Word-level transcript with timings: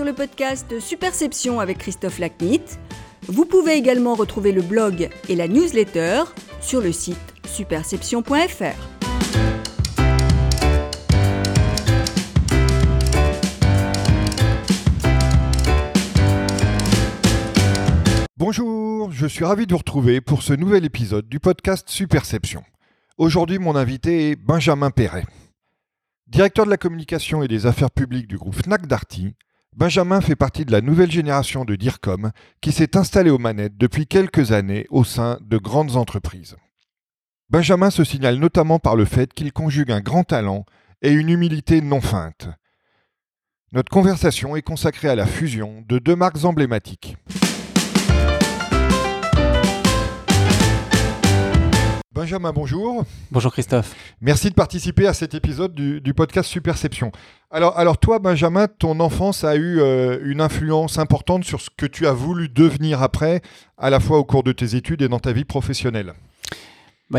sur 0.00 0.06
le 0.06 0.14
podcast 0.14 0.80
Superception 0.80 1.60
avec 1.60 1.76
Christophe 1.76 2.20
Lacnit. 2.20 2.62
Vous 3.28 3.44
pouvez 3.44 3.74
également 3.74 4.14
retrouver 4.14 4.50
le 4.50 4.62
blog 4.62 5.10
et 5.28 5.36
la 5.36 5.46
newsletter 5.46 6.22
sur 6.62 6.80
le 6.80 6.90
site 6.90 7.18
superception.fr. 7.44 8.64
Bonjour, 18.38 19.12
je 19.12 19.26
suis 19.26 19.44
ravi 19.44 19.66
de 19.66 19.72
vous 19.72 19.78
retrouver 19.78 20.22
pour 20.22 20.42
ce 20.42 20.54
nouvel 20.54 20.86
épisode 20.86 21.28
du 21.28 21.40
podcast 21.40 21.90
Superception. 21.90 22.62
Aujourd'hui, 23.18 23.58
mon 23.58 23.76
invité 23.76 24.30
est 24.30 24.36
Benjamin 24.36 24.90
Perret. 24.90 25.26
Directeur 26.26 26.64
de 26.64 26.70
la 26.70 26.78
communication 26.78 27.42
et 27.42 27.48
des 27.48 27.66
affaires 27.66 27.90
publiques 27.90 28.28
du 28.28 28.38
groupe 28.38 28.54
Fnac 28.54 28.86
Darty, 28.86 29.34
Benjamin 29.76 30.20
fait 30.20 30.36
partie 30.36 30.64
de 30.64 30.72
la 30.72 30.80
nouvelle 30.80 31.10
génération 31.10 31.64
de 31.64 31.76
DIRCOM 31.76 32.32
qui 32.60 32.72
s'est 32.72 32.96
installée 32.96 33.30
aux 33.30 33.38
manettes 33.38 33.76
depuis 33.76 34.06
quelques 34.06 34.50
années 34.50 34.86
au 34.90 35.04
sein 35.04 35.38
de 35.42 35.58
grandes 35.58 35.96
entreprises. 35.96 36.56
Benjamin 37.50 37.90
se 37.90 38.02
signale 38.02 38.36
notamment 38.36 38.80
par 38.80 38.96
le 38.96 39.04
fait 39.04 39.32
qu'il 39.32 39.52
conjugue 39.52 39.92
un 39.92 40.00
grand 40.00 40.24
talent 40.24 40.66
et 41.02 41.12
une 41.12 41.28
humilité 41.28 41.80
non 41.80 42.00
feinte. 42.00 42.48
Notre 43.72 43.90
conversation 43.90 44.56
est 44.56 44.62
consacrée 44.62 45.08
à 45.08 45.14
la 45.14 45.26
fusion 45.26 45.84
de 45.88 46.00
deux 46.00 46.16
marques 46.16 46.44
emblématiques. 46.44 47.16
Benjamin, 52.12 52.52
bonjour. 52.52 53.04
Bonjour 53.30 53.52
Christophe. 53.52 53.94
Merci 54.20 54.50
de 54.50 54.54
participer 54.54 55.06
à 55.06 55.14
cet 55.14 55.34
épisode 55.34 55.72
du, 55.74 56.12
podcast 56.12 56.50
Superception. 56.50 57.12
Alors, 57.52 57.76
alors 57.76 57.98
toi, 57.98 58.20
Benjamin, 58.20 58.68
ton 58.68 59.00
enfance 59.00 59.42
a 59.42 59.56
eu 59.56 59.80
euh, 59.80 60.20
une 60.22 60.40
influence 60.40 60.98
importante 60.98 61.42
sur 61.42 61.60
ce 61.60 61.68
que 61.76 61.84
tu 61.84 62.06
as 62.06 62.12
voulu 62.12 62.48
devenir 62.48 63.02
après, 63.02 63.42
à 63.76 63.90
la 63.90 63.98
fois 63.98 64.18
au 64.18 64.24
cours 64.24 64.44
de 64.44 64.52
tes 64.52 64.76
études 64.76 65.02
et 65.02 65.08
dans 65.08 65.18
ta 65.18 65.32
vie 65.32 65.44
professionnelle? 65.44 66.14
Bah, 67.10 67.18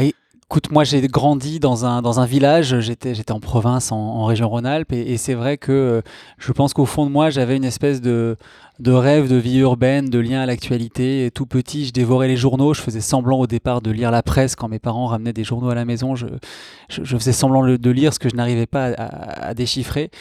Écoute, 0.52 0.70
moi 0.70 0.84
j'ai 0.84 1.00
grandi 1.08 1.62
dans 1.62 1.86
un, 1.86 2.02
dans 2.02 2.20
un 2.20 2.26
village, 2.26 2.82
j'étais, 2.82 3.32
en 3.32 3.40
province, 3.40 3.94
en, 3.94 4.26
région 4.26 4.50
Rhône-Alpes, 4.50 4.92
et, 4.92 5.16
c'est 5.16 5.34
vrai 5.34 5.58
que 5.58 5.72
euh, 5.72 6.02
je 6.40 6.52
pense 6.52 6.74
qu'au 6.74 6.86
fond 6.86 7.06
de 7.06 7.10
moi 7.10 7.30
j'avais 7.30 7.56
une 7.56 7.64
espèce 7.64 8.02
de, 8.02 8.36
de 8.80 8.92
rêve 8.92 9.30
de 9.30 9.38
vie 9.38 9.60
urbaine, 9.60 10.10
de 10.10 10.20
lien 10.20 10.42
à 10.42 10.46
l'actualité. 10.46 11.32
Tout 11.34 11.46
petit, 11.46 11.86
je 11.86 11.94
dévorais 11.94 12.28
les 12.28 12.36
journaux, 12.36 12.74
je 12.74 12.82
faisais 12.82 13.00
semblant 13.00 13.40
au 13.40 13.48
départ 13.48 13.82
de 13.82 13.92
lire 13.92 14.12
la 14.12 14.24
presse 14.24 14.58
quand 14.58 14.68
mes 14.68 14.80
parents 14.80 15.06
ramenaient 15.06 15.32
des 15.32 15.46
journaux 15.46 15.70
à 15.70 15.76
la 15.76 15.86
maison, 15.86 16.16
je, 16.16 16.28
faisais 16.90 17.32
semblant 17.32 17.66
de 17.66 17.90
lire 17.90 18.14
ce 18.14 18.20
que 18.20 18.28
je 18.28 18.36
n'arrivais 18.36 18.68
pas 18.68 18.88
à 18.88 19.54
déchiffrer. 19.54 20.12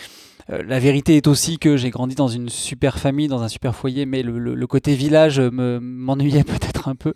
Euh, 0.53 0.63
la 0.67 0.79
vérité 0.79 1.17
est 1.17 1.27
aussi 1.27 1.59
que 1.59 1.77
j'ai 1.77 1.91
grandi 1.91 2.15
dans 2.15 2.29
une 2.29 2.49
super 2.49 2.99
famille, 2.99 3.29
dans 3.29 3.43
un 3.43 3.49
super 3.49 3.75
foyer, 3.75 4.07
mais 4.07 4.23
le, 4.23 4.67
côté 4.67 4.95
village 4.95 5.41
m'ennuyait 5.41 6.45
peut-être 6.45 6.70
un 6.89 6.95
peu. 6.95 7.13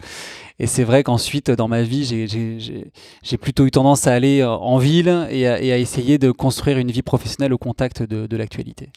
Et 0.59 0.67
c'est 0.67 0.84
vrai 0.84 1.03
qu'ensuite, 1.03 1.51
dans 1.51 1.69
ma 1.69 1.83
vie, 1.83 2.05
j'ai 3.23 3.39
plutôt 3.39 3.67
eu 3.67 3.71
tendance 3.71 4.06
à 4.06 4.12
aller 4.12 4.41
euh, 4.41 4.51
en 4.51 4.79
ville 4.79 5.27
et 5.31 5.47
à, 5.47 5.79
essayer 5.79 6.19
de 6.19 6.31
construire 6.31 6.79
une 6.79 6.91
vie 6.91 7.03
professionnelle 7.03 7.53
au 7.53 7.59
contact 7.59 8.03
de, 8.03 8.37
l'actualité. 8.37 8.91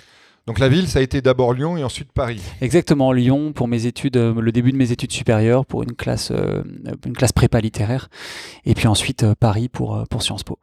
Donc 0.45 0.59
la 0.59 0.69
ville, 0.69 0.87
ça 0.87 0.99
a 0.99 1.01
été 1.01 1.21
d'abord 1.21 1.53
Lyon 1.53 1.77
et 1.77 1.83
ensuite 1.83 2.11
Paris. 2.11 2.41
Exactement, 2.61 3.11
Lyon 3.11 3.51
pour 3.51 3.67
mes 3.67 3.85
études, 3.85 4.17
euh, 4.17 4.39
le 4.39 4.51
début 4.51 4.71
de 4.71 4.77
mes 4.77 4.91
études 4.91 5.11
supérieures, 5.11 5.65
pour 5.65 5.83
une 5.83 5.93
classe, 5.93 6.31
une 7.05 7.13
classe 7.13 7.33
prépa 7.33 7.59
littéraire, 7.59 8.09
et 8.65 8.73
puis 8.73 8.87
ensuite 8.87 9.25
Paris 9.39 9.67
pour, 9.67 10.03
pour 10.09 10.23
Sciences 10.23 10.43
Po. 10.43 10.57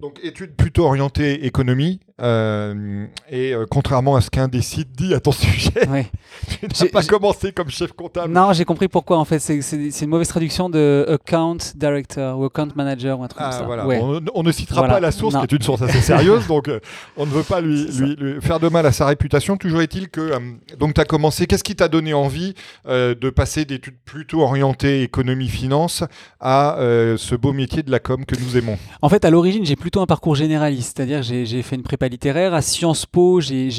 Donc 0.00 0.18
études 0.22 0.54
plutôt 0.56 0.86
orientées 0.86 1.44
économie, 1.44 2.00
euh, 2.20 3.06
et 3.30 3.54
euh, 3.54 3.64
contrairement 3.70 4.16
à 4.16 4.20
ce 4.20 4.30
qu'un 4.30 4.48
des 4.48 4.60
sites 4.60 4.92
dit 4.92 5.14
à 5.14 5.20
ton 5.20 5.32
sujet, 5.32 5.70
tu 6.60 6.84
n'as 6.84 6.90
pas 6.90 7.02
commencé 7.02 7.52
comme 7.52 7.70
chef 7.70 7.92
comptable. 7.92 8.32
Non, 8.32 8.52
j'ai 8.52 8.64
compris 8.64 8.88
pourquoi 8.88 9.18
en 9.18 9.24
fait. 9.24 9.38
C'est 9.38 10.02
une 10.02 10.08
mauvaise 10.08 10.28
traduction 10.28 10.68
de 10.68 11.06
account 11.08 11.58
director 11.74 12.38
ou 12.38 12.44
account 12.44 12.68
manager 12.74 13.18
ou 13.18 13.24
un 13.24 13.28
truc 13.28 13.42
comme 13.42 13.48
ah, 13.50 13.52
ça. 13.52 14.30
On, 14.34 14.42
ne 14.42 14.52
citera 14.52 14.86
pas 14.86 15.00
la 15.00 15.12
source, 15.12 15.34
qui 15.36 15.42
est 15.42 15.52
une 15.52 15.62
source 15.62 15.82
assez 15.82 16.00
sérieuse, 16.00 16.46
donc 16.46 16.68
euh, 16.68 16.80
on 17.16 17.24
ne 17.24 17.30
veut 17.30 17.42
pas 17.42 17.60
lui, 17.60 17.86
lui, 17.86 18.40
faire 18.40 18.60
de 18.60 18.68
mal 18.68 18.84
à 18.84 18.92
sa 18.92 19.06
réputation. 19.06 19.56
Toujours 19.56 19.80
est-il 19.80 20.08
que 20.08 20.32
donc 20.78 20.94
tu 20.94 21.00
as 21.00 21.04
commencé. 21.04 21.46
Qu'est-ce 21.46 21.64
qui 21.64 21.76
t'a 21.76 21.88
donné 21.88 22.12
envie 22.12 22.54
de 22.86 23.30
passer 23.30 23.64
d'études 23.64 23.98
plutôt 24.04 24.42
orientées 24.42 25.02
économie-finance 25.02 26.04
à 26.38 26.76
ce 26.78 27.34
beau 27.34 27.52
métier 27.52 27.82
de 27.82 27.90
la 27.90 27.98
com 27.98 28.26
que 28.26 28.36
nous 28.36 28.56
aimons? 28.56 28.78
En 29.00 29.08
fait, 29.08 29.24
à 29.24 29.30
l'origine, 29.30 29.64
j'ai 29.64 29.76
plutôt 29.76 30.00
un 30.00 30.06
parcours 30.06 30.34
généraliste, 30.34 30.96
c'est-à-dire 30.96 31.22
j'ai 31.22 31.62
fait 31.62 31.76
une 31.76 31.82
prépa 31.82 32.09
littéraire. 32.10 32.54
À 32.54 32.62
Sciences 32.62 33.06
Po, 33.06 33.40
j'ai 33.40 33.70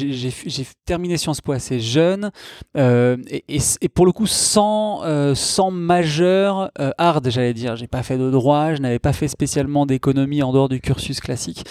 terminé 0.84 1.16
Sciences 1.16 1.40
Po 1.40 1.52
assez 1.52 1.80
jeune 1.80 2.30
euh, 2.76 3.16
et, 3.30 3.88
pour 3.88 4.06
le 4.06 4.12
coup 4.12 4.26
sans, 4.26 5.02
euh, 5.04 5.34
sans 5.34 5.70
majeur 5.70 6.70
euh, 6.80 6.90
hard, 6.98 7.28
j'allais 7.30 7.54
dire. 7.54 7.76
J'ai 7.76 7.86
pas 7.86 8.02
fait 8.02 8.18
de 8.18 8.30
droit, 8.30 8.74
je 8.74 8.80
n'avais 8.80 8.98
pas 8.98 9.12
fait 9.12 9.28
spécialement 9.28 9.86
d'économie 9.86 10.42
en 10.42 10.52
dehors 10.52 10.68
du 10.68 10.80
cursus 10.80 11.20
classique. 11.20 11.64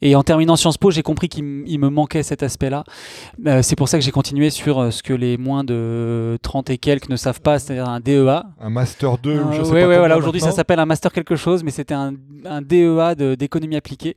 Et 0.00 0.14
en 0.14 0.22
terminant 0.22 0.56
Sciences 0.56 0.78
Po, 0.78 0.90
j'ai 0.90 1.02
compris 1.02 1.28
qu'il 1.28 1.44
me 1.44 1.88
manquait 1.88 2.22
cet 2.22 2.42
aspect-là. 2.42 2.84
C'est 3.62 3.76
pour 3.76 3.88
ça 3.88 3.98
que 3.98 4.04
j'ai 4.04 4.12
continué 4.12 4.50
sur 4.50 4.92
ce 4.92 5.02
que 5.02 5.12
les 5.12 5.36
moins 5.36 5.64
de 5.64 6.38
30 6.42 6.70
et 6.70 6.78
quelques 6.78 7.08
ne 7.08 7.16
savent 7.16 7.40
pas, 7.40 7.58
c'est-à-dire 7.58 7.88
un 7.88 7.98
DEA. 7.98 8.44
Un 8.60 8.70
Master 8.70 9.18
2, 9.18 9.42
je 9.52 9.62
sais 9.64 9.70
pas. 9.70 9.88
Oui, 9.88 9.96
voilà, 9.96 10.16
aujourd'hui 10.16 10.40
ça 10.40 10.52
s'appelle 10.52 10.78
un 10.78 10.86
Master 10.86 11.12
quelque 11.12 11.34
chose, 11.34 11.64
mais 11.64 11.72
c'était 11.72 11.94
un, 11.94 12.14
un, 12.44 12.62
DEA 12.62 13.14
d'économie 13.36 13.76
appliquée, 13.76 14.14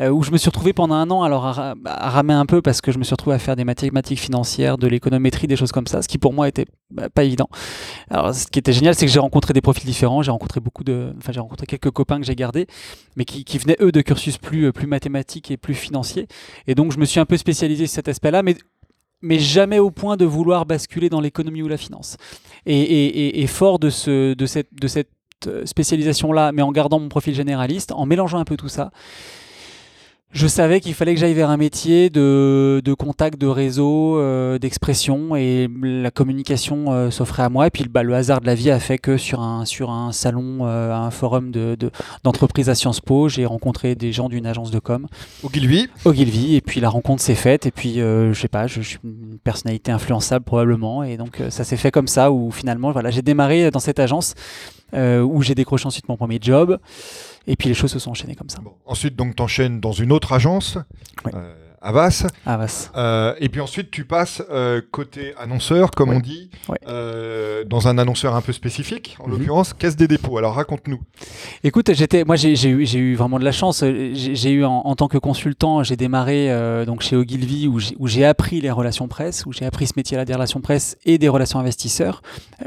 où 0.00 0.22
je 0.22 0.30
me 0.30 0.36
suis 0.36 0.48
retrouvé 0.48 0.72
pendant 0.72 0.94
un 0.94 1.10
an 1.10 1.24
alors 1.34 1.58
à, 1.58 2.10
ramer 2.10 2.34
un 2.34 2.46
peu 2.46 2.62
parce 2.62 2.80
que 2.80 2.92
je 2.92 2.98
me 2.98 3.04
suis 3.04 3.12
retrouvé 3.12 3.36
à 3.36 3.38
faire 3.38 3.56
des 3.56 3.64
mathématiques 3.64 4.20
financières, 4.20 4.78
de 4.78 4.86
l'économétrie, 4.86 5.46
des 5.46 5.56
choses 5.56 5.72
comme 5.72 5.86
ça, 5.86 6.02
ce 6.02 6.08
qui 6.08 6.18
pour 6.18 6.32
moi 6.32 6.48
était 6.48 6.66
bah, 6.90 7.08
pas 7.08 7.24
évident. 7.24 7.48
Alors 8.10 8.34
ce 8.34 8.46
qui 8.46 8.58
était 8.58 8.72
génial, 8.72 8.94
c'est 8.94 9.06
que 9.06 9.12
j'ai 9.12 9.18
rencontré 9.18 9.52
des 9.52 9.60
profils 9.60 9.84
différents, 9.84 10.22
j'ai 10.22 10.30
rencontré 10.30 10.60
beaucoup 10.60 10.84
de, 10.84 11.12
enfin 11.18 11.32
j'ai 11.32 11.40
rencontré 11.40 11.66
quelques 11.66 11.90
copains 11.90 12.20
que 12.20 12.26
j'ai 12.26 12.34
gardés, 12.34 12.66
mais 13.16 13.24
qui, 13.24 13.58
venaient 13.58 13.76
eux 13.80 13.92
de 13.92 14.00
cursus 14.00 14.38
plus 14.38 14.72
plus 14.72 14.86
mathématiques 14.86 15.50
et 15.50 15.56
plus 15.56 15.74
financiers. 15.74 16.26
Et 16.66 16.74
donc 16.74 16.92
je 16.92 16.98
me 16.98 17.04
suis 17.04 17.20
un 17.20 17.26
peu 17.26 17.36
spécialisé 17.36 17.86
sur 17.86 17.96
cet 17.96 18.08
aspect-là, 18.08 18.42
mais 18.42 18.56
mais 19.22 19.38
jamais 19.38 19.78
au 19.78 19.90
point 19.90 20.16
de 20.16 20.26
vouloir 20.26 20.66
basculer 20.66 21.08
dans 21.08 21.20
l'économie 21.20 21.62
ou 21.62 21.68
la 21.68 21.78
finance. 21.78 22.18
Et, 22.66 23.46
fort 23.46 23.78
de, 23.78 23.88
ce, 23.88 24.34
de 24.34 24.46
cette, 24.46 24.68
de 24.74 24.86
cette 24.86 25.08
spécialisation-là, 25.64 26.52
mais 26.52 26.60
en 26.60 26.70
gardant 26.72 27.00
mon 27.00 27.08
profil 27.08 27.34
généraliste, 27.34 27.92
en 27.92 28.04
mélangeant 28.04 28.38
un 28.38 28.44
peu 28.44 28.58
tout 28.58 28.68
ça, 28.68 28.90
je 30.34 30.48
savais 30.48 30.80
qu'il 30.80 30.94
fallait 30.94 31.14
que 31.14 31.20
j'aille 31.20 31.32
vers 31.32 31.48
un 31.48 31.56
métier 31.56 32.10
de, 32.10 32.82
de 32.84 32.92
contact, 32.92 33.40
de 33.40 33.46
réseau, 33.46 34.18
euh, 34.18 34.58
d'expression, 34.58 35.36
et 35.36 35.68
la 35.80 36.10
communication 36.10 36.92
euh, 36.92 37.10
s'offrait 37.10 37.44
à 37.44 37.48
moi. 37.48 37.68
Et 37.68 37.70
puis 37.70 37.84
bah, 37.88 38.02
le 38.02 38.14
hasard 38.14 38.40
de 38.40 38.46
la 38.46 38.56
vie 38.56 38.72
a 38.72 38.80
fait 38.80 38.98
que 38.98 39.16
sur 39.16 39.40
un, 39.40 39.64
sur 39.64 39.90
un 39.90 40.10
salon, 40.10 40.58
euh, 40.62 40.92
un 40.92 41.12
forum 41.12 41.52
d'entreprise 42.24 42.66
de, 42.66 42.72
à 42.72 42.74
Sciences 42.74 43.00
Po, 43.00 43.28
j'ai 43.28 43.46
rencontré 43.46 43.94
des 43.94 44.10
gens 44.10 44.28
d'une 44.28 44.44
agence 44.44 44.72
de 44.72 44.80
com. 44.80 45.06
Ogilvy 45.44 45.88
Ogilvy, 46.04 46.56
et 46.56 46.60
puis 46.60 46.80
la 46.80 46.88
rencontre 46.88 47.22
s'est 47.22 47.36
faite, 47.36 47.66
et 47.66 47.70
puis 47.70 47.94
je 47.94 48.34
sais 48.34 48.48
pas, 48.48 48.66
je, 48.66 48.80
suis 48.80 48.98
une 49.04 49.38
personnalité 49.42 49.92
influençable 49.92 50.44
probablement, 50.44 51.04
et 51.04 51.16
donc 51.16 51.40
ça 51.50 51.62
s'est 51.62 51.76
fait 51.76 51.92
comme 51.92 52.08
ça, 52.08 52.32
où 52.32 52.50
finalement 52.50 52.90
voilà, 52.90 53.10
j'ai 53.10 53.22
démarré 53.22 53.70
dans 53.70 53.78
cette 53.78 54.00
agence, 54.00 54.34
où 54.92 55.42
j'ai 55.42 55.54
décroché 55.54 55.86
ensuite 55.86 56.08
mon 56.08 56.16
premier 56.16 56.38
job. 56.40 56.78
Et 57.46 57.56
puis 57.56 57.68
les 57.68 57.74
choses 57.74 57.92
se 57.92 57.98
sont 57.98 58.10
enchaînées 58.10 58.36
comme 58.36 58.48
ça. 58.48 58.60
Ensuite, 58.86 59.16
donc, 59.16 59.36
tu 59.36 59.42
enchaînes 59.42 59.80
dans 59.80 59.92
une 59.92 60.12
autre 60.12 60.32
agence. 60.32 60.78
Euh, 61.34 61.54
Avas. 61.84 62.26
Avas. 62.46 62.90
Euh, 62.96 63.34
et 63.40 63.50
puis 63.50 63.60
ensuite, 63.60 63.90
tu 63.90 64.06
passes 64.06 64.42
euh, 64.50 64.80
côté 64.90 65.34
annonceur, 65.38 65.90
comme 65.90 66.08
on 66.08 66.18
dit, 66.18 66.48
euh, 66.88 67.62
dans 67.64 67.88
un 67.88 67.98
annonceur 67.98 68.34
un 68.34 68.40
peu 68.40 68.54
spécifique, 68.54 69.18
en 69.20 69.26
mhm. 69.26 69.32
l'occurrence 69.32 69.74
Caisse 69.74 69.94
des 69.94 70.08
dépôts. 70.08 70.38
Alors 70.38 70.54
raconte-nous. 70.54 71.00
Écoute, 71.62 71.92
j'étais, 71.92 72.24
moi 72.24 72.36
j'ai 72.36 72.54
eu, 72.68 72.86
eu, 72.86 73.14
vraiment 73.16 73.38
de 73.38 73.44
la 73.44 73.52
chance. 73.52 73.84
J'ai 73.84 74.50
eu 74.50 74.64
en, 74.64 74.94
tant 74.96 75.08
que 75.08 75.18
consultant, 75.18 75.82
j'ai 75.82 75.96
démarré 75.96 76.50
donc 76.86 77.02
chez 77.02 77.16
Ogilvy 77.16 77.68
où 77.68 78.08
j'ai 78.08 78.24
appris 78.24 78.62
les 78.62 78.70
relations 78.70 79.06
presse, 79.06 79.44
où 79.44 79.52
j'ai 79.52 79.66
appris 79.66 79.86
ce 79.86 79.92
métier-là 79.96 80.24
des 80.24 80.32
relations 80.32 80.62
presse 80.62 80.96
et 81.04 81.18
des 81.18 81.28
relations 81.28 81.58
investisseurs, 81.58 82.22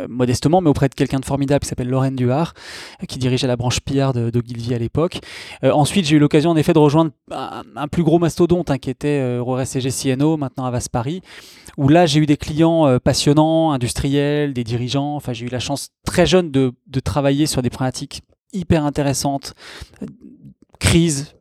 modestement, 0.07 0.61
mais 0.61 0.69
auprès 0.69 0.89
de 0.89 0.93
quelqu'un 0.93 1.19
de 1.19 1.25
formidable 1.25 1.61
qui 1.61 1.69
s'appelle 1.69 1.89
Lorraine 1.89 2.15
Duhart, 2.15 2.53
qui 3.07 3.17
dirigeait 3.17 3.47
la 3.47 3.55
branche 3.55 3.79
PR 3.79 4.13
d'Ogilvy 4.13 4.75
à 4.75 4.77
l'époque. 4.77 5.21
ensuite, 5.63 6.05
j'ai 6.05 6.17
eu 6.17 6.19
l'occasion 6.19 6.51
en 6.51 6.55
effet 6.55 6.73
de 6.73 6.79
rejoindre 6.79 7.11
un, 7.31 7.63
un 7.75 7.87
plus 7.87 8.03
gros 8.03 8.19
mastodonte 8.19 8.69
hein, 8.69 8.77
qui 8.77 8.91
était 8.91 9.06
euh, 9.07 9.65
CG 9.65 9.89
CNO, 9.89 10.37
maintenant 10.37 10.65
à 10.65 10.71
Vas 10.71 10.87
Paris, 10.91 11.21
où 11.77 11.89
là 11.89 12.05
j'ai 12.05 12.19
eu 12.19 12.25
des 12.25 12.37
clients 12.37 12.87
euh, 12.87 12.99
passionnants, 12.99 13.71
industriels, 13.71 14.53
des 14.53 14.63
dirigeants. 14.63 15.15
Enfin, 15.15 15.33
j'ai 15.33 15.45
eu 15.45 15.49
la 15.49 15.59
chance 15.59 15.89
très 16.05 16.25
jeune 16.25 16.51
de, 16.51 16.73
travailler 17.03 17.45
sur 17.45 17.61
des 17.61 17.69
problématiques 17.69 18.21
hyper 18.53 18.85
intéressantes, 18.85 19.53
crise, 20.79 21.35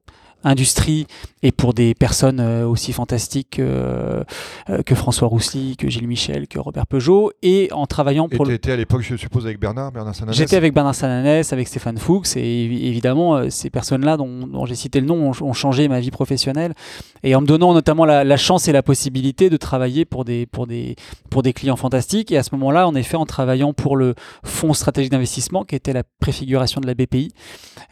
industrie 0.47 1.07
et 1.43 1.53
pour 1.53 1.75
des 1.75 1.95
personnes 1.95 2.41
aussi 2.41 2.93
fantastiques 2.93 3.61
que 3.61 4.95
François 4.95 5.29
Roussely, 5.29 5.77
que 5.77 5.89
Gilles 5.89 6.09
Michel, 6.09 6.49
que 6.49 6.59
Robert 6.59 6.87
Peugeot, 6.87 7.31
et 7.43 7.69
en 7.73 7.87
travaillant 7.87 8.29
pour. 8.29 8.47
Et 8.47 8.49
tu 8.49 8.55
étais 8.55 8.73
à 8.73 8.77
l'époque, 8.77 9.03
je 9.03 9.17
suppose, 9.17 9.45
avec 9.45 9.61
Bernard, 9.61 9.93
Bernard 9.93 10.15
Sananès? 10.15 10.37
J'étais 10.37 10.57
avec 10.57 10.75
Bernard 10.75 10.95
Sananès, 10.95 11.53
avec 11.53 11.69
Stéphane 11.69 11.99
Fuchs, 11.99 12.37
et 12.37 12.65
évidemment, 12.65 13.49
ces 13.51 13.71
personnes-là 13.71 14.17
dont, 14.17 14.47
dont 14.47 14.67
j'ai 14.67 14.75
cité 14.75 15.01
le 15.01 15.07
nom 15.07 15.33
ont, 15.41 15.53
changé 15.53 15.89
ma 15.89 16.01
vie 16.01 16.11
professionnelle, 16.11 16.75
et 17.23 17.35
en 17.35 17.41
me 17.41 17.47
donnant 17.47 17.75
notamment 17.75 18.05
la, 18.05 18.25
la, 18.25 18.37
chance 18.37 18.69
et 18.69 18.73
la 18.73 18.83
possibilité 18.83 19.51
de 19.51 19.57
travailler 19.57 20.05
pour 20.05 20.25
des, 20.25 20.47
pour 20.47 20.67
des, 20.67 20.97
pour 21.31 21.43
des 21.43 21.53
clients 21.53 21.77
fantastiques. 21.77 22.33
Et 22.33 22.39
à 22.39 22.43
ce 22.43 22.55
moment-là, 22.55 22.87
en 22.87 22.95
effet, 22.95 23.17
en 23.17 23.27
travaillant 23.27 23.73
pour 23.73 23.97
le 23.97 24.15
Fonds 24.45 24.75
stratégique 24.75 25.11
d'investissement, 25.11 25.65
qui 25.65 25.75
était 25.75 25.93
la 25.93 26.03
préfiguration 26.21 26.81
de 26.81 26.87
la 26.87 26.95
BPI, 26.95 27.33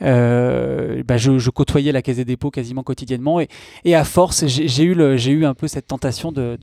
euh, 0.02 1.02
bah 1.06 1.16
je, 1.16 1.38
je, 1.38 1.50
côtoyais 1.50 1.92
la 1.92 2.02
Caisse 2.02 2.16
des 2.16 2.24
dépôts 2.24 2.43
quasiment 2.50 2.82
quotidiennement, 2.82 3.40
et, 3.40 3.94
à 3.94 4.04
force, 4.04 4.46
j'ai 4.46 4.84
eu, 4.84 4.94
le, 4.94 5.16
eu 5.28 5.44
un 5.44 5.54
peu 5.54 5.68
cette 5.68 5.86
tentation 5.86 6.32
de, 6.32 6.58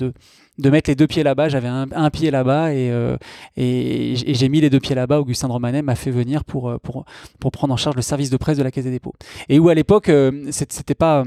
de 0.61 0.69
mettre 0.69 0.89
les 0.89 0.95
deux 0.95 1.07
pieds 1.07 1.23
là-bas. 1.23 1.49
J'avais 1.49 1.67
un, 1.67 2.09
pied 2.09 2.31
là-bas 2.31 2.73
et, 2.73 2.91
euh, 2.91 3.17
et, 3.57 4.15
j'ai 4.15 4.49
mis 4.49 4.61
les 4.61 4.69
deux 4.69 4.79
pieds 4.79 4.95
là-bas. 4.95 5.19
Augustin 5.19 5.47
Romanet 5.47 5.81
m'a 5.81 5.95
fait 5.95 6.11
venir 6.11 6.45
pour, 6.45 6.69
euh, 6.69 6.77
pour, 6.77 7.05
pour 7.39 7.51
prendre 7.51 7.73
en 7.73 7.77
charge 7.77 7.95
le 7.95 8.01
service 8.01 8.29
de 8.29 8.37
presse 8.37 8.57
de 8.57 8.63
la 8.63 8.71
Caisse 8.71 8.85
des 8.85 8.91
dépôts. 8.91 9.13
Et 9.49 9.59
où 9.59 9.69
à 9.69 9.73
l'époque, 9.73 10.09
euh, 10.09 10.47
c'était 10.51 10.95
pas. 10.95 11.23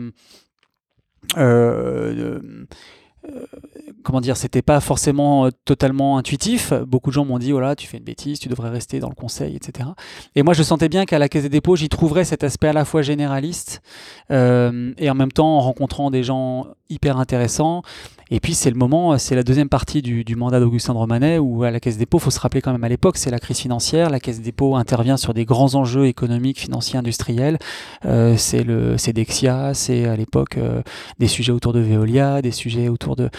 Comment 4.04 4.20
dire, 4.20 4.36
c'était 4.36 4.62
pas 4.62 4.80
forcément 4.80 5.48
totalement 5.64 6.18
intuitif. 6.18 6.72
Beaucoup 6.86 7.10
de 7.10 7.14
gens 7.14 7.24
m'ont 7.24 7.38
dit, 7.38 7.52
voilà, 7.52 7.74
tu 7.74 7.86
fais 7.86 7.98
une 7.98 8.04
bêtise, 8.04 8.38
tu 8.38 8.48
devrais 8.48 8.70
rester 8.70 9.00
dans 9.00 9.08
le 9.08 9.14
conseil, 9.14 9.56
etc. 9.56 9.88
Et 10.34 10.42
moi, 10.42 10.54
je 10.54 10.62
sentais 10.62 10.88
bien 10.88 11.04
qu'à 11.04 11.18
la 11.18 11.28
Caisse 11.28 11.42
des 11.44 11.48
dépôts, 11.48 11.76
j'y 11.76 11.88
trouverais 11.88 12.24
cet 12.24 12.44
aspect 12.44 12.68
à 12.68 12.72
la 12.72 12.84
fois 12.84 13.02
généraliste 13.02 13.82
et 14.30 15.10
en 15.10 15.14
même 15.14 15.32
temps 15.32 15.56
en 15.56 15.60
rencontrant 15.60 16.10
des 16.10 16.22
gens 16.22 16.66
hyper 16.88 17.18
intéressants 17.18 17.82
et 18.30 18.40
puis 18.40 18.54
c'est 18.54 18.70
le 18.70 18.76
moment, 18.76 19.18
c'est 19.18 19.34
la 19.34 19.42
deuxième 19.42 19.68
partie 19.68 20.00
du, 20.02 20.24
mandat 20.36 20.58
d'Augustin 20.58 20.94
de 20.94 20.98
Romanet 20.98 21.38
où 21.38 21.62
à 21.62 21.70
la 21.70 21.78
Caisse 21.80 21.94
des 21.94 22.00
dépôts, 22.00 22.18
faut 22.18 22.30
se 22.30 22.40
rappeler 22.40 22.62
quand 22.62 22.72
même 22.72 22.84
à 22.84 22.88
l'époque, 22.88 23.16
c'est 23.18 23.30
la 23.30 23.38
crise 23.38 23.58
financière. 23.58 24.10
La 24.10 24.18
Caisse 24.18 24.38
des 24.38 24.44
dépôts 24.44 24.76
intervient 24.76 25.16
sur 25.16 25.34
des 25.34 25.44
grands 25.44 25.74
enjeux 25.74 26.06
économiques, 26.06 26.58
financiers, 26.58 26.98
industriels. 26.98 27.58
Euh, 28.06 28.36
c'est 28.36 28.64
le, 28.64 28.96
c'est 28.96 29.12
Dexia, 29.12 29.74
c'est 29.74 30.06
à 30.06 30.16
l'époque 30.16 30.56
euh, 30.56 30.82
des 31.18 31.28
sujets 31.28 31.52
autour 31.52 31.72
de 31.72 31.80
Veolia, 31.80 32.40
des 32.40 32.50
sujets 32.50 32.88
autour 32.88 33.14
de, 33.16 33.30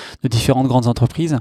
différentes 0.55 0.67
grandes 0.67 0.87
entreprises. 0.87 1.37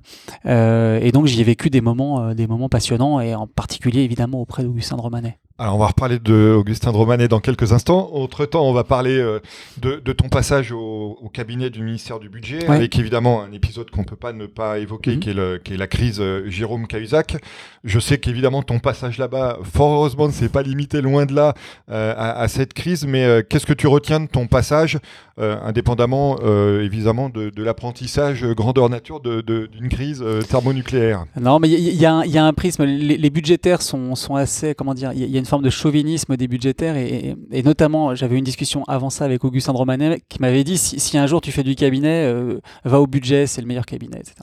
Euh, 0.46 0.98
et 1.00 1.12
donc 1.12 1.26
j'y 1.26 1.40
ai 1.40 1.44
vécu 1.44 1.70
des 1.70 1.80
moments, 1.80 2.34
des 2.34 2.46
moments 2.46 2.68
passionnants 2.68 3.20
et 3.20 3.34
en 3.34 3.46
particulier 3.46 4.00
évidemment 4.00 4.40
auprès 4.40 4.62
d'Augustin 4.64 4.96
Romanet. 4.96 5.38
Alors 5.56 5.76
on 5.76 5.78
va 5.78 5.86
reparler 5.86 6.18
de 6.18 6.52
Augustin 6.58 6.90
de 6.90 6.96
Romanet 6.96 7.28
dans 7.28 7.38
quelques 7.38 7.72
instants. 7.72 8.10
Autre 8.12 8.44
temps, 8.44 8.68
on 8.68 8.72
va 8.72 8.82
parler 8.82 9.16
euh, 9.16 9.38
de, 9.80 10.00
ton 10.12 10.28
passage 10.28 10.72
au, 10.72 11.30
cabinet 11.32 11.70
du 11.70 11.84
ministère 11.84 12.18
du 12.18 12.28
Budget, 12.28 12.66
avec 12.66 12.98
évidemment 12.98 13.40
un 13.40 13.52
épisode 13.52 13.88
qu'on 13.90 14.02
peut 14.02 14.16
pas 14.16 14.32
ne 14.32 14.46
pas 14.46 14.80
évoquer, 14.80 15.12
mhm. 15.12 15.20
qui, 15.20 15.30
est 15.74 15.76
la 15.76 15.86
crise 15.86 16.18
euh, 16.20 16.42
Jérôme 16.48 16.88
Cahuzac. 16.88 17.36
Je 17.84 18.00
sais 18.00 18.18
qu'évidemment 18.18 18.64
ton 18.64 18.80
passage 18.80 19.16
là-bas, 19.16 19.58
fort 19.62 19.92
heureusement, 19.92 20.26
ne 20.26 20.32
s'est 20.32 20.48
pas 20.48 20.62
limité 20.62 21.00
loin 21.00 21.24
de 21.24 21.34
là 21.34 21.54
euh, 21.88 22.14
à, 22.16 22.48
cette 22.48 22.74
crise. 22.74 23.06
Mais 23.06 23.44
qu'est-ce 23.48 23.66
que 23.66 23.72
tu 23.72 23.86
retiens 23.86 24.18
de 24.18 24.26
ton 24.26 24.48
passage, 24.48 24.98
indépendamment 25.38 26.38
évidemment 26.80 27.28
de, 27.28 27.52
l'apprentissage 27.62 28.44
grandeur 28.44 28.88
nature 28.88 29.20
d'une 29.20 29.88
crise 29.88 30.24
thermonucléaire? 30.48 31.26
Non, 31.40 31.60
mais 31.60 31.68
il 31.68 31.94
y, 31.94 32.06
a 32.06 32.44
un 32.44 32.52
prisme. 32.52 32.84
Les, 32.84 33.30
budgétaires 33.30 33.82
sont, 33.82 34.34
assez, 34.34 34.74
comment 34.74 34.94
dire, 34.94 35.12
il 35.12 35.30
y 35.30 35.36
a 35.36 35.43
une 35.44 35.48
forme 35.48 35.62
de 35.62 35.68
chauvinisme 35.68 36.38
des 36.38 36.48
budgétaires 36.48 36.96
et, 36.96 37.36
notamment 37.62 38.14
j'avais 38.14 38.38
une 38.38 38.44
discussion 38.44 38.82
avant 38.84 39.10
ça 39.10 39.26
avec 39.26 39.44
Augustin 39.44 39.72
Romanet 39.72 40.22
qui 40.30 40.40
m'avait 40.40 40.64
dit 40.64 40.78
si, 40.78 41.18
un 41.18 41.26
jour 41.26 41.42
tu 41.42 41.52
fais 41.52 41.62
du 41.62 41.74
cabinet, 41.74 42.24
euh, 42.24 42.60
va 42.84 42.98
au 42.98 43.06
budget, 43.06 43.46
c'est 43.46 43.60
le 43.60 43.66
meilleur 43.66 43.84
cabinet, 43.84 44.16
etc. 44.16 44.36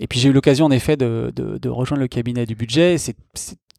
Et 0.00 0.08
puis 0.08 0.18
j'ai 0.18 0.30
eu 0.30 0.32
l'occasion 0.32 0.66
en 0.66 0.72
effet 0.72 0.96
de, 0.96 1.68
rejoindre 1.68 2.00
le 2.00 2.08
cabinet 2.08 2.46
du 2.46 2.56
budget. 2.56 2.98
C'est 2.98 3.14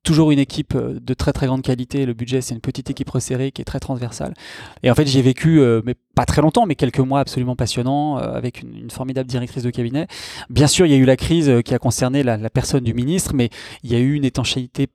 toujours 0.03 0.31
une 0.31 0.39
équipe 0.39 0.75
euh, 0.75 0.97
de 1.01 1.13
très 1.13 1.33
très 1.33 1.47
grande 1.47 1.61
qualité. 1.61 2.05
Le 2.05 2.13
budget, 2.13 2.39
c'est 2.39 2.53
une 2.53 2.61
petite 2.61 2.89
équipe 2.89 3.09
resserrée 3.09 3.51
qui 3.51 3.61
est 3.61 3.65
très 3.65 3.81
transversale. 3.81 4.33
Et 4.81 4.89
en 4.89 4.95
fait, 4.95 5.07
j'ai 5.07 5.21
vécu, 5.21 5.59
euh, 5.59 5.81
mais 5.83 5.95
pas 6.15 6.25
très 6.25 6.41
longtemps, 6.41 6.65
mais 6.65 6.75
quelques 6.75 6.99
mois 6.99 7.19
absolument 7.19 7.57
passionnants 7.57 8.15
avec 8.15 8.61
une, 8.61 8.89
formidable 8.91 9.27
directrice 9.27 9.63
de 9.63 9.71
cabinet. 9.71 10.07
Bien 10.49 10.67
sûr, 10.67 10.85
il 10.85 10.91
y 10.93 10.95
a 10.95 10.97
eu 10.97 11.05
la 11.05 11.17
crise 11.17 11.51
qui 11.65 11.73
a 11.73 11.79
concerné 11.79 12.23
la 12.23 12.49
personne 12.49 12.83
du 12.83 12.93
ministre, 12.93 13.33
mais 13.33 13.49
il 13.83 13.91
y 13.91 13.95
a 13.95 13.99
eu 13.99 14.13
une 14.13 14.23
étanchéité 14.23 14.87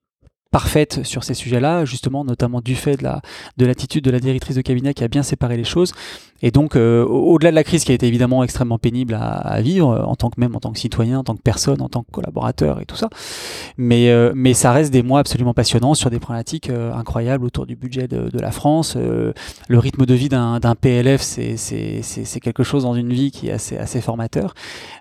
parfaite 0.51 1.05
sur 1.05 1.25
ces 1.25 1.35
sujets-là, 1.35 1.85
justement, 1.85 2.25
notamment 2.25 2.61
du 2.61 2.75
fait 2.75 2.97
de 2.97 3.05
la 3.05 3.23
de 3.57 3.67
l'attitude 3.67 4.05
de 4.05 4.11
la 4.11 4.21
directrice 4.21 4.57
de 4.57 4.63
cabinet 4.63 4.95
qui 4.95 5.05
a 5.05 5.09
bien 5.09 5.23
séparé 5.23 5.57
les 5.57 5.65
choses. 5.65 5.93
Et 6.43 6.51
donc, 6.51 6.77
euh, 6.77 7.05
au-delà 7.05 7.51
de 7.51 7.55
la 7.55 7.65
crise 7.65 7.85
qui 7.85 7.93
a 7.93 7.95
été 7.95 8.07
évidemment 8.07 8.43
extrêmement 8.43 8.79
pénible 8.79 9.15
à, 9.15 9.61
vivre, 9.61 9.91
euh, 9.91 10.03
en 10.03 10.17
tant 10.17 10.31
que 10.31 10.41
même 10.41 10.57
en 10.57 10.61
tant 10.61 10.73
que 10.73 10.79
citoyen, 10.79 11.19
en 11.19 11.25
tant 11.25 11.35
que 11.35 11.43
personne, 11.43 11.81
en 11.83 11.89
tant 11.89 12.03
que 12.03 12.11
collaborateur 12.11 12.81
et 12.81 12.87
tout 12.87 12.97
ça, 12.97 13.09
mais 13.77 14.11
euh, 14.11 14.33
mais 14.35 14.55
ça 14.55 14.73
reste 14.73 14.93
des 14.93 15.03
mois 15.03 15.21
absolument 15.21 15.55
passionnants 15.55 15.95
sur 15.95 16.11
des 16.11 16.19
problématiques 16.19 16.71
incroyables 16.71 17.45
autour 17.45 17.67
du 17.67 17.77
budget 17.77 18.09
de, 18.09 18.29
de 18.29 18.39
la 18.39 18.51
France. 18.51 18.97
le 18.97 19.79
rythme 19.79 20.07
de 20.07 20.15
vie 20.15 20.29
d'un 20.29 20.75
PLF, 20.81 21.21
c'est 21.21 22.41
quelque 22.41 22.63
chose 22.63 22.85
dans 22.85 22.95
une 22.95 23.13
vie 23.13 23.31
qui 23.31 23.49
est 23.49 23.53
assez 23.53 23.77
assez 23.77 24.01
formateur. 24.01 24.55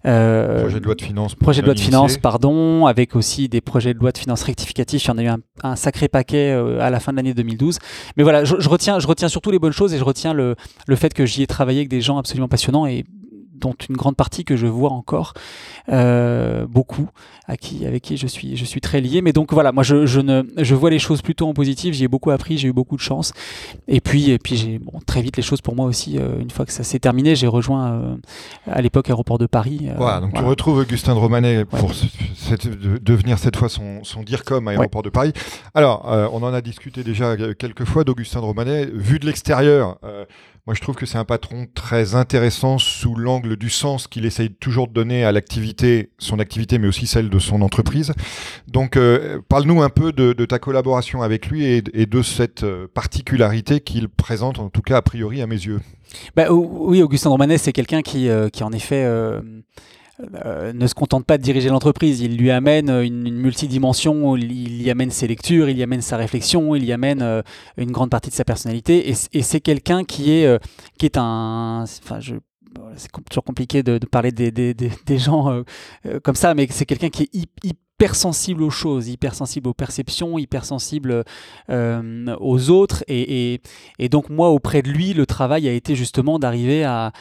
projet 0.04 0.80
de 0.80 0.86
loi 0.86 0.96
de 0.96 1.02
finances. 1.02 1.36
Projet 1.36 1.62
de 1.62 1.66
loi 1.66 1.76
de 1.76 1.80
finances, 1.80 2.18
pardon, 2.18 2.86
avec 2.86 3.16
aussi 3.16 3.50
des 3.50 3.62
projets 3.62 3.94
de 3.94 4.00
loi 4.00 4.12
de 4.12 4.18
finances 4.18 4.44
rectificatifs. 4.44 5.06
Il 5.06 5.08
y 5.08 5.12
en 5.12 5.18
a 5.18 5.24
eu 5.24 5.28
un 5.28 5.40
un, 5.64 5.76
sacré 5.76 6.08
paquet 6.08 6.52
à 6.80 6.90
la 6.90 7.00
fin 7.00 7.12
de 7.12 7.18
l'année 7.18 7.34
2012. 7.34 7.80
Mais 8.18 8.24
voilà, 8.24 8.44
je, 8.44 8.70
retiens, 8.70 9.00
je 9.00 9.08
retiens 9.08 9.28
surtout 9.28 9.52
les 9.52 9.60
bonnes 9.60 9.74
choses 9.74 9.94
et 9.94 9.98
je 9.98 10.04
retiens 10.04 10.34
le, 10.34 10.56
le 10.88 10.96
fait 10.96 11.14
que 11.14 11.26
j'y 11.30 11.44
ai 11.44 11.48
travaillé 11.48 11.80
avec 11.80 11.90
des 11.90 12.02
gens 12.02 12.18
absolument 12.18 12.48
passionnants 12.48 12.86
et 12.86 13.06
dont 13.60 13.76
une 13.90 13.96
grande 13.96 14.16
partie 14.16 14.44
que 14.44 14.56
je 14.56 14.68
vois 14.68 14.92
encore 14.92 15.34
euh, 15.90 16.66
beaucoup, 16.68 17.10
à 17.48 17.58
qui, 17.58 17.86
avec 17.86 18.04
qui 18.04 18.18
je 18.18 18.28
suis, 18.28 18.56
je 18.58 18.66
suis 18.66 18.82
très 18.82 19.02
lié. 19.02 19.22
Mais 19.22 19.34
donc 19.34 19.54
voilà, 19.54 19.72
moi 19.72 19.84
je, 19.84 20.06
je, 20.06 20.20
ne, 20.20 20.44
je 20.58 20.76
vois 20.76 20.90
les 20.90 21.00
choses 21.00 21.22
plutôt 21.22 21.48
en 21.48 21.54
positif, 21.54 21.94
j'y 21.94 22.06
ai 22.06 22.08
beaucoup 22.08 22.32
appris, 22.32 22.58
j'ai 22.58 22.70
eu 22.70 22.74
beaucoup 22.74 22.96
de 22.96 23.02
chance. 23.02 23.34
Et 23.88 24.02
puis, 24.02 24.32
et 24.32 24.40
puis 24.40 24.56
j'ai 24.56 24.80
bon, 24.80 25.00
très 25.06 25.22
vite 25.22 25.38
les 25.38 25.44
choses 25.44 25.62
pour 25.62 25.76
moi 25.76 25.86
aussi, 25.86 26.18
euh, 26.18 26.40
une 26.40 26.50
fois 26.50 26.66
que 26.66 26.72
ça 26.72 26.84
s'est 26.84 27.00
terminé, 27.00 27.36
j'ai 27.36 27.48
rejoint 27.48 27.92
euh, 27.92 28.16
à 28.68 28.82
l'époque 28.82 29.10
Aéroport 29.10 29.38
de 29.38 29.46
Paris. 29.46 29.90
voilà, 29.98 30.22
donc 30.22 30.34
tu 30.34 30.44
retrouves 30.44 30.80
Augustin 30.80 31.14
de 31.14 31.20
Romanet 31.20 31.66
pour 31.66 31.92
devenir 33.02 33.38
cette 33.40 33.58
fois 33.58 33.70
son, 33.70 34.04
son 34.04 34.24
DIRCOM 34.24 34.68
à 34.68 34.72
Aéroport 34.72 35.04
de 35.04 35.10
Paris. 35.10 35.34
Alors, 35.74 36.06
on 36.34 36.44
en 36.44 36.54
a 36.54 36.62
discuté 36.62 37.04
déjà 37.04 37.36
quelques 37.58 37.86
fois 37.86 38.04
d'Augustin 38.04 38.40
de 38.40 38.46
Romanet. 38.46 38.86
Vu 38.94 39.20
de 39.20 39.26
l'extérieur, 39.26 39.98
moi, 40.70 40.76
je 40.76 40.82
trouve 40.82 40.94
que 40.94 41.08
c'est 41.08 41.18
un 41.18 41.26
patron 41.26 41.66
très 41.74 42.14
intéressant 42.14 42.78
sous 42.78 43.16
l'angle 43.16 43.56
du 43.56 43.72
sens 43.72 44.06
qu'il 44.08 44.28
essaye 44.28 44.52
toujours 44.52 44.88
de 44.88 44.94
donner 44.94 45.26
à 45.26 45.32
l'activité, 45.32 46.12
son 46.20 46.38
activité, 46.38 46.78
mais 46.78 46.88
aussi 46.88 47.08
celle 47.08 47.32
de 47.32 47.40
son 47.40 47.64
entreprise. 47.64 48.14
Donc, 48.68 48.96
euh, 48.96 49.40
parle-nous 49.50 49.82
un 49.82 49.90
peu 49.90 50.14
de, 50.14 50.46
ta 50.46 50.60
collaboration 50.60 51.24
avec 51.24 51.48
lui 51.48 51.66
et, 51.66 51.82
de 51.82 52.22
cette 52.22 52.62
euh, 52.62 52.88
particularité 52.94 53.80
qu'il 53.80 54.10
présente, 54.10 54.60
en 54.60 54.70
tout 54.70 54.84
cas 54.84 54.98
a 54.98 55.02
priori 55.02 55.42
à 55.42 55.48
mes 55.48 55.56
yeux. 55.56 55.80
Bah, 56.36 56.52
oui, 56.52 57.02
Augustin 57.02 57.32
Romanet, 57.32 57.58
c'est 57.58 57.74
quelqu'un 57.74 58.04
qui, 58.04 58.30
euh, 58.30 58.50
qui, 58.50 58.64
en 58.64 58.72
effet, 58.72 59.08
ne 60.20 60.88
se 60.88 60.94
contente 60.94 61.26
pas 61.26 61.38
de 61.38 61.44
diriger 61.44 61.70
l'entreprise, 61.70 62.22
il 62.22 62.38
lui 62.38 62.52
amène 62.52 62.90
une, 62.90 63.32
multidimension, 63.32 64.36
il 64.36 64.82
y 64.82 64.90
amène 64.90 65.12
ses 65.12 65.28
lectures, 65.28 65.70
il 65.70 65.78
y 65.78 65.84
amène 65.84 66.02
sa 66.02 66.18
réflexion, 66.18 66.76
il 66.76 66.86
y 66.86 66.92
amène 66.92 67.22
euh, 67.22 67.42
une 67.78 67.92
grande 67.92 68.10
partie 68.10 68.30
de 68.30 68.36
sa 68.36 68.44
personnalité, 68.44 69.10
et, 69.10 69.42
c'est 69.42 69.62
quelqu'un 69.62 70.04
qui 70.04 70.32
est, 70.32 70.46
euh, 70.46 70.58
qui 70.98 71.06
est 71.06 71.18
un, 71.18 71.84
enfin, 71.84 72.20
je, 72.20 72.36
c'est 72.96 73.10
toujours 73.30 73.44
compliqué 73.44 73.82
de, 73.82 73.98
parler 73.98 74.32
des, 74.32 74.52
des, 74.52 74.74
des, 74.74 75.18
gens 75.18 75.64
comme 76.24 76.36
ça, 76.36 76.54
mais 76.54 76.68
c'est 76.70 76.86
quelqu'un 76.86 77.10
qui 77.10 77.24
est 77.64 77.74
hypersensible 78.00 78.64
aux 78.64 78.70
choses, 78.70 79.10
hypersensible 79.10 79.68
aux 79.68 79.74
perceptions, 79.74 80.40
hypersensible 80.40 81.26
euh, 81.70 82.36
aux 82.40 82.70
autres. 82.70 83.04
Et, 83.10 83.60
donc 84.10 84.30
moi, 84.30 84.50
auprès 84.52 84.82
de 84.82 84.90
lui, 84.90 85.14
le 85.14 85.26
travail 85.26 85.68
a 85.68 85.74
été 85.74 85.96
justement 85.96 86.40
d'arriver 86.40 86.86
à, 86.86 87.12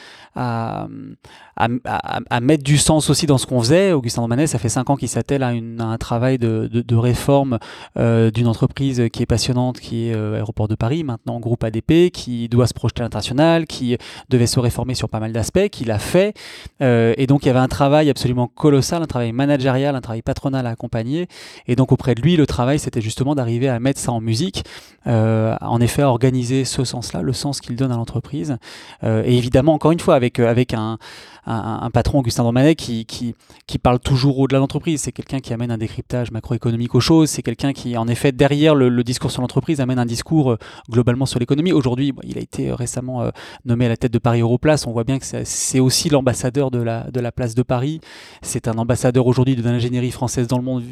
mettre 2.41 2.63
du 2.63 2.77
sens 2.77 3.09
aussi 3.09 3.25
dans 3.25 3.37
ce 3.37 3.45
qu'on 3.45 3.59
faisait. 3.59 3.91
Augustin 3.91 4.21
Romanet, 4.21 4.47
ça 4.47 4.57
fait 4.57 4.69
cinq 4.69 4.89
ans 4.89 4.95
qu'il 4.95 5.09
s'attelle 5.09 5.43
à, 5.43 5.49
un 5.49 5.97
travail 5.97 6.37
de, 6.37 6.95
réforme 6.95 7.59
euh, 7.97 8.31
d'une 8.31 8.47
entreprise 8.47 9.03
qui 9.11 9.23
est 9.23 9.25
passionnante, 9.25 9.81
qui 9.81 10.07
est 10.07 10.15
euh, 10.15 10.35
Aéroport 10.35 10.69
de 10.69 10.75
Paris, 10.75 11.03
maintenant 11.03 11.41
groupe 11.41 11.63
ADP, 11.65 12.09
qui 12.09 12.47
doit 12.47 12.67
se 12.67 12.73
projeter 12.73 13.01
à 13.01 13.03
l'international, 13.03 13.67
qui 13.67 13.97
devait 14.29 14.47
se 14.47 14.61
réformer 14.61 14.93
sur 14.93 15.09
pas 15.09 15.19
mal 15.19 15.33
d'aspects, 15.33 15.67
qu'il 15.69 15.91
a 15.91 15.99
fait. 15.99 16.33
Et 16.79 17.27
donc 17.27 17.43
il 17.43 17.47
y 17.47 17.49
avait 17.49 17.59
un 17.59 17.67
travail 17.67 18.09
absolument 18.09 18.47
colossal, 18.47 19.03
un 19.03 19.07
travail 19.07 19.33
managérial, 19.33 19.97
un 19.97 20.01
travail 20.01 20.21
patronal 20.21 20.68
l'a 20.69 20.73
accompagné. 20.73 21.27
Et 21.67 21.75
donc 21.75 21.91
auprès 21.91 22.15
de 22.15 22.21
lui, 22.21 22.37
le 22.37 22.47
travail, 22.47 22.79
c'était 22.79 23.01
justement 23.01 23.35
d'arriver 23.35 23.69
à 23.69 23.79
mettre 23.79 23.99
ça 23.99 24.11
en 24.11 24.21
musique, 24.21 24.63
en 25.05 25.81
effet, 25.81 26.03
à 26.03 26.09
organiser 26.09 26.65
ce 26.65 26.83
sens-là, 26.83 27.21
le 27.21 27.33
sens 27.33 27.61
qu'il 27.61 27.75
donne 27.75 27.91
à 27.91 27.95
l'entreprise. 27.95 28.57
et 29.03 29.37
évidemment, 29.37 29.73
encore 29.73 29.91
une 29.91 29.99
fois, 29.99 30.15
avec, 30.15 30.39
avec 30.39 30.73
un, 30.73 30.97
un, 31.45 31.89
patron, 31.91 32.19
Augustin 32.19 32.43
Dormanet, 32.43 32.75
qui, 32.75 33.05
qui, 33.05 33.35
qui 33.67 33.79
parle 33.79 33.99
toujours 33.99 34.39
au-delà 34.39 34.57
de 34.57 34.61
l'entreprise. 34.61 35.01
C'est 35.01 35.11
quelqu'un 35.11 35.39
qui 35.39 35.53
amène 35.53 35.71
un 35.71 35.77
décryptage 35.77 36.31
macroéconomique 36.31 36.95
aux 36.95 36.99
choses. 36.99 37.29
C'est 37.29 37.41
quelqu'un 37.41 37.73
qui, 37.73 37.97
en 37.97 38.07
effet, 38.07 38.31
derrière 38.31 38.75
le, 38.75 39.03
discours 39.03 39.31
sur 39.31 39.41
l'entreprise, 39.41 39.81
amène 39.81 39.99
un 39.99 40.05
discours 40.05 40.51
euh, 40.51 40.57
globalement 40.89 41.25
sur 41.25 41.39
l'économie. 41.39 41.71
Aujourd'hui, 41.71 42.13
il 42.23 42.37
a 42.37 42.41
été 42.41 42.69
euh, 42.69 42.75
récemment 42.75 43.21
euh, 43.21 43.31
nommé 43.65 43.85
à 43.85 43.89
la 43.89 43.97
tête 43.97 44.13
de 44.13 44.19
Paris 44.19 44.41
Europlace. 44.41 44.85
On 44.85 44.91
voit 44.91 45.03
bien 45.03 45.19
que 45.19 45.25
c'est 45.25 45.79
aussi 45.79 46.09
l'ambassadeur 46.09 46.71
de 46.71 46.81
la, 46.81 47.09
de 47.09 47.19
la 47.19 47.31
place 47.31 47.55
de 47.55 47.63
Paris. 47.63 48.01
C'est 48.41 48.67
un 48.67 48.77
ambassadeur 48.77 49.27
aujourd'hui 49.27 49.55
de 49.55 49.63
l'ingénierie 49.63 50.11
française 50.11 50.47
dans 50.47 50.57
le 50.57 50.63
monde 50.63 50.83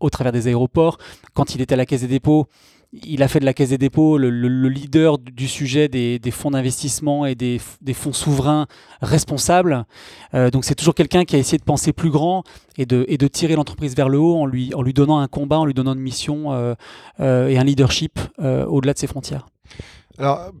au 0.00 0.10
travers 0.10 0.32
des 0.32 0.48
aéroports. 0.48 0.98
Quand 1.34 1.54
il 1.54 1.60
était 1.60 1.74
à 1.74 1.76
la 1.76 1.86
Caisse 1.86 2.00
des 2.02 2.08
dépôts, 2.08 2.48
il 2.92 3.22
a 3.22 3.28
fait 3.28 3.40
de 3.40 3.44
la 3.44 3.54
Caisse 3.54 3.70
des 3.70 3.78
dépôts 3.78 4.18
le, 4.18 4.28
leader 4.68 5.18
du 5.18 5.48
sujet 5.48 5.88
des, 5.88 6.20
fonds 6.30 6.50
d'investissement 6.50 7.24
et 7.24 7.34
des, 7.34 7.58
fonds 7.94 8.12
souverains 8.12 8.66
responsables. 9.00 9.84
Euh, 10.34 10.50
donc 10.50 10.64
c'est 10.64 10.74
toujours 10.74 10.94
quelqu'un 10.94 11.24
qui 11.24 11.36
a 11.36 11.38
essayé 11.38 11.58
de 11.58 11.64
penser 11.64 11.92
plus 11.92 12.10
grand 12.10 12.44
et 12.76 12.86
de, 12.86 13.28
tirer 13.28 13.54
l'entreprise 13.54 13.96
vers 13.96 14.08
le 14.08 14.18
haut 14.18 14.36
en 14.36 14.46
lui, 14.46 14.70
donnant 14.94 15.18
un 15.18 15.28
combat, 15.28 15.58
en 15.58 15.64
lui 15.64 15.74
donnant 15.74 15.94
une 15.94 16.00
mission 16.00 16.52
euh, 16.52 16.74
euh, 17.20 17.48
et 17.48 17.58
un 17.58 17.64
leadership 17.64 18.18
au-delà 18.38 18.92
de 18.92 18.98
ses 18.98 19.06
frontières. 19.06 19.46
Alors, 20.18 20.52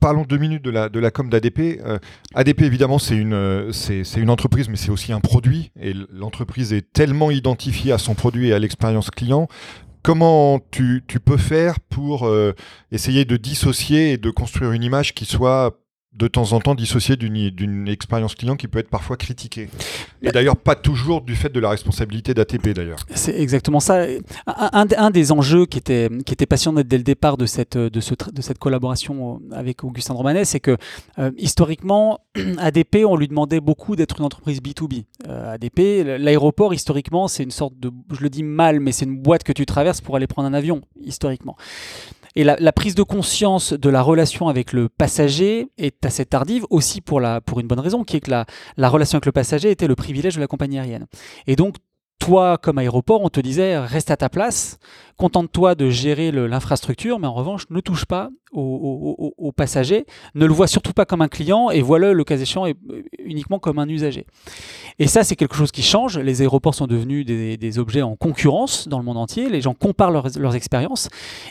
parlons 0.00 0.22
deux 0.22 0.38
minutes 0.38 0.64
de 0.64 0.70
la, 0.70 1.10
com 1.10 1.28
d'ADP. 1.28 1.82
ADP, 2.34 2.62
évidemment, 2.62 2.98
c'est, 2.98 3.16
une 3.16 4.30
entreprise, 4.30 4.70
mais 4.70 4.76
c'est 4.76 4.90
aussi 4.90 5.12
un 5.12 5.20
produit. 5.20 5.70
Et 5.78 5.92
l'entreprise 6.10 6.72
est 6.72 6.92
tellement 6.92 7.30
identifiée 7.30 7.92
à 7.92 7.98
son 7.98 8.14
produit 8.14 8.48
et 8.48 8.54
à 8.54 8.58
l'expérience 8.58 9.10
client 9.10 9.48
comment 10.04 10.60
tu, 10.70 11.02
peux 11.24 11.38
faire 11.38 11.80
pour 11.80 12.26
euh, 12.26 12.54
essayer 12.92 13.24
de 13.24 13.36
dissocier 13.36 14.12
et 14.12 14.18
de 14.18 14.30
construire 14.30 14.72
une 14.72 14.84
image 14.84 15.14
qui 15.14 15.24
soit 15.24 15.80
de 16.16 16.28
temps 16.28 16.52
en 16.52 16.60
temps 16.60 16.74
dissociée 16.74 17.16
d'une 17.16 17.88
expérience 17.88 18.34
client 18.34 18.56
qui 18.56 18.68
peut 18.68 18.78
être 18.78 18.90
parfois 18.90 19.16
critiquée. 19.16 19.68
Et 20.22 20.30
d'ailleurs, 20.30 20.56
pas 20.56 20.76
toujours 20.76 21.22
du 21.22 21.34
fait 21.34 21.50
de 21.50 21.60
la 21.60 21.70
responsabilité 21.70 22.34
d'ATP 22.34 22.68
d'ailleurs. 22.68 22.98
C'est 23.14 23.38
exactement 23.38 23.80
ça. 23.80 24.06
Un, 24.46 25.10
des 25.10 25.32
enjeux 25.32 25.66
qui 25.66 25.78
était, 25.78 26.08
passionnant 26.48 26.82
dès 26.84 26.98
le 26.98 27.04
départ 27.04 27.36
de 27.36 27.46
cette 27.46 27.78
collaboration 28.58 29.40
avec 29.52 29.84
Augustin 29.84 30.14
Romanet, 30.14 30.44
c'est 30.44 30.60
que 30.60 30.76
euh, 31.18 31.30
historiquement, 31.36 32.20
ADP, 32.58 33.04
on 33.06 33.16
lui 33.16 33.28
demandait 33.28 33.60
beaucoup 33.60 33.96
d'être 33.96 34.16
une 34.18 34.24
entreprise 34.24 34.60
B2B. 34.60 35.04
Euh, 35.28 35.54
ADP, 35.54 36.04
l'aéroport, 36.18 36.74
historiquement, 36.74 37.28
c'est 37.28 37.42
une 37.42 37.50
sorte 37.50 37.78
de, 37.78 37.90
je 38.12 38.22
le 38.22 38.30
dis 38.30 38.42
mal, 38.42 38.80
mais 38.80 38.92
c'est 38.92 39.04
une 39.04 39.18
boîte 39.18 39.42
que 39.42 39.52
tu 39.52 39.66
traverses 39.66 40.00
pour 40.00 40.16
aller 40.16 40.26
prendre 40.26 40.48
un 40.48 40.54
avion, 40.54 40.80
historiquement. 41.02 41.56
Et 42.36 42.42
la, 42.42 42.72
prise 42.72 42.94
de 42.94 43.02
conscience 43.04 43.72
de 43.72 43.88
la 43.88 44.02
relation 44.02 44.48
avec 44.48 44.72
le 44.72 44.88
passager 44.88 45.68
est 45.78 46.04
assez 46.04 46.26
tardive 46.26 46.66
aussi 46.68 47.00
pour, 47.00 47.20
la, 47.20 47.40
pour 47.40 47.60
une 47.60 47.68
bonne 47.68 47.80
raison, 47.80 48.02
qui 48.02 48.16
est 48.16 48.20
que 48.20 48.30
la, 48.30 48.44
la 48.76 48.88
relation 48.88 49.16
avec 49.16 49.26
le 49.26 49.32
passager 49.32 49.70
était 49.70 49.86
le 49.86 49.94
privilège 49.94 50.34
de 50.34 50.40
la 50.40 50.48
compagnie 50.48 50.78
aérienne. 50.78 51.06
Et 51.46 51.54
donc, 51.54 51.76
toi, 52.24 52.56
comme 52.56 52.78
aéroport, 52.78 53.20
on 53.22 53.28
te 53.28 53.40
disait 53.40 53.76
reste 53.76 54.10
à 54.10 54.16
ta 54.16 54.30
place, 54.30 54.78
contente-toi 55.18 55.74
de 55.74 55.90
gérer 55.90 56.32
l'infrastructure, 56.32 57.18
mais 57.18 57.26
en 57.26 57.34
revanche, 57.34 57.64
ne 57.68 57.80
touche 57.80 58.06
pas 58.06 58.30
aux, 58.54 59.52
passagers, 59.54 60.06
ne 60.34 60.46
le 60.46 60.52
vois 60.52 60.66
surtout 60.66 60.92
pas 60.92 61.04
comme 61.04 61.20
un 61.20 61.28
client 61.28 61.70
et 61.70 61.82
vois-le, 61.82 62.12
le 62.12 62.24
cas 62.24 62.38
échéant, 62.38 62.66
uniquement 63.18 63.58
comme 63.58 63.78
un 63.78 63.88
usager. 63.88 64.26
Et 64.98 65.06
ça, 65.06 65.22
c'est 65.24 65.36
quelque 65.36 65.56
chose 65.56 65.70
qui 65.70 65.82
change. 65.82 66.18
Les 66.18 66.40
aéroports 66.40 66.74
sont 66.74 66.86
devenus 66.86 67.26
des, 67.26 67.78
objets 67.78 68.02
en 68.02 68.16
concurrence 68.16 68.88
dans 68.88 68.98
le 68.98 69.04
monde 69.04 69.18
entier. 69.18 69.50
Les 69.50 69.60
gens 69.60 69.74
comparent 69.74 70.12
leurs, 70.12 70.54
expériences. 70.54 71.08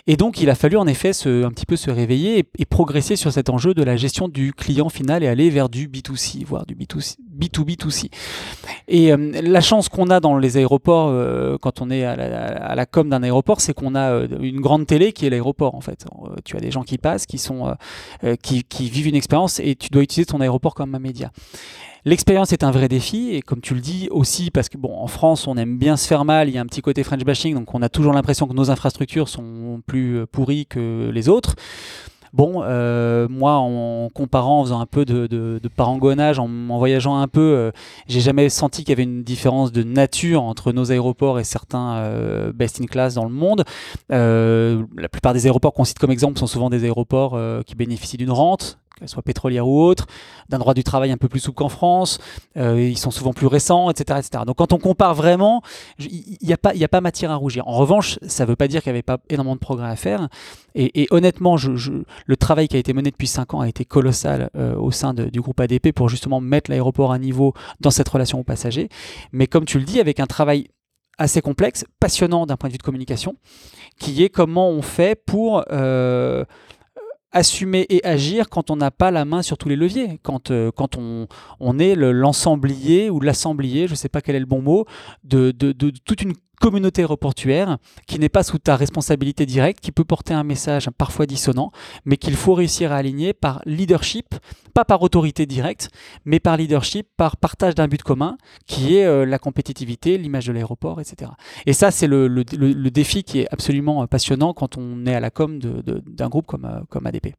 Et 0.08 0.16
donc, 0.16 0.42
il 0.42 0.50
a 0.50 0.56
fallu 0.56 0.78
en 0.78 0.88
effet 0.88 1.14
se, 1.14 1.44
un 1.44 1.50
petit 1.50 1.66
peu 1.66 1.76
se 1.76 1.92
réveiller 1.92 2.46
et, 2.58 2.66
progresser 2.66 3.16
sur 3.16 3.32
cet 3.32 3.50
enjeu 3.50 3.74
de 3.74 3.84
la 3.84 3.96
gestion 3.96 4.28
du 4.28 4.54
client 4.54 4.90
final 4.90 5.24
et 5.24 5.28
aller 5.28 5.50
vers 5.50 5.70
du 5.70 5.88
B2C, 5.88 6.46
voire 6.46 6.66
du 6.66 6.76
B2C, 6.76 7.18
B2B2C. 7.34 8.10
Et 8.88 9.12
euh, 9.12 9.18
la 9.42 9.62
chance 9.62 9.90
qu'on 9.90 10.10
a 10.10 10.20
dans 10.20 10.38
les 10.38 10.58
aéroports, 10.58 11.10
euh, 11.10 11.58
quand 11.60 11.82
on 11.82 11.90
est 11.90 12.04
à 12.04 12.76
la, 12.76 12.86
com 12.86 13.10
d'un 13.10 13.24
aéroport, 13.24 13.62
c'est 13.62 13.74
qu'on 13.74 13.96
a 13.96 14.12
euh, 14.12 14.28
une 14.42 14.60
grande 14.60 14.86
télé 14.86 15.14
qui 15.14 15.26
est 15.26 15.30
l'aéroport 15.30 15.76
en 15.76 15.82
fait. 15.82 16.06
tu 16.44 16.58
as 16.58 16.60
des 16.60 16.72
gens 16.72 16.84
qui 16.84 16.98
passent, 16.98 17.26
qui, 17.26 17.38
sont, 17.38 17.76
qui 18.42 18.90
vivent 18.90 19.08
une 19.08 19.16
expérience 19.16 19.60
et 19.60 19.76
tu 19.76 19.90
dois 19.90 20.04
utiliser 20.04 20.26
ton 20.26 20.42
aéroport 20.42 20.76
comme 20.76 20.96
un 20.96 21.00
média. 21.00 21.32
L'expérience 22.06 22.52
est 22.52 22.66
un 22.66 22.72
vrai 22.72 22.90
défi 22.90 23.34
et 23.34 23.42
comme 23.42 23.62
tu 23.62 23.74
le 23.74 23.80
dis 23.80 24.10
aussi 24.12 24.52
parce 24.52 24.68
que 24.68 24.78
bon 24.78 24.98
en 24.98 25.08
France 25.08 25.48
on 25.48 25.56
aime 25.56 25.78
bien 25.78 25.96
se 25.96 26.06
faire 26.06 26.26
mal, 26.26 26.50
il 26.50 26.56
y 26.56 26.58
a 26.58 26.62
un 26.62 26.66
petit 26.66 26.82
côté 26.82 27.02
French 27.02 27.24
bashing 27.24 27.56
donc 27.56 27.74
on 27.74 27.82
a 27.82 27.88
toujours 27.88 28.12
l'impression 28.12 28.46
que 28.46 28.54
nos 28.54 28.70
infrastructures 28.70 29.30
sont 29.30 29.82
plus 29.88 30.26
pourries 30.28 30.66
que 30.66 31.10
les 31.14 31.30
autres. 31.30 31.56
Bon, 32.34 32.64
euh, 32.64 33.28
moi, 33.30 33.58
en 33.58 34.10
comparant, 34.10 34.62
en 34.62 34.64
faisant 34.64 34.80
un 34.80 34.88
peu 34.88 35.06
de, 35.06 35.60
parangonnage, 35.76 36.40
en, 36.40 36.50
voyageant 36.80 37.18
un 37.18 37.28
peu, 37.28 37.42
euh, 37.42 37.72
j'ai 38.08 38.22
jamais 38.22 38.50
senti 38.50 38.82
qu'il 38.84 38.90
y 38.90 38.94
avait 38.94 39.04
une 39.04 39.24
différence 39.24 39.72
de 39.72 39.84
nature 39.84 40.42
entre 40.42 40.72
nos 40.72 40.92
aéroports 40.92 41.40
et 41.40 41.44
certains 41.44 41.98
euh, 41.98 42.52
best 42.52 42.82
in 42.82 42.86
class 42.86 43.14
dans 43.14 43.26
le 43.26 43.30
monde. 43.30 43.64
la 44.10 45.10
plupart 45.10 45.34
des 45.34 45.46
aéroports 45.46 45.74
qu'on 45.74 45.86
cite 45.86 46.00
comme 46.00 46.10
exemple 46.10 46.40
sont 46.40 46.48
souvent 46.48 46.72
des 46.72 46.84
aéroports 46.86 47.40
qui 47.68 47.76
bénéficient 47.76 48.18
d'une 48.18 48.32
rente, 48.32 48.80
qu'elle 48.98 49.10
soit 49.10 49.24
pétrolière 49.24 49.68
ou 49.68 49.82
autre, 49.82 50.08
d'un 50.50 50.60
droit 50.60 50.74
du 50.74 50.84
travail 50.84 51.12
un 51.12 51.18
peu 51.18 51.28
plus 51.28 51.40
souple 51.40 51.58
qu'en 51.58 51.70
France, 51.70 52.20
euh, 52.58 52.80
ils 52.82 52.98
sont 52.98 53.12
souvent 53.12 53.34
plus 53.34 53.48
récents, 53.48 53.90
etc. 53.90 54.20
etc. 54.20 54.44
Donc 54.46 54.58
quand 54.58 54.74
on 54.74 54.78
compare 54.78 55.16
vraiment, 55.16 55.62
il 56.00 56.38
n'y 56.42 56.54
a, 56.54 56.58
pas, 56.58 57.02
matière 57.02 57.32
à 57.32 57.36
rougir. 57.36 57.68
En 57.68 57.74
revanche, 57.74 58.20
ça 58.26 58.44
ne 58.44 58.50
veut 58.50 58.56
pas 58.56 58.68
dire 58.68 58.82
qu'il 58.82 58.92
n'y 58.92 58.98
avait 58.98 59.04
pas 59.04 59.20
énormément 59.30 59.56
de 59.56 59.60
progrès 59.60 59.90
à 59.90 59.96
faire. 59.96 60.30
Et, 60.76 61.08
honnêtement, 61.12 61.56
le 61.56 62.38
travail 62.38 62.68
qui 62.68 62.76
a 62.76 62.80
été 62.80 62.94
mené 62.94 63.12
depuis 63.12 63.28
5 63.28 63.54
ans 63.54 63.60
a 63.62 63.68
été 63.68 63.86
colossal 63.86 64.50
euh, 64.56 64.76
au 64.76 64.92
sein 64.92 65.14
du 65.14 65.42
groupe 65.42 65.60
ADP 65.60 65.92
pour 65.92 66.10
justement 66.10 66.42
mettre 66.42 66.72
l'aéroport 66.72 67.12
à 67.12 67.20
niveau 67.20 67.54
dans 67.80 67.92
cette 67.92 68.10
relation 68.10 68.40
aux 68.40 68.44
passagers. 68.44 68.90
Mais 69.32 69.48
comme 69.48 69.66
tu 69.66 69.78
le 69.78 69.86
dis, 69.86 70.00
avec 70.00 70.20
un 70.20 70.26
travail 70.26 70.68
assez 71.18 71.42
complexe, 71.42 71.86
passionnant 72.00 72.46
d'un 72.46 72.58
point 72.58 72.70
de 72.70 72.74
vue 72.74 72.80
de 72.80 72.84
communication, 72.84 73.36
qui 74.00 74.24
est 74.24 74.30
comment 74.30 74.70
on 74.70 74.82
fait 74.82 75.16
pour... 75.16 75.64
Euh, 75.72 76.44
assumer 77.34 77.86
et 77.90 78.04
agir 78.06 78.50
quand 78.50 78.72
on 78.72 78.76
n'a 78.76 78.92
pas 78.92 79.12
la 79.12 79.26
main 79.26 79.42
sur 79.42 79.58
tous 79.58 79.68
les 79.68 79.76
leviers, 79.76 80.20
quand, 80.24 80.52
euh, 80.52 80.72
on, 80.98 81.28
on 81.60 81.80
est 81.80 81.96
l'ensemblier 81.96 83.10
ou 83.10 83.20
l'assemblier, 83.20 83.88
je 83.88 83.94
ne 83.94 83.98
sais 83.98 84.10
pas 84.10 84.22
quel 84.22 84.36
est 84.36 84.40
le 84.40 84.46
bon 84.46 84.62
mot, 84.62 84.86
de 85.24 85.52
toute 86.06 86.22
une 86.22 86.34
communauté 86.64 87.02
aéroportuaire 87.02 87.78
qui 88.08 88.20
n'est 88.20 88.30
pas 88.30 88.42
sous 88.42 88.58
ta 88.58 88.78
responsabilité 88.78 89.46
directe, 89.46 89.82
qui 89.82 89.92
peut 89.92 90.06
porter 90.06 90.34
un 90.34 90.46
message 90.46 90.90
parfois 90.98 91.26
dissonant, 91.26 91.74
mais 92.06 92.16
qu'il 92.16 92.38
faut 92.38 92.54
réussir 92.54 92.94
à 92.94 92.96
aligner 92.96 93.34
par 93.34 93.62
leadership, 93.66 94.34
pas 94.74 94.86
par 94.86 95.02
autorité 95.02 95.46
directe, 95.46 95.90
mais 96.24 96.40
par 96.40 96.56
leadership, 96.56 97.10
par 97.18 97.36
partage 97.36 97.76
d'un 97.76 97.90
but 97.90 98.02
commun, 98.02 98.38
qui 98.66 98.96
est 98.96 99.04
euh, 99.04 99.26
la 99.26 99.40
compétitivité, 99.40 100.18
l'image 100.18 100.46
de 100.46 100.54
l'aéroport, 100.54 101.02
etc. 101.02 101.32
Et 101.66 101.74
ça, 101.74 101.92
c'est 101.92 102.08
le, 102.08 102.30
le, 102.30 102.44
défi 102.92 103.26
qui 103.26 103.40
est 103.42 103.48
absolument 103.52 104.08
passionnant 104.08 104.54
quand 104.54 104.78
on 104.78 105.06
est 105.06 105.16
à 105.16 105.20
la 105.20 105.32
com 105.32 105.60
d'un 105.60 106.30
groupe 106.30 106.46
comme, 106.46 106.64
euh, 106.64 106.80
comme 106.88 107.06
ADP. 107.06 107.36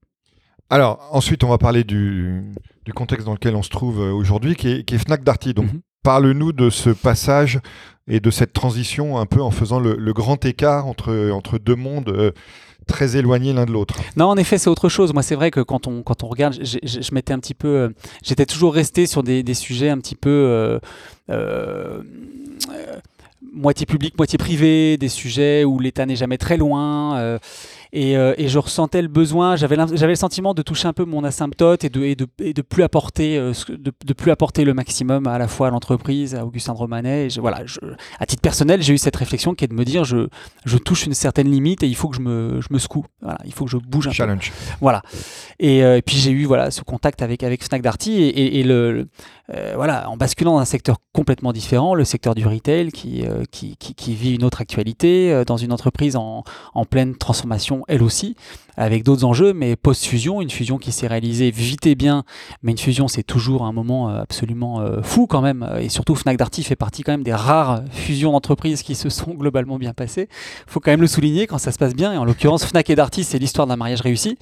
Alors, 0.68 1.08
ensuite, 1.12 1.44
on 1.44 1.48
va 1.48 1.56
parler 1.56 1.82
du, 1.82 2.42
du, 2.84 2.92
contexte 2.92 3.24
dans 3.24 3.32
lequel 3.32 3.56
on 3.56 3.62
se 3.62 3.70
trouve 3.70 4.02
euh, 4.02 4.12
aujourd'hui, 4.12 4.54
qui 4.54 4.68
est, 4.68 4.84
qui 4.84 4.96
est 4.96 4.98
Fnac 4.98 5.24
Darty. 5.24 5.54
Donc, 5.54 5.72
mhm. 5.72 5.80
parle-nous 6.02 6.52
de 6.52 6.68
ce 6.68 6.90
passage 6.90 7.60
et 8.08 8.20
de 8.20 8.30
cette 8.30 8.52
transition 8.52 9.18
un 9.18 9.26
peu 9.26 9.40
en 9.40 9.50
faisant 9.50 9.80
le, 9.80 10.12
grand 10.12 10.44
écart 10.44 10.86
entre, 10.86 11.30
entre 11.30 11.58
deux 11.58 11.74
mondes 11.74 12.10
euh, 12.10 12.32
très 12.86 13.16
éloignés 13.16 13.52
l'un 13.52 13.64
de 13.64 13.72
l'autre. 13.72 13.96
Non, 14.16 14.26
en 14.26 14.36
effet, 14.36 14.58
c'est 14.58 14.68
autre 14.68 14.88
chose. 14.88 15.12
Moi, 15.14 15.22
c'est 15.22 15.34
vrai 15.34 15.50
que 15.50 15.60
quand 15.60 15.86
on, 15.86 16.02
quand 16.02 16.22
on 16.22 16.28
regarde, 16.28 16.54
je, 16.62 17.14
m'étais 17.14 17.32
un 17.32 17.38
petit 17.38 17.54
peu. 17.54 17.68
Euh, 17.68 17.88
j'étais 18.22 18.46
toujours 18.46 18.74
resté 18.74 19.06
sur 19.06 19.22
des, 19.22 19.42
des, 19.42 19.54
sujets 19.54 19.88
un 19.88 19.98
petit 19.98 20.16
peu. 20.16 20.78
Euh, 21.30 22.02
moitié 23.52 23.86
public, 23.86 24.18
moitié 24.18 24.36
privé, 24.36 24.96
des 24.98 25.08
sujets 25.08 25.64
où 25.64 25.78
l'État 25.78 26.04
n'est 26.06 26.16
jamais 26.16 26.38
très 26.38 26.56
loin. 26.56 27.38
Euh, 27.94 28.34
et, 28.38 28.48
je 28.48 28.58
ressentais 28.58 29.02
le 29.02 29.08
besoin, 29.08 29.56
j'avais 29.56 29.76
le 29.76 30.14
sentiment 30.14 30.52
de 30.52 30.62
toucher 30.62 30.88
un 30.88 30.92
peu 30.92 31.04
mon 31.04 31.22
asymptote 31.22 31.84
et 31.84 31.88
de, 31.88 32.02
et 32.02 32.16
de, 32.16 32.26
de 32.38 32.62
plus, 32.62 32.82
apporter, 32.82 33.38
euh, 33.38 33.52
de, 33.68 34.12
plus 34.12 34.30
apporter 34.32 34.64
le 34.64 34.74
maximum 34.74 35.26
à 35.28 35.38
la 35.38 35.46
fois 35.46 35.68
à 35.68 35.70
l'entreprise, 35.70 36.34
à 36.34 36.44
Augustin 36.44 36.72
Romanet. 36.72 37.26
Et 37.26 37.40
voilà, 37.40 37.62
à 38.18 38.26
titre 38.26 38.42
personnel, 38.42 38.82
j'ai 38.82 38.94
eu 38.94 38.98
cette 38.98 39.16
réflexion 39.16 39.54
qui 39.54 39.64
est 39.64 39.68
de 39.68 39.74
me 39.74 39.84
dire 39.84 40.04
je, 40.04 40.28
je 40.64 40.76
touche 40.76 41.06
une 41.06 41.14
certaine 41.14 41.48
limite 41.50 41.82
et 41.84 41.86
il 41.86 41.94
faut 41.94 42.08
que 42.08 42.16
je 42.16 42.20
me, 42.20 42.60
je 42.60 42.68
me 42.70 42.78
secoue. 42.78 43.06
Voilà, 43.20 43.38
il 43.44 43.52
faut 43.52 43.64
que 43.64 43.70
je 43.70 43.76
bouge 43.76 44.08
un 44.08 44.12
Challenge. 44.12 44.50
peu. 44.50 44.76
Voilà. 44.80 45.02
Et, 45.60 45.84
euh, 45.84 45.98
et 45.98 46.02
puis 46.02 46.16
j'ai 46.16 46.32
eu 46.32 46.44
voilà, 46.46 46.72
ce 46.72 46.82
contact 46.82 47.22
avec, 47.22 47.44
avec 47.44 47.62
Fnac 47.62 47.82
Darty 47.82 48.12
et, 48.22 48.64
le, 48.64 49.08
voilà, 49.76 50.08
en 50.10 50.16
basculant 50.16 50.54
dans 50.54 50.58
un 50.58 50.64
secteur 50.64 50.96
complètement 51.12 51.52
différent, 51.52 51.94
le 51.94 52.04
secteur 52.04 52.34
du 52.34 52.46
retail 52.46 52.90
qui, 52.90 53.24
qui, 53.52 53.76
qui, 53.76 53.94
qui, 53.94 54.14
vit 54.14 54.34
une 54.34 54.42
autre 54.42 54.60
actualité, 54.60 55.44
dans 55.46 55.56
une 55.56 55.72
entreprise 55.72 56.16
en, 56.16 56.42
en 56.72 56.84
pleine 56.84 57.16
transformation 57.16 57.83
elle 57.88 58.02
aussi, 58.02 58.36
avec 58.76 59.04
d'autres 59.04 59.24
enjeux, 59.24 59.52
mais 59.52 59.76
post-fusion, 59.76 60.40
une 60.40 60.50
fusion 60.50 60.78
qui 60.78 60.92
s'est 60.92 61.06
réalisée 61.06 61.50
vite 61.50 61.86
et 61.86 61.94
bien, 61.94 62.24
mais 62.62 62.72
une 62.72 62.78
fusion 62.78 63.08
c'est 63.08 63.22
toujours 63.22 63.64
un 63.64 63.72
moment 63.72 64.10
euh, 64.10 64.20
absolument 64.20 64.80
euh, 64.80 65.02
fou 65.02 65.26
quand 65.26 65.40
même, 65.40 65.68
et 65.80 65.88
surtout 65.88 66.14
Fnac 66.14 66.36
Darty 66.36 66.62
fait 66.62 66.76
partie 66.76 67.02
quand 67.02 67.12
même 67.12 67.22
des 67.22 67.34
rares 67.34 67.82
fusions 67.90 68.32
d'entreprises 68.32 68.82
qui 68.82 68.94
se 68.94 69.08
sont 69.08 69.34
globalement 69.34 69.78
bien 69.78 69.92
passées. 69.92 70.28
Faut 70.66 70.80
quand 70.80 70.90
même 70.90 71.00
le 71.00 71.06
souligner 71.06 71.46
quand 71.46 71.58
ça 71.58 71.72
se 71.72 71.78
passe 71.78 71.94
bien, 71.94 72.12
et 72.12 72.16
en 72.16 72.24
l'occurrence 72.24 72.64
Fnac 72.64 72.90
et 72.90 72.94
Darty 72.94 73.24
c'est 73.24 73.38
l'histoire 73.38 73.66
d'un 73.66 73.76
mariage 73.76 74.00
réussi. 74.00 74.36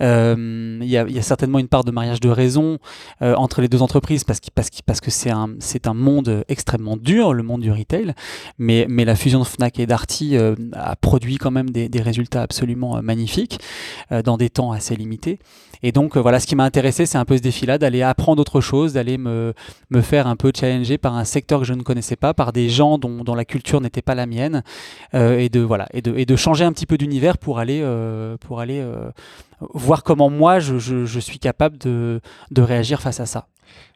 Euh, 0.00 0.78
il 0.80 0.88
y, 0.88 0.96
a 0.96 1.22
certainement 1.22 1.58
une 1.58 1.68
part 1.68 1.84
de 1.84 1.90
mariage 1.90 2.20
de 2.20 2.28
raison 2.28 2.78
euh, 3.20 3.34
entre 3.34 3.60
les 3.60 3.68
deux 3.68 3.82
entreprises 3.82 4.24
parce, 4.24 4.40
que 4.40 5.10
c'est 5.10 5.30
un, 5.30 5.94
monde 5.94 6.44
extrêmement 6.48 6.96
dur, 6.96 7.32
le 7.32 7.42
monde 7.42 7.60
du 7.60 7.70
retail. 7.70 8.14
Mais, 8.58 8.86
la 8.88 9.16
fusion 9.16 9.40
de 9.40 9.44
Fnac 9.44 9.78
et 9.78 9.86
Darty 9.86 10.36
euh, 10.36 10.54
a 10.72 10.96
produit 10.96 11.36
quand 11.36 11.50
même 11.50 11.70
des 11.70 12.02
résultats 12.02 12.42
absolument 12.42 13.02
magnifiques 13.02 13.58
dans 14.24 14.36
des 14.36 14.50
temps 14.50 14.72
assez 14.72 14.96
limités. 14.96 15.38
Et 15.82 15.90
donc 15.90 16.16
voilà, 16.16 16.38
ce 16.38 16.46
qui 16.46 16.54
m'a 16.54 16.64
intéressé, 16.64 17.06
c'est 17.06 17.18
un 17.18 17.24
peu 17.24 17.36
ce 17.36 17.42
défi-là, 17.42 17.78
d'aller 17.78 18.02
apprendre 18.02 18.40
autre 18.40 18.60
chose, 18.60 18.92
d'aller 18.92 19.18
me, 19.18 19.52
faire 20.00 20.26
un 20.26 20.36
peu 20.36 20.52
challenger 20.54 20.98
par 20.98 21.16
un 21.16 21.24
secteur 21.24 21.60
que 21.60 21.66
je 21.66 21.74
ne 21.74 21.82
connaissais 21.82 22.16
pas, 22.16 22.34
par 22.34 22.52
des 22.52 22.68
gens 22.68 22.98
dont, 22.98 23.34
la 23.34 23.44
culture 23.44 23.80
n'était 23.80 24.02
pas 24.02 24.14
la 24.14 24.26
mienne, 24.26 24.62
et 25.12 25.48
de 25.48 25.60
voilà, 25.60 25.88
et 25.92 26.02
de, 26.02 26.36
changer 26.36 26.64
un 26.64 26.72
petit 26.72 26.86
peu 26.86 26.96
d'univers 26.98 27.38
pour 27.38 27.58
aller 27.58 27.82
voir 29.74 30.02
comment 30.02 30.30
moi 30.30 30.58
je, 30.58 31.18
suis 31.20 31.38
capable 31.38 31.78
de, 31.78 32.20
réagir 32.56 33.00
face 33.00 33.20
à 33.20 33.26
ça. 33.26 33.46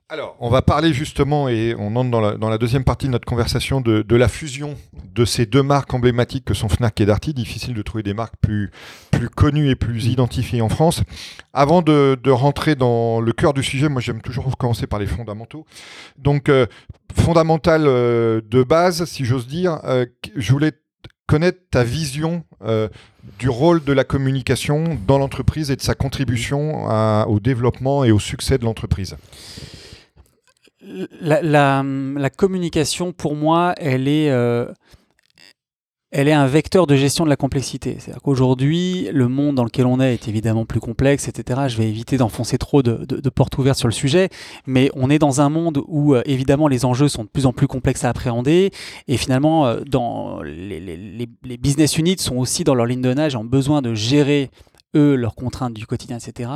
Alors, 0.09 0.37
on 0.39 0.51
va 0.51 0.63
parler 0.63 0.93
justement, 0.93 1.49
et 1.49 1.75
on 1.77 1.97
entre 1.97 2.11
dans 2.39 2.49
la, 2.49 2.59
deuxième 2.59 2.85
partie 2.85 3.07
de 3.07 3.11
notre 3.11 3.27
conversation, 3.27 3.81
de, 3.81 4.15
la 4.15 4.29
fusion 4.29 4.77
de 5.13 5.25
ces 5.25 5.47
deux 5.47 5.65
marques 5.65 5.93
emblématiques 5.95 6.45
que 6.45 6.55
sont 6.55 6.69
Fnac 6.69 7.01
et 7.01 7.07
Darty. 7.07 7.35
Difficile 7.35 7.75
de 7.75 7.83
trouver 7.83 8.05
des 8.05 8.15
marques 8.15 8.37
plus, 8.41 8.71
plus 9.11 9.29
connues 9.29 9.69
et 9.69 9.75
plus 9.75 10.07
identifiées 10.07 10.63
en 10.63 10.69
France. 10.69 11.03
Avant 11.53 11.83
de, 11.83 12.31
rentrer 12.31 12.77
dans 12.77 13.21
le 13.21 13.33
cœur 13.33 13.53
du 13.53 13.65
sujet, 13.65 13.89
moi 13.89 14.01
j'aime 14.01 14.23
toujours 14.23 14.57
commencer 14.57 14.87
par 14.87 15.01
les 15.01 15.07
fondamentaux. 15.07 15.67
Donc, 16.19 16.49
euh, 16.49 16.67
fondamental 17.13 17.83
euh, 17.87 18.41
de 18.49 18.63
base, 18.63 19.05
si 19.07 19.25
j'ose 19.25 19.49
dire, 19.49 19.81
euh, 19.85 20.07
je 20.37 20.53
voulais 20.53 20.73
connaître 21.27 21.59
ta 21.71 21.83
vision 21.83 22.45
euh, 22.65 22.89
du 23.41 23.49
rôle 23.49 23.83
de 23.83 23.93
la 23.93 24.05
communication 24.05 24.97
dans 25.07 25.19
l'entreprise 25.19 25.73
et 25.73 25.77
de 25.77 25.83
sa 25.83 25.95
contribution 25.95 26.87
au 27.29 27.41
développement 27.41 28.05
et 28.05 28.13
au 28.13 28.21
succès 28.21 28.59
de 28.59 28.65
l'entreprise. 28.65 29.17
La, 31.21 32.31
communication, 32.31 33.13
pour 33.13 33.35
moi, 33.35 33.75
elle 33.79 34.07
est, 34.07 34.31
euh, 34.31 34.67
elle 36.13 36.29
est 36.29 36.33
un 36.33 36.47
vecteur 36.47 36.87
de 36.87 36.95
gestion 36.95 37.25
de 37.25 37.29
la 37.29 37.37
complexité. 37.37 37.97
C'est-à-dire 37.99 38.23
qu'aujourd'hui, 38.23 39.09
le 39.13 39.27
monde 39.27 39.57
dans 39.57 39.65
lequel 39.65 39.87
on 39.87 40.01
est 40.01 40.15
est 40.15 40.29
évidemment 40.29 40.65
plus 40.65 40.79
complexe, 40.79 41.29
etc. 41.29 41.63
Je 41.69 41.77
vais 41.77 41.89
éviter 41.89 42.17
d'enfoncer 42.17 42.57
trop 42.59 42.83
de, 42.83 43.29
portes 43.31 43.59
ouvertes 43.59 43.79
sur 43.79 43.89
le 43.89 43.93
sujet, 43.93 44.29
mais 44.67 44.91
on 44.95 45.11
est 45.11 45.19
dans 45.19 45.41
un 45.41 45.49
monde 45.49 45.83
où 45.89 46.15
euh, 46.15 46.23
évidemment 46.25 46.69
les 46.69 46.85
enjeux 46.85 47.09
sont 47.09 47.25
de 47.25 47.29
plus 47.29 47.47
en 47.47 47.53
plus 47.53 47.67
complexes 47.67 48.05
à 48.05 48.09
appréhender, 48.09 48.71
et 49.09 49.17
finalement, 49.17 49.67
euh, 49.67 49.81
dans 49.87 50.41
les, 50.43 51.29
business 51.59 51.99
units 51.99 52.19
sont 52.19 52.37
aussi 52.37 52.63
dans 52.63 52.75
leur 52.75 52.87
ligne 52.87 53.03
de 53.03 53.13
nage, 53.13 53.35
ont 53.35 53.45
besoin 53.45 53.83
de 53.83 53.93
gérer 53.93 54.51
eux, 54.97 55.15
leurs 55.15 55.35
contraintes 55.35 55.75
du 55.75 55.87
quotidien, 55.87 56.19
etc. 56.19 56.51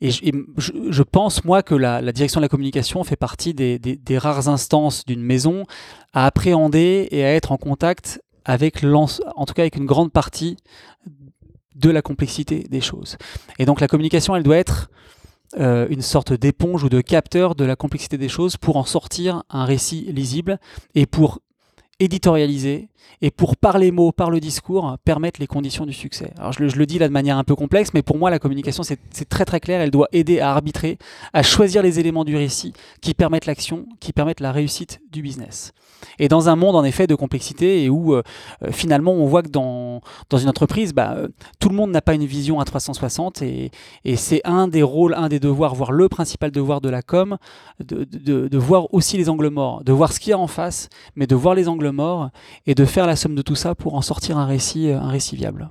Et 0.00 0.10
je, 0.10 1.02
pense, 1.02 1.44
moi, 1.44 1.62
que 1.62 1.74
la, 1.74 2.00
direction 2.12 2.40
de 2.40 2.44
la 2.44 2.48
communication 2.48 3.02
fait 3.04 3.16
partie 3.16 3.54
des 3.54 4.18
rares 4.18 4.48
instances 4.48 5.04
d'une 5.04 5.22
maison 5.22 5.64
à 6.12 6.26
appréhender 6.26 7.08
et 7.10 7.24
à 7.24 7.34
être 7.34 7.52
en 7.52 7.56
contact 7.56 8.20
avec 8.44 8.84
en 8.84 9.46
tout 9.46 9.54
cas 9.54 9.62
avec 9.62 9.76
une 9.76 9.86
grande 9.86 10.12
partie 10.12 10.56
de 11.74 11.90
la 11.90 12.00
complexité 12.02 12.64
des 12.70 12.80
choses. 12.80 13.16
Et 13.58 13.66
donc 13.66 13.80
la 13.80 13.88
communication, 13.88 14.34
elle 14.34 14.42
doit 14.42 14.56
être 14.56 14.88
euh, 15.58 15.86
une 15.90 16.02
sorte 16.02 16.32
d'éponge 16.32 16.84
ou 16.84 16.88
de 16.88 17.00
capteur 17.00 17.54
de 17.54 17.64
la 17.64 17.76
complexité 17.76 18.18
des 18.18 18.28
choses 18.28 18.56
pour 18.56 18.76
en 18.76 18.84
sortir 18.84 19.42
un 19.50 19.64
récit 19.64 20.10
lisible 20.12 20.58
et 20.94 21.06
pour 21.06 21.40
éditorialiser 22.00 22.88
et 23.22 23.30
pour 23.30 23.56
par 23.56 23.78
les 23.78 23.90
mots, 23.90 24.12
par 24.12 24.30
le 24.30 24.40
discours, 24.40 24.96
permettre 25.04 25.40
les 25.40 25.46
conditions 25.46 25.86
du 25.86 25.92
succès. 25.92 26.32
Alors 26.38 26.52
je 26.52 26.62
le, 26.62 26.86
dis 26.86 26.98
là 26.98 27.08
de 27.08 27.12
manière 27.12 27.38
un 27.38 27.44
peu 27.44 27.54
complexe, 27.54 27.90
mais 27.94 28.02
pour 28.02 28.18
moi 28.18 28.30
la 28.30 28.38
communication 28.38 28.82
c'est 28.82 29.28
très 29.28 29.44
très 29.44 29.60
clair, 29.60 29.80
elle 29.80 29.90
doit 29.90 30.08
aider 30.12 30.40
à 30.40 30.50
arbitrer, 30.50 30.98
à 31.32 31.42
choisir 31.42 31.82
les 31.82 31.98
éléments 31.98 32.24
du 32.24 32.36
récit 32.36 32.72
qui 33.00 33.14
permettent 33.14 33.46
l'action, 33.46 33.86
qui 34.00 34.12
permettent 34.12 34.40
la 34.40 34.52
réussite 34.52 35.00
business. 35.22 35.72
Et 36.18 36.28
dans 36.28 36.48
un 36.48 36.56
monde 36.56 36.76
en 36.76 36.84
effet 36.84 37.06
de 37.06 37.14
complexité 37.14 37.84
et 37.84 37.90
où 37.90 38.14
euh, 38.14 38.22
euh, 38.62 38.72
finalement 38.72 39.12
on 39.12 39.26
voit 39.26 39.42
que 39.42 39.48
dans, 39.48 40.00
une 40.32 40.48
entreprise, 40.48 40.92
bah, 40.92 41.14
euh, 41.16 41.28
tout 41.58 41.68
le 41.68 41.74
monde 41.74 41.90
n'a 41.90 42.02
pas 42.02 42.14
une 42.14 42.24
vision 42.24 42.60
à 42.60 42.64
360 42.64 43.42
et, 43.42 43.70
c'est 44.16 44.40
un 44.44 44.68
des 44.68 44.82
rôles, 44.82 45.14
un 45.14 45.28
des 45.28 45.40
devoirs, 45.40 45.74
voire 45.74 45.92
le 45.92 46.08
principal 46.08 46.50
devoir 46.50 46.80
de 46.80 46.88
la 46.88 47.02
com, 47.02 47.36
de, 47.80 48.58
voir 48.58 48.92
aussi 48.94 49.16
les 49.16 49.28
angles 49.28 49.48
morts, 49.50 49.84
de 49.84 49.92
voir 49.92 50.12
ce 50.12 50.20
qu'il 50.20 50.30
y 50.30 50.32
a 50.32 50.38
en 50.38 50.46
face, 50.46 50.88
mais 51.16 51.26
de 51.26 51.34
voir 51.34 51.54
les 51.54 51.68
angles 51.68 51.90
morts 51.90 52.30
et 52.66 52.74
de 52.74 52.84
faire 52.84 53.06
la 53.06 53.16
somme 53.16 53.34
de 53.34 53.42
tout 53.42 53.54
ça 53.54 53.74
pour 53.74 53.94
en 53.94 54.02
sortir 54.02 54.38
un 54.38 54.46
récit, 54.46 54.90
un 54.90 55.08
récit 55.08 55.36
viable. 55.36 55.68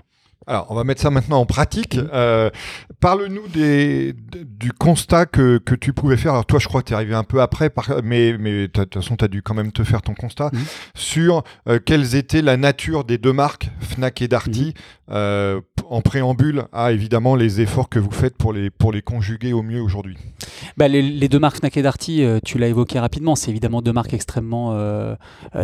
Alors, 0.47 0.67
on 0.69 0.75
va 0.75 0.83
mettre 0.83 1.01
ça 1.01 1.09
maintenant 1.09 1.39
en 1.39 1.45
pratique. 1.47 1.97
Euh, 1.97 2.51
parle-nous 3.00 3.48
du 3.48 4.72
constat 4.77 5.25
que, 5.25 5.57
tu 5.57 5.91
pouvais 5.91 6.17
faire. 6.17 6.33
Alors, 6.33 6.46
toi, 6.46 6.59
je 6.59 6.67
crois 6.67 6.83
que 6.83 6.87
tu 6.87 6.93
es 6.93 6.96
arrivé 6.96 7.15
un 7.15 7.24
peu 7.24 7.41
après, 7.41 7.72
mais, 8.03 8.37
mais 8.37 8.67
de 8.67 8.67
toute 8.67 8.93
façon, 8.93 9.15
tu 9.15 9.25
as 9.25 9.27
dû 9.27 9.41
quand 9.41 9.55
même 9.55 9.72
te 9.72 9.83
faire 9.83 10.03
ton 10.03 10.13
constat 10.13 10.51
sur 10.93 11.43
euh, 11.67 11.79
quelles 11.83 12.15
étaient 12.15 12.43
la 12.43 12.57
nature 12.57 13.05
des 13.05 13.17
deux 13.17 13.33
marques, 13.33 13.72
Fnac 13.79 14.22
et 14.22 14.27
Darty, 14.27 14.75
euh, 15.09 15.61
en 15.89 16.01
préambule 16.01 16.65
à 16.74 16.91
évidemment 16.91 17.35
les 17.35 17.61
efforts 17.61 17.89
que 17.89 18.00
vous 18.00 18.11
faites 18.11 18.37
pour 18.37 18.53
les, 18.53 18.70
pour 18.70 18.91
les 18.91 19.01
conjuguer 19.01 19.53
au 19.53 19.63
mieux 19.63 19.81
aujourd'hui. 19.81 20.17
Bah, 20.77 20.87
les, 20.87 21.27
deux 21.27 21.39
marques 21.39 21.57
Fnac 21.57 21.75
et 21.77 21.81
Darty, 21.81 22.24
tu 22.43 22.59
l'as 22.59 22.67
évoqué 22.67 23.00
rapidement, 23.00 23.35
c'est 23.35 23.50
évidemment 23.50 23.81
deux 23.81 23.93
marques 23.93 24.13
extrêmement 24.13 24.75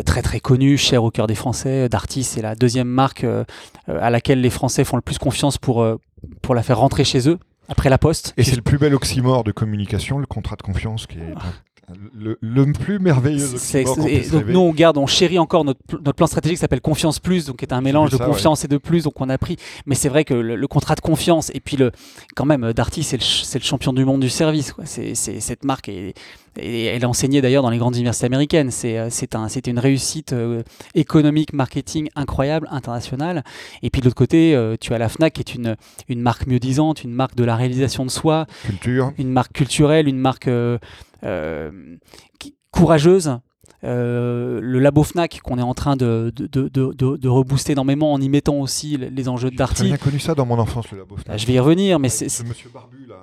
très 0.06 0.21
très 0.21 0.39
connues, 0.39 0.77
chères 0.77 1.03
au 1.03 1.12
cœur 1.12 1.27
des 1.27 1.36
Français. 1.36 1.89
Darty, 1.89 2.23
c'est 2.23 2.41
la 2.41 2.56
deuxième 2.56 2.88
marque 2.88 3.25
à 3.88 4.10
laquelle 4.10 4.41
les 4.41 4.49
Français 4.49 4.70
font 4.84 4.95
le 4.95 5.01
plus 5.01 5.17
confiance 5.17 5.57
pour, 5.57 5.81
euh, 5.81 5.97
pour 6.41 6.55
la 6.55 6.63
faire 6.63 6.79
rentrer 6.79 7.03
chez 7.03 7.29
eux 7.29 7.39
après 7.67 7.89
la 7.89 7.97
poste. 7.97 8.34
Et 8.38 8.43
c'est 8.43 8.55
le 8.55 8.62
plus 8.62 8.77
bel 8.77 8.93
oxymore 8.93 9.43
de 9.43 9.51
communication, 9.51 10.19
le 10.19 10.25
contrat 10.25 10.55
de 10.55 10.62
confiance 10.62 11.07
qui 11.07 11.19
est 11.19 11.34
le, 12.13 12.72
plus 12.72 13.00
merveilleux. 13.00 13.48
donc 14.32 14.48
nous 14.48 14.60
on 14.60 14.72
garde, 14.72 14.98
on 14.98 15.08
chérit 15.08 15.39
encore 15.39 15.65
notre, 15.65 15.80
notre 15.91 16.13
plan 16.13 16.28
stratégique 16.28 16.58
qui 16.58 16.62
s'appelle 16.62 16.82
Confiance 16.82 17.20
Plus, 17.20 17.46
donc 17.46 17.58
qui 17.58 17.65
est 17.65 17.74
un 17.74 17.82
mélange 17.82 18.12
de 18.12 18.17
confiance 18.17 18.63
et 18.63 18.67
de 18.67 18.78
plus, 18.78 19.04
donc 19.04 19.20
on 19.20 19.30
a 19.30 19.38
pris. 19.38 19.58
Mais 19.86 19.96
c'est 19.96 20.10
vrai 20.10 20.24
que 20.24 20.34
le, 20.34 20.67
contrat 20.67 20.96
de 20.96 21.02
confiance 21.02 21.52
et 21.54 21.60
puis 21.60 21.78
le, 21.78 21.91
quand 22.36 22.46
même, 22.46 22.72
Darty 22.74 23.04
c'est 23.04 23.17
le, 23.17 23.60
le, 23.60 23.63
champion 23.63 23.94
du 23.94 24.06
monde 24.06 24.22
du 24.22 24.30
service. 24.30 24.74
C'est 24.86 25.15
cette 25.15 25.65
marque 25.65 25.89
et, 25.89 26.13
elle 26.58 27.02
est 27.02 27.06
enseignée 27.06 27.41
d'ailleurs 27.41 27.63
dans 27.63 27.70
les 27.70 27.78
grandes 27.78 27.96
universités 27.96 28.26
américaines. 28.26 28.72
C'est 28.72 28.98
euh, 28.98 29.10
un, 29.34 29.48
c'était 29.48 29.72
une 29.72 29.80
réussite 29.80 30.34
euh, 30.34 30.63
économique, 30.96 31.54
marketing 31.54 32.10
incroyable, 32.15 32.67
internationale. 32.72 33.44
Et 33.84 33.89
puis 33.89 34.02
de 34.02 34.06
l'autre 34.06 34.17
côté, 34.17 34.54
euh, 34.54 34.76
tu 34.80 34.94
as 34.94 34.98
la 34.98 35.08
Fnac 35.08 35.34
qui 35.34 35.39
est 35.39 35.56
une, 35.56 35.78
une 36.10 36.22
marque 36.22 36.48
mieux 36.48 36.60
disante, 36.60 37.04
une 37.04 37.13
marque 37.13 37.36
de 37.36 37.44
la 37.44 37.56
réalisation 37.56 38.06
de 38.06 38.12
soi, 38.12 38.48
culture, 38.65 39.13
une 39.17 39.30
marque 39.30 39.54
culturelle, 39.54 40.08
une 40.08 40.17
marque 40.17 40.48
euh, 40.48 40.78
courageuse 42.71 43.29
euh, 43.84 44.60
le 44.62 44.80
labo 44.80 45.04
Fnac 45.04 45.41
qu'on 45.44 45.58
est 45.58 45.63
en 45.63 45.74
train 45.74 45.96
de, 45.96 46.32
de, 46.36 46.48
de, 46.48 46.94
de, 46.94 47.28
rebooster 47.28 47.74
énormément 47.74 48.13
en 48.13 48.22
y 48.22 48.30
mettant 48.30 48.56
aussi 48.56 48.98
les 48.98 49.30
enjeux 49.30 49.50
de 49.50 49.56
Darty. 49.56 49.84
J'ai 49.84 49.89
bien 49.89 49.98
connu 49.98 50.20
ça 50.20 50.36
dans 50.36 50.46
mon 50.46 50.60
enfance, 50.60 50.91
le 50.91 51.00
labo 51.00 51.15
Fnac. 51.15 51.28
Bah, 51.28 51.38
je 51.38 51.46
vais 51.46 51.54
y 51.54 51.60
revenir, 51.60 52.00
mais 52.00 52.10
c'est 52.10 52.28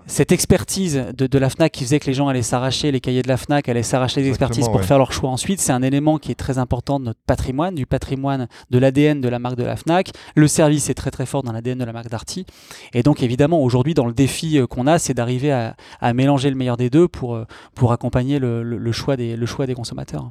cette 0.06 0.32
expertise 0.32 1.04
de, 1.16 1.38
la 1.38 1.50
Fnac 1.50 1.72
qui 1.72 1.84
faisait 1.84 2.00
que 2.00 2.06
les 2.06 2.14
gens 2.14 2.28
allaient 2.28 2.42
s'arracher 2.42 2.90
les 2.90 3.00
cahiers 3.00 3.22
de 3.22 3.28
la 3.28 3.36
Fnac, 3.36 3.68
allaient 3.68 3.82
s'arracher 3.82 4.22
des 4.22 4.28
expertises 4.28 4.68
pour 4.68 4.82
faire 4.82 4.98
leur 4.98 5.12
choix 5.12 5.30
ensuite, 5.30 5.60
c'est 5.60 5.72
un 5.72 5.82
élément 5.82 6.18
qui 6.18 6.32
est 6.32 6.36
très 6.36 6.58
important 6.58 6.98
de 6.98 7.04
notre 7.04 7.20
patrimoine, 7.26 7.74
du 7.74 7.86
patrimoine 7.86 8.48
de 8.70 8.78
l'ADN 8.78 9.20
de 9.20 9.28
la 9.28 9.38
marque 9.38 9.56
de 9.56 9.64
la 9.64 9.76
Fnac. 9.76 10.10
Le 10.34 10.48
service 10.48 10.90
est 10.90 10.94
très 10.94 11.10
très 11.10 11.26
fort 11.26 11.42
dans 11.42 11.52
l'ADN 11.52 11.78
de 11.78 11.84
la 11.84 11.92
marque 11.92 12.08
Darty. 12.08 12.46
Et 12.94 13.02
donc 13.02 13.22
évidemment, 13.22 13.62
aujourd'hui, 13.62 13.94
dans 13.94 14.06
le 14.06 14.12
défi 14.12 14.58
euh, 14.58 14.66
qu'on 14.66 14.86
a, 14.86 14.98
c'est 14.98 15.14
d'arriver 15.14 15.52
à, 15.52 15.74
mélanger 16.14 16.50
le 16.50 16.56
meilleur 16.56 16.76
des 16.76 16.90
deux 16.90 17.06
pour, 17.06 17.34
euh, 17.34 17.44
pour 17.74 17.92
accompagner 17.92 18.38
le, 18.38 18.92
choix 18.92 19.16
des, 19.16 19.36
le 19.36 19.46
choix 19.46 19.66
des 19.66 19.74
consommateurs. 19.74 20.30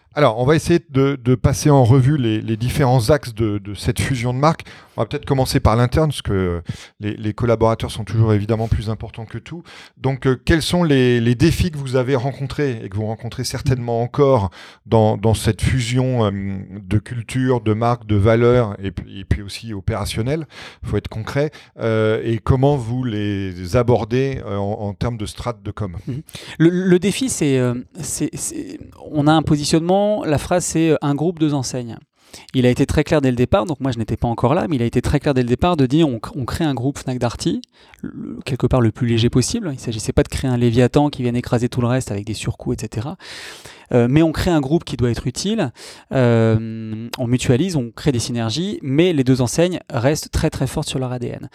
Alors, 0.13 0.39
on 0.39 0.45
va 0.45 0.57
essayer 0.57 0.79
de, 0.89 1.35
passer 1.35 1.69
en 1.69 1.85
revue 1.85 2.17
les, 2.17 2.57
différents 2.57 3.11
axes 3.11 3.33
de, 3.33 3.61
cette 3.75 4.01
fusion 4.01 4.33
de 4.33 4.39
marques. 4.39 4.65
On 4.97 5.01
va 5.01 5.05
peut-être 5.05 5.25
commencer 5.25 5.61
par 5.61 5.77
l'interne, 5.77 6.09
parce 6.09 6.21
que 6.21 6.61
les, 6.99 7.33
collaborateurs 7.33 7.91
sont 7.91 8.03
toujours 8.03 8.33
évidemment 8.33 8.67
plus 8.67 8.89
importants 8.89 9.23
que 9.23 9.37
tout. 9.37 9.63
Donc, 9.95 10.27
euh, 10.27 10.35
quels 10.43 10.61
sont 10.61 10.83
les, 10.83 11.35
défis 11.35 11.71
que 11.71 11.77
vous 11.77 11.95
avez 11.95 12.15
rencontrés 12.15 12.81
et 12.83 12.89
que 12.89 12.97
vous 12.97 13.05
rencontrez 13.05 13.45
certainement 13.45 14.01
encore 14.01 14.49
dans, 14.85 15.33
cette 15.33 15.61
fusion 15.61 16.25
euh, 16.25 16.31
de 16.81 16.97
culture, 16.97 17.61
de 17.61 17.73
marques, 17.73 18.05
de 18.05 18.17
valeurs 18.17 18.75
et, 18.83 18.91
puis 18.91 19.41
aussi 19.41 19.73
opérationnelle 19.73 20.45
Il 20.83 20.89
faut 20.89 20.97
être 20.97 21.07
concret. 21.07 21.51
Euh, 21.79 22.21
et 22.25 22.39
comment 22.39 22.75
vous 22.75 23.05
les 23.05 23.77
abordez 23.77 24.41
en, 24.45 24.93
termes 24.93 25.17
de 25.17 25.25
strates 25.25 25.63
de 25.63 25.71
com? 25.71 25.95
Mmh. 26.05 26.13
le, 26.59 26.99
défi, 26.99 27.29
c'est 27.29 27.61
on 29.09 29.27
a 29.27 29.31
un 29.31 29.41
positionnement 29.41 30.00
la 30.25 30.37
phrase 30.37 30.65
c'est 30.65 30.89
euh, 30.89 30.97
un 31.01 31.15
groupe, 31.15 31.39
deux 31.39 31.53
enseignes. 31.53 31.97
il 32.53 32.65
a 32.65 32.69
été 32.69 32.85
très 32.85 33.03
clair 33.03 33.21
dès 33.21 33.29
le 33.29 33.35
départ, 33.35 33.65
donc 33.65 33.79
moi 33.79 33.91
je 33.91 33.97
n'étais 33.97 34.17
pas 34.17 34.27
encore 34.27 34.53
là, 34.53 34.67
mais 34.69 34.75
il 34.77 34.81
a 34.81 34.85
été 34.85 35.01
très 35.01 35.19
clair 35.19 35.33
dès 35.33 35.41
le 35.41 35.47
départ 35.47 35.77
de 35.77 35.85
dire 35.85 36.07
on, 36.07 36.19
crée 36.45 36.63
un 36.63 36.73
groupe 36.73 36.97
Fnac 36.97 37.19
Darty, 37.19 37.61
quelque 38.45 38.67
part 38.67 38.81
le 38.81 38.91
plus 38.91 39.07
léger 39.07 39.29
possible. 39.29 39.69
Il 39.71 39.75
ne 39.75 39.79
s'agissait 39.79 40.13
pas 40.13 40.23
de 40.23 40.29
créer 40.29 40.49
un 40.49 40.57
Léviathan 40.57 41.09
qui 41.09 41.21
vienne 41.23 41.35
écraser 41.35 41.69
tout 41.69 41.81
le 41.81 41.87
reste 41.87 42.11
avec 42.11 42.25
des 42.25 42.33
surcoûts, 42.33 42.73
etc. 42.73 43.09
Euh, 43.93 44.07
mais 44.09 44.21
on 44.21 44.31
crée 44.31 44.51
un 44.51 44.61
groupe 44.61 44.83
qui 44.85 44.95
doit 44.95 45.11
être 45.11 45.27
utile, 45.27 45.71
euh, 46.13 47.09
on 47.17 47.27
mutualise, 47.27 47.75
on 47.75 47.91
crée 47.91 48.11
des 48.11 48.19
synergies, 48.19 48.79
mais 48.81 49.11
les 49.11 49.23
deux 49.23 49.41
enseignes 49.41 49.79
restent 49.89 50.31
très 50.31 50.49
très 50.49 50.67
fortes 50.67 50.87
sur 50.87 50.99
leur 50.99 51.11
ADN. 51.11 51.49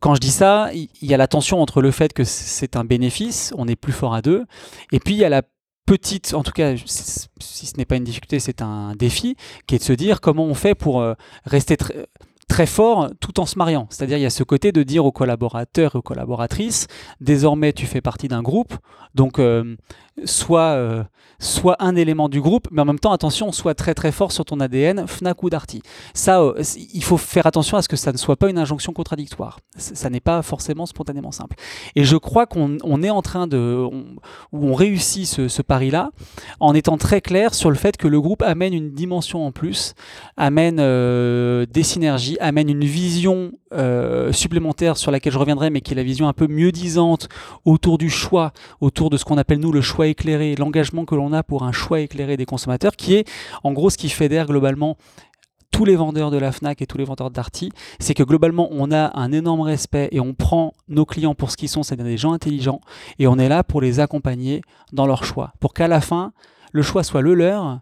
Quand 0.00 0.14
je 0.14 0.20
dis 0.20 0.30
ça, 0.30 0.70
il 0.72 0.88
y, 1.02 1.14
a 1.14 1.16
la 1.16 1.26
tension 1.26 1.60
entre 1.60 1.82
le 1.82 1.90
fait 1.90 2.12
que 2.12 2.22
c'est 2.24 2.76
un 2.76 2.84
bénéfice, 2.84 3.52
on 3.56 3.66
est 3.66 3.76
plus 3.76 3.92
fort 3.92 4.14
à 4.14 4.22
deux, 4.22 4.44
et 4.92 5.00
puis 5.00 5.14
il 5.14 5.18
y 5.18 5.24
a 5.24 5.28
la 5.28 5.42
petite, 5.86 6.34
en 6.34 6.42
tout 6.42 6.52
cas, 6.52 6.74
si 6.76 7.66
ce 7.66 7.76
n'est 7.78 7.84
pas 7.84 7.96
une 7.96 8.04
difficulté, 8.04 8.40
c'est 8.40 8.60
un 8.60 8.94
défi, 8.96 9.36
qui 9.66 9.76
est 9.76 9.78
de 9.78 9.84
se 9.84 9.92
dire 9.92 10.20
comment 10.20 10.44
on 10.44 10.54
fait 10.54 10.74
pour 10.74 11.04
rester 11.44 11.76
très 11.76 12.06
très 12.48 12.66
fort 12.66 13.10
tout 13.20 13.40
en 13.40 13.46
se 13.46 13.58
mariant. 13.58 13.88
C'est-à-dire 13.90 14.18
il 14.18 14.22
y 14.22 14.26
a 14.26 14.30
ce 14.30 14.44
côté 14.44 14.70
de 14.70 14.82
dire 14.82 15.04
aux 15.04 15.12
collaborateurs 15.12 15.94
et 15.94 15.98
aux 15.98 16.02
collaboratrices, 16.02 16.86
désormais 17.20 17.72
tu 17.72 17.86
fais 17.86 18.00
partie 18.00 18.28
d'un 18.28 18.42
groupe, 18.42 18.74
donc 19.14 19.40
soit 20.24 21.06
soit 21.38 21.76
un 21.80 21.96
élément 21.96 22.28
du 22.28 22.40
groupe, 22.40 22.68
mais 22.70 22.82
en 22.82 22.84
même 22.84 22.98
temps, 22.98 23.12
attention, 23.12 23.52
soit 23.52 23.74
très 23.74 23.94
très 23.94 24.12
fort 24.12 24.32
sur 24.32 24.44
ton 24.44 24.60
ADN, 24.60 25.06
Fnac 25.06 25.42
ou 25.42 25.50
Darty. 25.50 25.82
Ça, 26.14 26.40
euh, 26.40 26.62
il 26.92 27.04
faut 27.04 27.16
faire 27.16 27.46
attention 27.46 27.76
à 27.76 27.82
ce 27.82 27.88
que 27.88 27.96
ça 27.96 28.12
ne 28.12 28.16
soit 28.16 28.36
pas 28.36 28.48
une 28.48 28.58
injonction 28.58 28.92
contradictoire. 28.92 29.60
Ça 29.76 30.10
n'est 30.10 30.20
pas 30.20 30.42
forcément 30.42 30.86
spontanément 30.86 31.32
simple. 31.32 31.56
Et 31.94 32.04
je 32.04 32.16
crois 32.16 32.46
qu'on 32.46 33.02
est 33.02 33.10
en 33.10 33.22
train 33.22 33.46
de, 33.46 33.86
où 34.52 34.66
on 34.66 34.74
réussit 34.74 35.26
ce, 35.26 35.62
pari-là, 35.62 36.10
en 36.60 36.74
étant 36.74 36.96
très 36.96 37.20
clair 37.20 37.54
sur 37.54 37.70
le 37.70 37.76
fait 37.76 37.96
que 37.96 38.08
le 38.08 38.20
groupe 38.20 38.42
amène 38.42 38.72
une 38.72 38.92
dimension 38.92 39.46
en 39.46 39.52
plus, 39.52 39.94
amène 40.36 40.78
euh, 40.78 41.66
des 41.66 41.82
synergies, 41.82 42.38
amène 42.40 42.68
une 42.68 42.84
vision 42.84 43.52
euh, 43.72 44.32
supplémentaire 44.32 44.96
sur 44.96 45.10
laquelle 45.10 45.32
je 45.32 45.38
reviendrai, 45.38 45.70
mais 45.70 45.80
qui 45.80 45.92
est 45.92 45.96
la 45.96 46.02
vision 46.02 46.28
un 46.28 46.32
peu 46.32 46.46
mieux 46.46 46.72
disante 46.72 47.28
autour 47.64 47.98
du 47.98 48.08
choix, 48.08 48.52
autour 48.80 49.10
de 49.10 49.16
ce 49.16 49.24
qu'on 49.24 49.38
appelle 49.38 49.58
nous 49.58 49.72
le 49.72 49.80
choix 49.80 50.05
éclairé, 50.06 50.54
l'engagement 50.56 51.04
que 51.04 51.14
l'on 51.14 51.32
a 51.32 51.42
pour 51.42 51.64
un 51.64 51.72
choix 51.72 52.00
éclairé 52.00 52.36
des 52.36 52.46
consommateurs, 52.46 52.96
qui 52.96 53.14
est 53.14 53.28
en 53.62 53.72
gros 53.72 53.90
ce 53.90 53.98
qui 53.98 54.08
fédère 54.08 54.46
globalement 54.46 54.96
tous 55.70 55.84
les 55.84 55.96
vendeurs 55.96 56.30
de 56.30 56.38
la 56.38 56.52
FNAC 56.52 56.80
et 56.80 56.86
tous 56.86 56.96
les 56.96 57.04
vendeurs 57.04 57.30
d'Arty, 57.30 57.70
c'est 57.98 58.14
que 58.14 58.22
globalement 58.22 58.68
on 58.70 58.90
a 58.92 59.18
un 59.18 59.30
énorme 59.32 59.60
respect 59.60 60.08
et 60.10 60.20
on 60.20 60.32
prend 60.32 60.72
nos 60.88 61.04
clients 61.04 61.34
pour 61.34 61.50
ce 61.50 61.56
qu'ils 61.56 61.68
sont, 61.68 61.82
c'est-à-dire 61.82 62.06
des 62.06 62.16
gens 62.16 62.32
intelligents, 62.32 62.80
et 63.18 63.26
on 63.26 63.36
est 63.36 63.48
là 63.48 63.62
pour 63.62 63.80
les 63.80 64.00
accompagner 64.00 64.62
dans 64.92 65.06
leur 65.06 65.24
choix, 65.24 65.52
pour 65.60 65.74
qu'à 65.74 65.88
la 65.88 66.00
fin, 66.00 66.32
le 66.72 66.82
choix 66.82 67.02
soit 67.02 67.20
le 67.20 67.34
leur, 67.34 67.80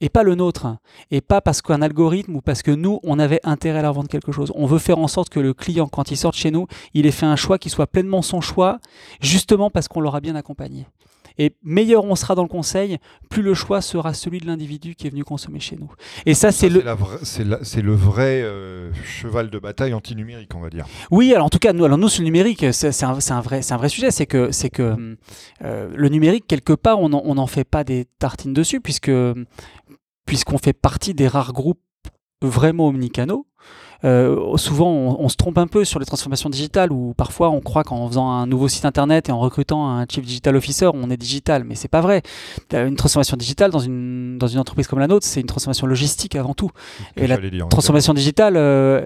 et 0.00 0.08
pas 0.08 0.22
le 0.22 0.34
nôtre. 0.34 0.76
Et 1.10 1.20
pas 1.20 1.40
parce 1.40 1.62
qu'un 1.62 1.82
algorithme 1.82 2.36
ou 2.36 2.40
parce 2.40 2.62
que 2.62 2.70
nous, 2.70 3.00
on 3.02 3.18
avait 3.18 3.40
intérêt 3.44 3.80
à 3.80 3.82
leur 3.82 3.92
vendre 3.92 4.08
quelque 4.08 4.32
chose. 4.32 4.50
On 4.54 4.66
veut 4.66 4.78
faire 4.78 4.98
en 4.98 5.08
sorte 5.08 5.28
que 5.28 5.40
le 5.40 5.54
client, 5.54 5.88
quand 5.88 6.10
il 6.10 6.16
sort 6.16 6.32
chez 6.32 6.50
nous, 6.50 6.66
il 6.94 7.06
ait 7.06 7.10
fait 7.10 7.26
un 7.26 7.36
choix 7.36 7.58
qui 7.58 7.70
soit 7.70 7.86
pleinement 7.86 8.22
son 8.22 8.40
choix, 8.40 8.78
justement 9.20 9.70
parce 9.70 9.88
qu'on 9.88 10.00
l'aura 10.00 10.20
bien 10.20 10.34
accompagné. 10.34 10.86
Et 11.42 11.56
meilleur 11.62 12.04
on 12.04 12.14
sera 12.16 12.34
dans 12.34 12.42
le 12.42 12.48
conseil, 12.48 12.98
plus 13.30 13.40
le 13.40 13.54
choix 13.54 13.80
sera 13.80 14.12
celui 14.12 14.40
de 14.40 14.46
l'individu 14.46 14.94
qui 14.94 15.06
est 15.06 15.10
venu 15.10 15.24
consommer 15.24 15.58
chez 15.58 15.76
nous. 15.76 15.90
Et 16.26 16.34
ça, 16.34 16.52
c'est 16.52 16.68
le... 16.68 16.84
C'est 17.24 17.80
le 17.80 17.94
vrai 17.94 18.42
euh, 18.42 18.92
cheval 19.04 19.48
de 19.48 19.58
bataille 19.58 19.94
anti-numérique, 19.94 20.54
on 20.54 20.60
va 20.60 20.68
dire. 20.68 20.84
Oui, 21.10 21.32
alors 21.32 21.46
en 21.46 21.48
tout 21.48 21.58
cas, 21.58 21.72
nous, 21.72 21.84
alors 21.84 21.96
nous 21.96 22.10
sur 22.10 22.20
le 22.20 22.26
numérique, 22.26 22.66
c'est 22.72 23.02
un, 23.02 23.16
un, 23.30 23.40
vrai, 23.40 23.60
un 23.72 23.76
vrai 23.78 23.88
sujet. 23.88 24.10
C'est 24.10 24.26
que, 24.26 24.50
que 24.68 25.16
euh, 25.64 25.90
le 25.94 26.08
numérique, 26.10 26.46
quelque 26.46 26.74
part, 26.74 27.00
on 27.00 27.08
n'en 27.08 27.46
fait 27.46 27.64
pas 27.64 27.84
des 27.84 28.06
tartines 28.18 28.52
dessus, 28.52 28.80
puisque 28.82 29.10
puisqu'on 30.26 30.58
fait 30.58 30.74
partie 30.74 31.14
des 31.14 31.26
rares 31.26 31.54
groupes 31.54 31.80
vraiment 32.42 32.88
omnicanaux. 32.88 33.46
Euh, 34.04 34.56
souvent, 34.56 34.90
on, 34.90 35.28
se 35.28 35.36
trompe 35.36 35.58
un 35.58 35.66
peu 35.66 35.84
sur 35.84 35.98
les 35.98 36.06
transformations 36.06 36.48
digitales, 36.48 36.92
où 36.92 37.14
parfois 37.16 37.50
on 37.50 37.60
croit 37.60 37.84
qu'en 37.84 38.08
faisant 38.08 38.30
un 38.30 38.46
nouveau 38.46 38.68
site 38.68 38.84
internet 38.84 39.28
et 39.28 39.32
en 39.32 39.38
recrutant 39.38 39.88
un 39.88 40.06
chief 40.06 40.24
digital 40.24 40.56
officer, 40.56 40.90
on 40.92 41.10
est 41.10 41.16
digital, 41.16 41.64
mais 41.64 41.74
c'est 41.74 41.88
pas 41.88 42.00
vrai. 42.00 42.22
Une 42.72 42.96
transformation 42.96 43.36
digitale 43.36 43.70
dans 43.70 43.78
une 43.78 44.38
dans 44.38 44.46
une 44.46 44.58
entreprise 44.58 44.86
comme 44.86 44.98
la 44.98 45.06
nôtre, 45.06 45.26
c'est 45.26 45.40
une 45.40 45.46
transformation 45.46 45.86
logistique 45.86 46.36
avant 46.36 46.54
tout. 46.54 46.70
Et 47.16 47.26
la 47.26 47.38
transformation 47.68 48.14
digitale, 48.14 48.54
euh, 48.56 49.04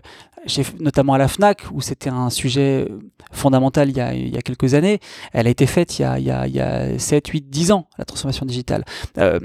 notamment 0.81 1.15
à 1.15 1.19
la 1.19 1.29
FNAC, 1.29 1.65
où 1.73 1.81
c'était 1.81 2.11
un 2.11 2.31
sujet 2.31 2.89
fondamental 3.35 3.91
il 3.91 3.97
y, 3.97 4.01
a, 4.01 4.15
il 4.15 4.35
y, 4.35 4.39
a, 4.39 4.43
quelques 4.43 4.75
années, 4.75 5.01
elle 5.33 5.47
a 5.47 5.51
été 5.51 5.67
faite 5.67 5.99
il 5.99 6.03
y 6.03 6.05
a, 6.05 6.19
il 6.19 6.25
y 6.25 6.31
a, 6.31 6.47
il 6.47 6.55
y 6.55 6.61
a 6.61 6.99
7, 6.99 7.29
8, 7.29 7.51
10 7.51 7.73
ans, 7.73 7.89
la 7.99 8.05
transformation 8.05 8.47
digitale. 8.47 8.85
Euh, 9.19 9.39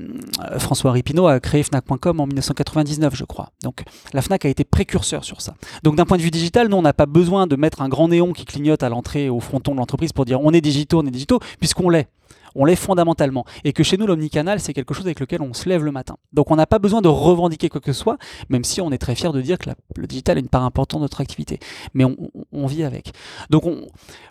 François 0.57 0.91
Ripineau 0.91 1.27
a 1.27 1.39
créé 1.39 1.63
FNAC.com 1.63 2.19
en 2.19 2.27
1999, 2.27 3.15
je 3.15 3.25
crois. 3.25 3.49
Donc 3.63 3.83
la 4.13 4.21
FNAC 4.21 4.45
a 4.45 4.49
été 4.49 4.63
précurseur 4.63 5.23
sur 5.23 5.41
ça. 5.41 5.55
Donc 5.83 5.95
d'un 5.95 6.05
point 6.05 6.17
de 6.17 6.23
vue 6.23 6.31
digital, 6.31 6.67
nous, 6.67 6.77
on 6.77 6.81
n'a 6.81 6.93
pas 6.93 7.05
besoin 7.05 7.47
de 7.47 7.55
mettre 7.55 7.81
un 7.81 7.89
grand 7.89 8.07
néon 8.07 8.33
qui 8.33 8.45
clignote 8.45 8.83
à 8.83 8.89
l'entrée, 8.89 9.29
au 9.29 9.39
fronton 9.39 9.73
de 9.73 9.77
l'entreprise 9.77 10.13
pour 10.13 10.25
dire 10.25 10.41
on 10.41 10.51
est 10.51 10.61
digitaux, 10.61 10.99
on 11.01 11.05
est 11.05 11.11
digitaux, 11.11 11.39
puisqu'on 11.59 11.89
l'est 11.89 12.07
on 12.55 12.65
l'est 12.65 12.75
fondamentalement. 12.75 13.45
Et 13.63 13.73
que 13.73 13.83
chez 13.83 13.97
nous, 13.97 14.07
l'omnicanal, 14.07 14.59
c'est 14.59 14.73
quelque 14.73 14.93
chose 14.93 15.05
avec 15.05 15.19
lequel 15.19 15.41
on 15.41 15.53
se 15.53 15.67
lève 15.67 15.83
le 15.83 15.91
matin. 15.91 16.17
Donc 16.33 16.51
on 16.51 16.55
n'a 16.55 16.67
pas 16.67 16.79
besoin 16.79 17.01
de 17.01 17.07
revendiquer 17.07 17.69
quoi 17.69 17.81
que 17.81 17.91
ce 17.93 17.99
soit, 17.99 18.17
même 18.49 18.63
si 18.63 18.81
on 18.81 18.91
est 18.91 18.97
très 18.97 19.15
fier 19.15 19.33
de 19.33 19.41
dire 19.41 19.57
que 19.57 19.69
le 19.95 20.07
digital 20.07 20.37
est 20.37 20.41
une 20.41 20.49
part 20.49 20.63
importante 20.63 20.99
de 20.99 21.05
notre 21.05 21.21
activité. 21.21 21.59
Mais 21.93 22.05
on, 22.51 22.67
vit 22.67 22.83
avec. 22.83 23.11
Donc 23.49 23.63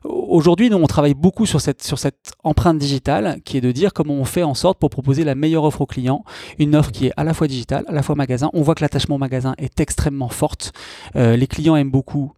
aujourd'hui, 0.05 0.71
nous, 0.71 0.77
on 0.77 0.87
travaille 0.87 1.15
beaucoup 1.15 1.47
sur 1.47 1.61
cette, 1.61 1.83
empreinte 2.45 2.79
digitale, 2.79 3.41
qui 3.45 3.57
est 3.57 3.61
de 3.61 3.73
dire 3.73 3.93
comment 3.93 4.15
on 4.15 4.25
fait 4.25 4.43
en 4.43 4.55
sorte 4.55 4.79
pour 4.79 4.91
proposer 4.91 5.25
la 5.25 5.35
meilleure 5.35 5.65
offre 5.65 5.81
aux 5.81 5.87
clients, 5.87 6.25
une 6.59 6.77
offre 6.77 6.93
qui 6.93 7.07
est 7.07 7.13
à 7.17 7.25
la 7.25 7.35
fois 7.35 7.49
digitale, 7.49 7.85
à 7.89 7.93
la 7.93 8.03
fois 8.03 8.15
magasin. 8.15 8.51
On 8.53 8.63
voit 8.63 8.75
que 8.75 8.83
l'attachement 8.83 9.17
au 9.17 9.19
magasin 9.19 9.55
est 9.59 9.81
extrêmement 9.81 10.29
forte. 10.29 10.73
Euh, 11.17 11.37
les 11.37 11.47
clients 11.47 11.77
aiment 11.77 11.91
beaucoup 11.91 12.33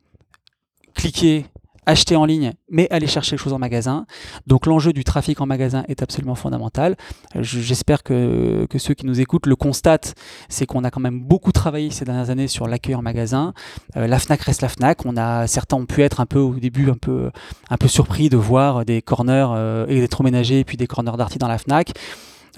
cliquer, 0.95 1.47
acheter 1.90 2.16
en 2.16 2.24
ligne, 2.24 2.53
mais 2.70 2.88
aller 2.90 3.07
chercher 3.07 3.33
les 3.33 3.38
choses 3.38 3.53
en 3.53 3.59
magasin. 3.59 4.07
Donc 4.46 4.66
l'enjeu 4.66 4.92
du 4.92 5.05
trafic 5.05 5.40
en 5.40 5.46
magasin 5.46 5.85
est 5.88 6.03
absolument 6.03 6.35
fondamental. 6.35 6.96
J'espère 7.40 8.03
que, 8.03 8.66
que, 8.70 8.79
ceux 8.79 8.94
qui 8.94 9.07
nous 9.07 9.20
écoutent 9.20 9.46
le 9.46 9.57
constatent, 9.57 10.14
c'est 10.48 10.66
qu'on 10.66 10.85
a 10.85 10.90
quand 10.90 11.00
même 11.00 11.20
beaucoup 11.20 11.53
travaillé 11.53 11.90
ces 11.90 12.05
dernières 12.05 12.31
années 12.31 12.48
sur 12.48 12.66
l'accueil 12.66 12.94
en 12.94 13.03
magasin. 13.03 13.53
Euh, 13.96 14.07
la 14.07 14.18
Fnac 14.18 14.40
reste 14.42 14.62
la 14.62 14.68
Fnac. 14.68 15.05
On 15.05 15.16
a 15.16 15.46
certains 15.46 15.76
ont 15.76 15.87
pu 15.87 16.03
être 16.03 16.20
un 16.20 16.26
peu 16.26 16.38
au 16.38 16.55
début 16.55 16.90
un 16.90 16.94
peu 16.94 17.31
un 17.68 17.76
peu 17.76 17.88
surpris 17.88 18.29
de 18.29 18.37
voir 18.37 18.85
des 18.85 19.03
corners 19.03 19.48
euh, 19.55 19.87
électroménagers 19.87 20.61
et 20.61 20.64
puis 20.64 20.76
des 20.76 20.87
corners 20.87 21.16
d'arty 21.16 21.38
dans 21.38 21.48
la 21.48 21.59
Fnac. 21.59 21.92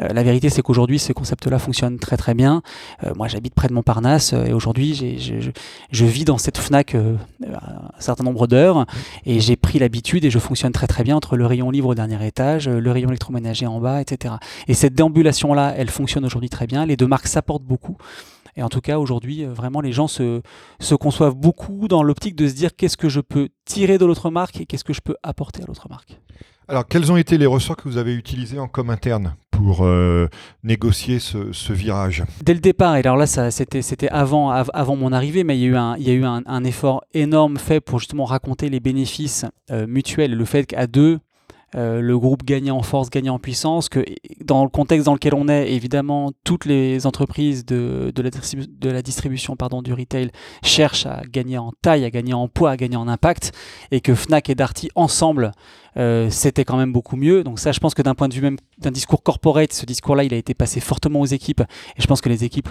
Euh, 0.00 0.08
la 0.08 0.22
vérité, 0.22 0.48
c'est 0.50 0.62
qu'aujourd'hui, 0.62 0.98
ce 0.98 1.12
concept-là 1.12 1.58
fonctionne 1.58 1.98
très 1.98 2.16
très 2.16 2.34
bien. 2.34 2.62
Euh, 3.04 3.12
moi, 3.16 3.28
j'habite 3.28 3.54
près 3.54 3.68
de 3.68 3.72
Montparnasse 3.72 4.32
euh, 4.32 4.44
et 4.44 4.52
aujourd'hui, 4.52 4.94
je, 5.90 6.04
vis 6.04 6.24
dans 6.24 6.38
cette 6.38 6.58
Fnac 6.58 6.94
un 6.94 8.00
certain 8.00 8.24
nombre 8.24 8.46
d'heures 8.46 8.86
et 9.24 9.40
j'ai 9.40 9.56
pris 9.56 9.78
l'habitude 9.78 10.24
et 10.24 10.30
je 10.30 10.38
fonctionne 10.38 10.72
très 10.72 10.86
très 10.86 11.04
bien 11.04 11.16
entre 11.16 11.36
le 11.36 11.46
rayon 11.46 11.70
livre 11.70 11.88
au 11.88 11.94
dernier 11.94 12.26
étage, 12.26 12.68
le 12.68 12.90
rayon 12.90 13.08
électroménager 13.08 13.66
en 13.66 13.80
bas, 13.80 14.00
etc. 14.00 14.34
Et 14.68 14.74
cette 14.74 14.94
déambulation-là, 14.94 15.74
elle 15.76 15.90
fonctionne 15.90 16.24
aujourd'hui 16.24 16.50
très 16.50 16.66
bien. 16.66 16.84
Les 16.84 16.96
deux 16.96 17.06
marques 17.06 17.28
s'apportent 17.28 17.64
beaucoup. 17.64 17.96
Et 18.56 18.62
en 18.62 18.68
tout 18.68 18.80
cas, 18.80 18.98
aujourd'hui, 18.98 19.44
vraiment, 19.44 19.80
les 19.80 19.92
gens 19.92 20.08
se, 20.08 20.42
se 20.80 20.94
conçoivent 20.94 21.36
beaucoup 21.36 21.88
dans 21.88 22.02
l'optique 22.02 22.36
de 22.36 22.48
se 22.48 22.54
dire 22.54 22.76
qu'est-ce 22.76 22.96
que 22.96 23.08
je 23.08 23.20
peux 23.20 23.48
tirer 23.64 23.96
de 23.96 24.04
l'autre 24.04 24.30
marque 24.30 24.60
et 24.60 24.66
qu'est-ce 24.66 24.84
que 24.84 24.92
je 24.92 25.00
peux 25.00 25.16
apporter 25.22 25.62
à 25.62 25.66
l'autre 25.66 25.88
marque. 25.88 26.20
Alors, 26.68 26.86
quels 26.86 27.10
ont 27.10 27.16
été 27.16 27.38
les 27.38 27.46
ressorts 27.46 27.76
que 27.76 27.88
vous 27.88 27.98
avez 27.98 28.14
utilisés 28.14 28.58
en 28.58 28.68
com 28.68 28.88
interne 28.90 29.34
pour 29.50 29.84
euh, 29.84 30.28
négocier 30.62 31.18
ce, 31.18 31.72
virage? 31.72 32.24
Dès 32.42 32.54
le 32.54 32.60
départ, 32.60 32.96
et 32.96 33.00
alors 33.00 33.16
là, 33.16 33.26
c'était 33.26 34.08
avant, 34.08 34.96
mon 34.96 35.12
arrivée, 35.12 35.44
mais 35.44 35.58
il 35.58 35.62
y 35.62 35.64
a 35.64 35.68
eu, 35.68 35.76
un, 35.76 35.96
il 35.96 36.06
y 36.06 36.10
a 36.10 36.14
eu 36.14 36.24
un, 36.24 36.64
effort 36.64 37.04
énorme 37.14 37.56
fait 37.56 37.80
pour 37.80 37.98
justement 37.98 38.24
raconter 38.24 38.68
les 38.68 38.80
bénéfices 38.80 39.44
euh, 39.70 39.86
mutuels, 39.86 40.34
le 40.34 40.44
fait 40.44 40.64
qu'à 40.64 40.86
deux, 40.86 41.18
euh, 41.74 42.00
le 42.00 42.18
groupe 42.18 42.44
gagnait 42.44 42.70
en 42.70 42.82
force, 42.82 43.08
gagnait 43.08 43.30
en 43.30 43.38
puissance, 43.38 43.88
que 43.88 44.04
dans 44.44 44.62
le 44.62 44.68
contexte 44.68 45.06
dans 45.06 45.14
lequel 45.14 45.34
on 45.34 45.48
est, 45.48 45.72
évidemment, 45.72 46.32
toutes 46.44 46.66
les 46.66 47.06
entreprises 47.06 47.64
de, 47.64 48.12
de, 48.14 48.22
la, 48.22 48.30
de 48.30 48.90
la, 48.90 49.02
distribution 49.02 49.56
pardon, 49.56 49.80
du 49.80 49.92
retail 49.92 50.30
cherchent 50.62 51.06
à 51.06 51.22
gagner 51.30 51.58
en 51.58 51.72
taille, 51.80 52.04
à 52.04 52.10
gagner 52.10 52.34
en 52.34 52.48
poids, 52.48 52.72
à 52.72 52.76
gagner 52.76 52.96
en 52.96 53.08
impact, 53.08 53.52
et 53.90 54.00
que 54.00 54.14
Fnac 54.14 54.50
et 54.50 54.54
Darty 54.54 54.90
ensemble, 54.94 55.52
euh, 55.96 56.28
c'était 56.30 56.64
quand 56.64 56.76
même 56.76 56.92
beaucoup 56.92 57.16
mieux. 57.16 57.42
Donc 57.42 57.58
ça, 57.58 57.72
je 57.72 57.80
pense 57.80 57.94
que 57.94 58.02
d'un 58.02 58.14
point 58.14 58.28
de 58.28 58.34
vue 58.34 58.42
même 58.42 58.58
d'un 58.78 58.90
discours 58.90 59.22
corporate, 59.22 59.72
ce 59.72 59.86
discours-là, 59.86 60.24
il 60.24 60.34
a 60.34 60.36
été 60.36 60.54
passé 60.54 60.80
fortement 60.80 61.20
aux 61.20 61.26
équipes, 61.26 61.60
et 61.60 62.02
je 62.02 62.06
pense 62.06 62.20
que 62.20 62.28
les 62.28 62.44
équipes 62.44 62.68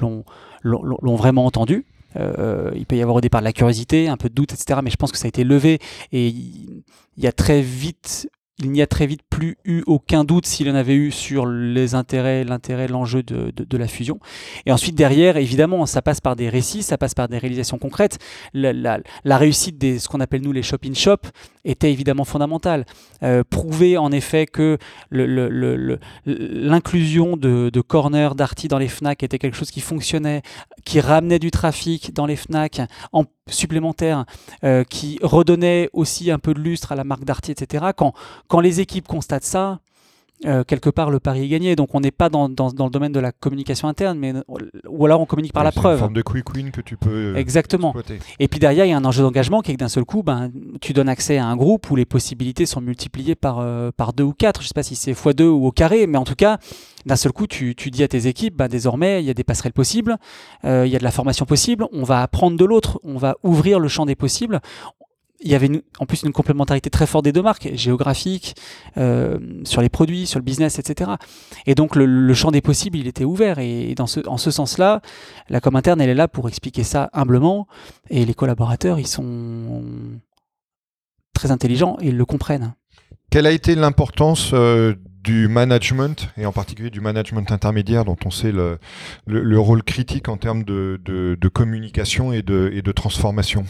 l'ont 0.63 1.15
vraiment 1.15 1.45
entendu. 1.45 1.85
Euh, 2.17 2.71
il 2.75 2.85
peut 2.85 2.97
y 2.97 3.01
avoir 3.01 3.17
au 3.17 3.21
départ 3.21 3.41
de 3.41 3.45
la 3.45 3.53
curiosité, 3.53 4.07
un 4.07 4.17
peu 4.17 4.29
de 4.29 4.33
doute, 4.33 4.53
etc. 4.53 4.79
Mais 4.83 4.89
je 4.89 4.97
pense 4.97 5.11
que 5.11 5.17
ça 5.17 5.25
a 5.25 5.29
été 5.29 5.43
levé 5.43 5.79
et 6.11 6.27
il 6.27 6.83
y 7.17 7.27
a 7.27 7.31
très 7.31 7.61
vite 7.61 8.29
il 8.61 8.71
n'y 8.71 8.81
a 8.81 8.87
très 8.87 9.07
vite 9.07 9.21
plus 9.29 9.57
eu 9.65 9.83
aucun 9.87 10.23
doute 10.23 10.45
s'il 10.45 10.69
en 10.69 10.75
avait 10.75 10.95
eu 10.95 11.11
sur 11.11 11.45
les 11.45 11.95
intérêts, 11.95 12.43
l'intérêt, 12.43 12.87
l'enjeu 12.87 13.23
de, 13.23 13.51
de, 13.55 13.77
la 13.77 13.87
fusion. 13.87 14.19
Et 14.65 14.71
ensuite, 14.71 14.95
derrière, 14.95 15.37
évidemment, 15.37 15.85
ça 15.85 16.01
passe 16.01 16.21
par 16.21 16.35
des 16.35 16.49
récits, 16.49 16.83
ça 16.83 16.97
passe 16.97 17.13
par 17.13 17.27
des 17.27 17.37
réalisations 17.37 17.77
concrètes. 17.77 18.19
La, 18.53 18.99
réussite 19.25 19.77
des 19.77 19.99
ce 19.99 20.07
qu'on 20.07 20.19
appelle 20.19 20.41
nous 20.41 20.51
les 20.51 20.63
shop-in-shop 20.63 21.17
était 21.65 21.91
évidemment 21.91 22.25
fondamentale. 22.25 22.85
Euh, 23.23 23.43
prouver 23.47 23.97
en 23.97 24.11
effet 24.11 24.45
que 24.45 24.77
l'inclusion 26.25 27.37
de, 27.37 27.69
de 27.71 27.81
corner 27.81 28.35
d'Arty 28.35 28.67
dans 28.67 28.77
les 28.77 28.87
FNAC 28.87 29.23
était 29.23 29.39
quelque 29.39 29.57
chose 29.57 29.71
qui 29.71 29.81
fonctionnait, 29.81 30.41
qui 30.85 30.99
ramenait 30.99 31.39
du 31.39 31.51
trafic 31.51 32.13
dans 32.13 32.25
les 32.25 32.35
FNAC 32.35 32.81
en 33.11 33.25
supplémentaire, 33.51 34.25
euh, 34.63 34.83
qui 34.83 35.19
redonnait 35.21 35.89
aussi 35.93 36.31
un 36.31 36.39
peu 36.39 36.53
de 36.53 36.59
lustre 36.59 36.91
à 36.91 36.95
la 36.95 37.03
marque 37.03 37.23
Darty, 37.23 37.51
etc. 37.51 37.87
Quand, 37.95 38.13
quand 38.47 38.59
les 38.59 38.79
équipes 38.79 39.07
constatent 39.07 39.43
ça, 39.43 39.79
euh, 40.45 40.63
quelque 40.63 40.89
part 40.89 41.11
le 41.11 41.19
pari 41.19 41.43
est 41.43 41.47
gagné. 41.47 41.75
Donc 41.75 41.93
on 41.93 41.99
n'est 41.99 42.11
pas 42.11 42.29
dans, 42.29 42.49
dans, 42.49 42.71
dans, 42.71 42.85
le 42.85 42.91
domaine 42.91 43.11
de 43.11 43.19
la 43.19 43.31
communication 43.31 43.87
interne, 43.87 44.17
mais 44.17 44.33
ou 44.87 45.05
alors 45.05 45.21
on 45.21 45.25
communique 45.25 45.53
par 45.53 45.63
la 45.63 45.71
preuve. 45.71 45.97
Une 45.97 45.99
forme 45.99 46.13
de 46.13 46.21
quick 46.21 46.53
win 46.53 46.71
que 46.71 46.81
tu 46.81 46.97
peux. 46.97 47.09
Euh, 47.09 47.35
Exactement. 47.35 47.93
Et 48.39 48.47
puis 48.47 48.59
derrière, 48.59 48.85
il 48.85 48.89
y 48.89 48.93
a 48.93 48.97
un 48.97 49.05
enjeu 49.05 49.23
d'engagement 49.23 49.61
qui 49.61 49.71
est 49.71 49.75
que 49.75 49.79
d'un 49.79 49.89
seul 49.89 50.05
coup, 50.05 50.23
ben, 50.23 50.51
tu 50.81 50.93
donnes 50.93 51.09
accès 51.09 51.37
à 51.37 51.45
un 51.45 51.55
groupe 51.55 51.89
où 51.91 51.95
les 51.95 52.05
possibilités 52.05 52.65
sont 52.65 52.81
multipliées 52.81 53.35
par, 53.35 53.59
euh, 53.59 53.91
par 53.95 54.13
deux 54.13 54.23
ou 54.23 54.33
quatre. 54.33 54.61
Je 54.61 54.65
ne 54.65 54.67
sais 54.69 54.73
pas 54.73 54.83
si 54.83 54.95
c'est 54.95 55.11
x2 55.11 55.43
ou 55.43 55.67
au 55.67 55.71
carré, 55.71 56.07
mais 56.07 56.17
en 56.17 56.23
tout 56.23 56.35
cas, 56.35 56.57
d'un 57.05 57.15
seul 57.15 57.31
coup, 57.31 57.47
tu, 57.47 57.75
tu, 57.75 57.91
dis 57.91 58.03
à 58.03 58.07
tes 58.07 58.27
équipes, 58.27 58.55
ben, 58.55 58.67
désormais, 58.67 59.21
il 59.21 59.27
y 59.27 59.29
a 59.29 59.33
des 59.33 59.43
passerelles 59.43 59.73
possibles, 59.73 60.17
il 60.63 60.87
y 60.87 60.95
a 60.95 60.99
de 60.99 61.03
la 61.03 61.11
formation 61.11 61.45
possible, 61.45 61.85
on 61.91 62.03
va 62.03 62.21
apprendre 62.21 62.57
de 62.57 62.65
l'autre, 62.65 62.99
on 63.03 63.17
va 63.17 63.35
ouvrir 63.43 63.79
le 63.79 63.87
champ 63.87 64.05
des 64.05 64.15
possibles, 64.15 64.59
il 65.41 65.51
y 65.51 65.55
avait 65.55 65.69
en 65.99 66.05
plus 66.05 66.23
une 66.23 66.31
complémentarité 66.31 66.89
très 66.89 67.07
forte 67.07 67.25
des 67.25 67.31
deux 67.31 67.41
marques, 67.41 67.69
géographique, 67.73 68.55
euh, 68.97 69.39
sur 69.63 69.81
les 69.81 69.89
produits, 69.89 70.27
sur 70.27 70.39
le 70.39 70.43
business, 70.43 70.79
etc. 70.79 71.11
Et 71.65 71.75
donc 71.75 71.95
le, 71.95 72.33
champ 72.33 72.51
des 72.51 72.61
possibles, 72.61 72.97
il 72.97 73.07
était 73.07 73.25
ouvert. 73.25 73.59
Et 73.59 73.95
dans 73.95 74.07
ce, 74.07 74.19
en 74.27 74.37
ce 74.37 74.51
sens-là, 74.51 75.01
la 75.49 75.59
com 75.59 75.75
interne, 75.75 75.99
elle 76.01 76.09
est 76.09 76.15
là 76.15 76.27
pour 76.27 76.47
expliquer 76.47 76.83
ça 76.83 77.09
humblement. 77.13 77.67
Et 78.09 78.25
les 78.25 78.33
collaborateurs, 78.33 78.99
ils 78.99 79.07
sont 79.07 79.83
très 81.33 81.51
intelligents 81.51 81.97
et 82.01 82.09
ils 82.09 82.17
le 82.17 82.25
comprennent. 82.25 82.73
Quelle 83.31 83.47
a 83.47 83.51
été 83.51 83.75
l'importance 83.75 84.51
euh, 84.53 84.95
du 85.23 85.47
management, 85.47 86.29
et 86.37 86.45
en 86.45 86.51
particulier 86.51 86.89
du 86.89 87.01
management 87.01 87.51
intermédiaire, 87.51 88.05
dont 88.05 88.17
on 88.25 88.31
sait 88.31 88.51
le, 88.51 88.79
le, 89.27 89.59
rôle 89.59 89.83
critique 89.83 90.29
en 90.29 90.37
termes 90.37 90.63
de, 90.63 90.99
de, 91.05 91.47
communication 91.47 92.33
et 92.33 92.41
de, 92.41 92.71
et 92.73 92.81
de 92.81 92.91
transformation 92.91 93.65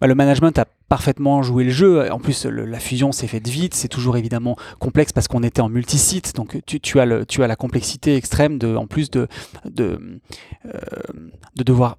bah, 0.00 0.06
Le 0.06 0.14
management 0.14 0.58
a 0.58 0.64
parfaitement 0.88 1.42
joué 1.42 1.64
le 1.64 1.70
jeu. 1.70 2.10
En 2.10 2.18
plus, 2.18 2.46
la 2.46 2.78
fusion 2.78 3.12
s'est 3.12 3.26
faite 3.26 3.48
vite. 3.48 3.74
C'est 3.74 3.88
toujours 3.88 4.16
évidemment 4.16 4.56
complexe 4.78 5.12
parce 5.12 5.28
qu'on 5.28 5.42
était 5.42 5.60
en 5.60 5.68
multisite. 5.68 6.34
Donc, 6.34 6.58
tu, 6.66 6.80
tu, 6.80 6.98
as 6.98 7.04
le, 7.04 7.26
tu 7.26 7.42
as 7.42 7.46
la 7.46 7.56
complexité 7.56 8.16
extrême, 8.16 8.58
de, 8.58 8.74
en 8.74 8.86
plus 8.86 9.10
de, 9.10 9.28
de, 9.64 10.20
euh, 10.64 10.70
de 11.56 11.62
devoir 11.62 11.98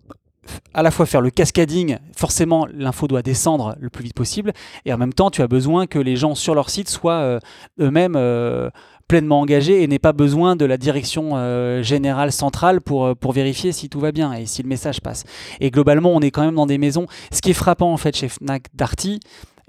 à 0.74 0.84
la 0.84 0.92
fois 0.92 1.06
faire 1.06 1.22
le 1.22 1.30
cascading, 1.30 1.98
forcément 2.16 2.68
l'info 2.74 3.08
doit 3.08 3.22
descendre 3.22 3.76
le 3.80 3.90
plus 3.90 4.04
vite 4.04 4.14
possible, 4.14 4.54
et 4.86 4.94
en 4.94 4.98
même 4.98 5.14
temps 5.14 5.30
tu 5.30 5.42
as 5.42 5.48
besoin 5.48 5.88
que 5.88 6.00
les 6.00 6.16
gens 6.16 6.36
sur 6.36 6.56
leur 6.56 6.70
site 6.70 6.90
soient 6.90 7.20
euh, 7.20 7.40
eux-mêmes 7.80 8.16
euh, 8.16 8.70
pleinement 9.08 9.40
engagés 9.40 9.84
et 9.84 9.88
n'aient 9.88 10.00
pas 10.00 10.14
besoin 10.14 10.56
de 10.56 10.66
la 10.66 10.78
direction 10.78 11.32
euh, 11.34 11.82
générale 11.82 12.32
centrale 12.32 12.82
pour, 12.82 13.16
pour 13.16 13.32
vérifier 13.32 13.72
si 13.72 13.90
tout 13.90 14.00
va 14.00 14.12
bien 14.12 14.34
et 14.34 14.46
si 14.46 14.64
le 14.64 14.68
message 14.68 15.02
passe. 15.02 15.24
Et 15.60 15.72
globalement 15.72 16.14
on 16.14 16.20
est 16.22 16.32
quand 16.32 16.44
même 16.44 16.56
dans 16.56 16.66
des 16.66 16.78
maisons, 16.78 17.08
ce 17.32 17.42
qui 17.42 17.52
est 17.52 17.54
frappant 17.54 17.92
en 17.92 17.98
fait 17.98 18.16
chez 18.16 18.30
Fnac 18.30 18.64
Darty, 18.74 19.20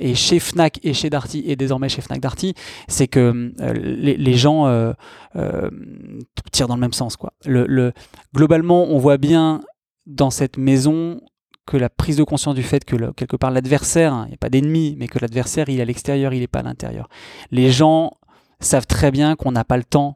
et 0.01 0.15
chez 0.15 0.39
Fnac 0.39 0.79
et 0.85 0.95
chez 0.95 1.11
Darty 1.11 1.43
et 1.47 1.57
désormais 1.57 1.89
chez 1.89 2.03
Fnac 2.03 2.21
Darty, 2.21 2.55
c'est 2.87 3.09
que 3.09 3.53
les, 3.75 4.35
gens 4.35 4.95
tirent 6.53 6.69
dans 6.69 6.77
le 6.77 6.81
même 6.81 6.93
sens. 6.93 7.17
Quoi. 7.17 7.33
le, 7.45 7.93
globalement, 8.33 8.85
on 8.85 8.99
voit 8.99 9.17
bien 9.17 9.61
dans 10.09 10.31
cette 10.31 10.57
maison 10.57 11.21
que 11.67 11.77
la 11.77 11.91
prise 11.91 12.17
de 12.17 12.25
conscience 12.25 12.55
du 12.55 12.63
fait 12.63 12.85
que 12.85 13.13
quelque 13.13 13.37
part 13.37 13.51
l'adversaire, 13.51 14.15
hein, 14.15 14.25
il 14.27 14.31
n'y 14.31 14.35
a 14.35 14.39
pas 14.39 14.49
d'ennemi, 14.49 14.97
mais 14.99 15.07
que 15.07 15.19
l'adversaire 15.19 15.69
il 15.69 15.79
est 15.79 15.83
à 15.83 15.85
l'extérieur, 15.85 16.33
il 16.33 16.41
n'est 16.41 16.47
pas 16.47 16.61
à 16.61 16.63
l'intérieur. 16.63 17.09
Les 17.51 17.71
gens 17.71 18.13
savent 18.59 18.87
très 18.87 19.11
bien 19.11 19.37
qu'on 19.37 19.53
n'a 19.53 19.65
pas 19.65 19.77
le 19.77 19.85
temps 19.85 20.15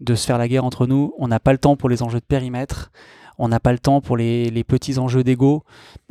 de 0.00 0.14
se 0.14 0.26
faire 0.26 0.36
la 0.36 0.48
guerre 0.48 0.64
entre 0.64 0.86
nous, 0.86 1.14
on 1.18 1.28
n'a 1.28 1.38
pas 1.38 1.52
le 1.52 1.58
temps 1.58 1.76
pour 1.76 1.88
les 1.88 2.02
enjeux 2.02 2.18
de 2.18 2.24
périmètre, 2.24 2.90
on 3.38 3.48
n'a 3.48 3.60
pas 3.60 3.72
le 3.72 3.78
temps 3.78 4.00
pour 4.00 4.16
les, 4.16 4.64
petits 4.66 4.98
enjeux 4.98 5.22
d'ego, 5.22 5.62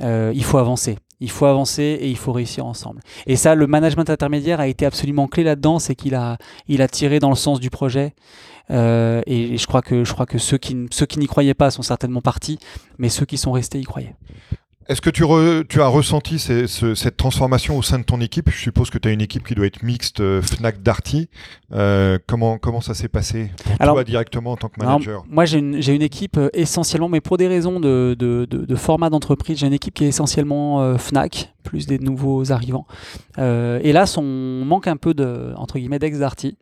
euh, 0.01 0.31
il 0.33 0.43
faut 0.43 0.57
avancer. 0.57 0.97
Il 1.21 1.29
faut 1.29 1.45
avancer 1.45 1.97
et 1.99 2.09
il 2.09 2.15
faut 2.15 2.31
réussir 2.31 2.65
ensemble. 2.65 3.01
Et 3.27 3.35
ça, 3.35 3.53
le 3.53 3.67
management 3.67 4.09
intermédiaire 4.09 4.61
a 4.61 4.67
été 4.67 4.85
absolument 4.85 5.27
clé 5.27 5.43
là-dedans, 5.43 5.77
c'est 5.77 5.93
qu'il 5.93 6.15
a, 6.15 6.37
il 6.69 6.81
a 6.81 6.87
tiré 6.87 7.19
dans 7.19 7.29
le 7.29 7.35
sens 7.35 7.59
du 7.59 7.69
projet. 7.69 8.13
Euh, 8.71 9.21
et, 9.25 9.57
je 9.57 9.67
crois 9.67 9.81
que, 9.81 10.03
je 10.03 10.13
crois 10.13 10.25
que 10.25 10.37
ceux 10.37 10.57
qui, 10.57 10.87
ceux 10.91 11.05
qui 11.05 11.19
n'y 11.19 11.27
croyaient 11.27 11.53
pas 11.53 11.71
sont 11.71 11.81
certainement 11.81 12.21
partis, 12.21 12.59
mais 12.97 13.09
ceux 13.09 13.25
qui 13.25 13.37
sont 13.37 13.51
restés 13.51 13.79
y 13.79 13.83
croyaient. 13.83 14.15
Est-ce 14.89 15.01
que 15.01 15.11
tu, 15.11 15.23
tu, 15.69 15.81
as 15.83 15.87
ressenti 15.87 16.39
cette 16.39 17.15
transformation 17.15 17.77
au 17.77 17.83
sein 17.83 17.99
de 17.99 18.03
ton 18.03 18.19
équipe? 18.21 18.49
Je 18.49 18.57
suppose 18.57 18.89
que 18.89 18.97
tu 18.97 19.07
as 19.07 19.11
une 19.11 19.21
équipe 19.21 19.47
qui 19.47 19.53
doit 19.53 19.67
être 19.67 19.83
mixte 19.83 20.19
euh, 20.19 20.41
Fnac 20.41 20.81
Darty. 20.81 21.29
Euh, 21.73 22.17
comment, 22.25 22.57
comment 22.57 22.81
ça 22.81 22.95
s'est 22.95 23.07
passé 23.07 23.51
pour 23.63 23.75
alors, 23.79 23.93
toi 23.93 24.03
directement 24.03 24.53
en 24.53 24.57
tant 24.57 24.67
que 24.67 24.83
manager? 24.83 25.23
Moi, 25.29 25.45
j'ai 25.45 25.59
une, 25.59 25.75
une, 25.75 26.01
équipe 26.01 26.37
euh, 26.37 26.49
essentiellement, 26.53 27.07
mais 27.07 27.21
pour 27.21 27.37
des 27.37 27.47
raisons 27.47 27.79
de, 27.79 28.15
de, 28.17 28.47
de, 28.49 28.75
format 28.75 29.11
d'entreprise, 29.11 29.59
j'ai 29.59 29.67
une 29.67 29.73
équipe 29.73 29.93
qui 29.93 30.05
est 30.05 30.07
essentiellement 30.07 30.97
Fnac, 30.97 31.53
plus 31.61 31.85
des 31.85 31.99
nouveaux 31.99 32.51
arrivants. 32.51 32.87
hélas, 33.37 34.17
on 34.17 34.23
manque 34.65 34.87
un 34.87 34.97
peu 34.97 35.13
de, 35.13 35.53
entre 35.55 35.77
guillemets, 35.77 35.99
d'ex-Darty. 35.99 36.57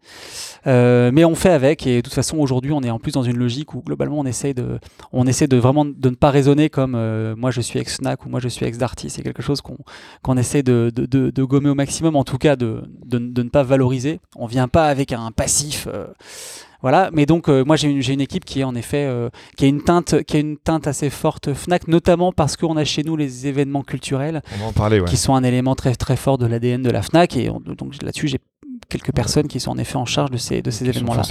mais 0.65 1.23
on 1.23 1.35
fait 1.35 1.51
avec, 1.51 1.87
et 1.87 1.97
de 1.97 2.01
toute 2.01 2.13
façon, 2.13 2.39
aujourd'hui, 2.39 2.73
on 2.73 2.81
est 2.81 2.89
en 2.89 2.99
plus 2.99 3.13
dans 3.13 3.23
une 3.23 3.37
logique 3.37 3.73
où 3.73 3.81
globalement, 3.81 4.19
on 4.19 4.25
essaie 4.25 4.53
de, 4.53 4.79
on 5.13 5.25
essaie 5.27 5.47
de 5.47 5.55
vraiment 5.55 5.85
de 5.85 6.09
ne 6.09 6.15
pas 6.15 6.31
raisonner 6.31 6.69
comme 6.69 6.91
moi, 7.37 7.51
je 7.51 7.61
suis 7.61 7.79
ex-Fnac 7.79 8.16
ou 8.25 8.29
moi 8.29 8.39
je 8.39 8.47
suis 8.47 8.65
ex-Darty, 8.65 9.09
c'est 9.09 9.21
quelque 9.21 9.41
chose 9.41 9.61
qu'on 9.61 10.37
essaie 10.37 10.63
de, 10.63 10.91
de, 10.93 11.43
gommer 11.43 11.69
au 11.69 11.75
maximum, 11.75 12.15
en 12.15 12.23
tout 12.23 12.37
cas 12.37 12.55
de, 12.55 12.83
ne 13.11 13.49
pas 13.49 13.63
valoriser. 13.63 14.19
On 14.35 14.45
vient 14.45 14.67
pas 14.67 14.87
avec 14.87 15.11
un 15.11 15.31
passif. 15.31 15.87
Euh, 15.91 16.07
voilà, 16.81 17.09
mais 17.11 17.25
donc 17.25 17.49
euh, 17.49 17.65
moi 17.65 17.75
j'ai 17.75 17.89
une, 17.89 18.01
une, 18.07 18.21
équipe 18.21 18.45
qui 18.45 18.59
est 18.59 18.63
en 18.63 18.75
effet 18.75 19.05
euh, 19.05 19.29
qui 19.57 19.65
a 19.65 19.67
une 19.67 19.83
teinte 19.83 20.21
qui 20.23 20.37
a 20.37 20.39
une 20.39 20.57
teinte 20.57 20.85
assez 20.85 21.09
forte 21.09 21.53
Fnac, 21.55 21.87
notamment 21.87 22.31
parce 22.31 22.55
qu'on 22.55 22.77
a 22.77 22.83
chez 22.83 23.01
nous 23.01 23.15
les 23.15 23.47
événements 23.47 23.81
culturels 23.81 24.43
qui 25.07 25.17
sont 25.17 25.33
un 25.33 25.43
élément 25.43 25.73
très 25.73 25.95
très 25.95 26.15
fort 26.15 26.37
de 26.37 26.45
l'ADN 26.45 26.83
de 26.83 26.91
la 26.91 27.01
Fnac 27.01 27.35
et 27.35 27.47
donc 27.47 27.99
là-dessus 28.03 28.27
j'ai 28.27 28.39
quelques 28.89 29.11
personnes 29.11 29.47
qui 29.47 29.59
sont 29.59 29.71
en 29.71 29.77
effet 29.77 29.97
en 29.97 30.05
charge 30.05 30.31
de 30.31 30.37
ces, 30.37 30.61
de 30.61 30.71
ces 30.71 30.87
événements-là. 30.87 31.23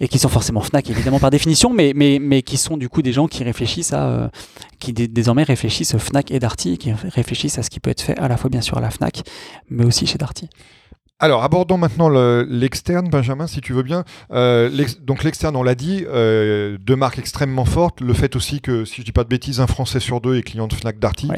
Et 0.00 0.08
qui 0.08 0.18
sont 0.18 0.28
forcément 0.28 0.60
FNAC, 0.60 0.90
évidemment, 0.90 1.20
par 1.20 1.30
définition, 1.38 1.72
mais, 1.72 1.92
mais, 1.94 2.18
mais 2.20 2.42
qui 2.42 2.56
sont 2.56 2.76
du 2.76 2.88
coup 2.88 3.02
des 3.02 3.12
gens 3.12 3.28
qui 3.28 3.44
réfléchissent 3.44 3.92
à. 3.92 4.08
Euh, 4.08 4.28
qui 4.78 4.92
désormais 4.92 5.44
réfléchissent 5.44 5.96
FNAC 5.96 6.32
et 6.32 6.40
Darty, 6.40 6.76
qui 6.76 6.92
réfléchissent 6.92 7.58
à 7.58 7.62
ce 7.62 7.70
qui 7.70 7.78
peut 7.78 7.90
être 7.90 8.00
fait 8.00 8.18
à 8.18 8.26
la 8.26 8.36
fois, 8.36 8.50
bien 8.50 8.60
sûr, 8.60 8.78
à 8.78 8.80
la 8.80 8.90
FNAC, 8.90 9.22
mais 9.70 9.84
aussi 9.84 10.06
chez 10.06 10.18
Darty. 10.18 10.48
Alors, 11.20 11.44
abordons 11.44 11.78
maintenant 11.78 12.08
l'externe, 12.08 13.08
Benjamin, 13.08 13.46
si 13.46 13.60
tu 13.60 13.72
veux 13.72 13.84
bien. 13.84 14.02
Euh, 14.32 14.68
donc, 15.02 15.22
l'externe, 15.22 15.54
on 15.54 15.62
l'a 15.62 15.76
dit, 15.76 16.04
euh, 16.08 16.78
deux 16.80 16.96
marques 16.96 17.20
extrêmement 17.20 17.64
fortes. 17.64 18.00
Le 18.00 18.12
fait 18.12 18.34
aussi 18.34 18.60
que, 18.60 18.84
si 18.84 19.02
je 19.02 19.04
dis 19.04 19.12
pas 19.12 19.22
de 19.22 19.28
bêtises, 19.28 19.60
un 19.60 19.68
Français 19.68 20.00
sur 20.00 20.20
deux 20.20 20.36
est 20.36 20.42
client 20.42 20.66
de 20.66 20.74
Fnac 20.74 20.98
Darty. 20.98 21.30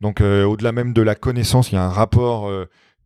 Donc, 0.00 0.22
au-delà 0.22 0.72
même 0.72 0.94
de 0.94 1.02
la 1.02 1.14
connaissance, 1.14 1.70
il 1.70 1.74
y 1.74 1.78
a 1.78 1.84
un 1.84 1.90
rapport 1.90 2.50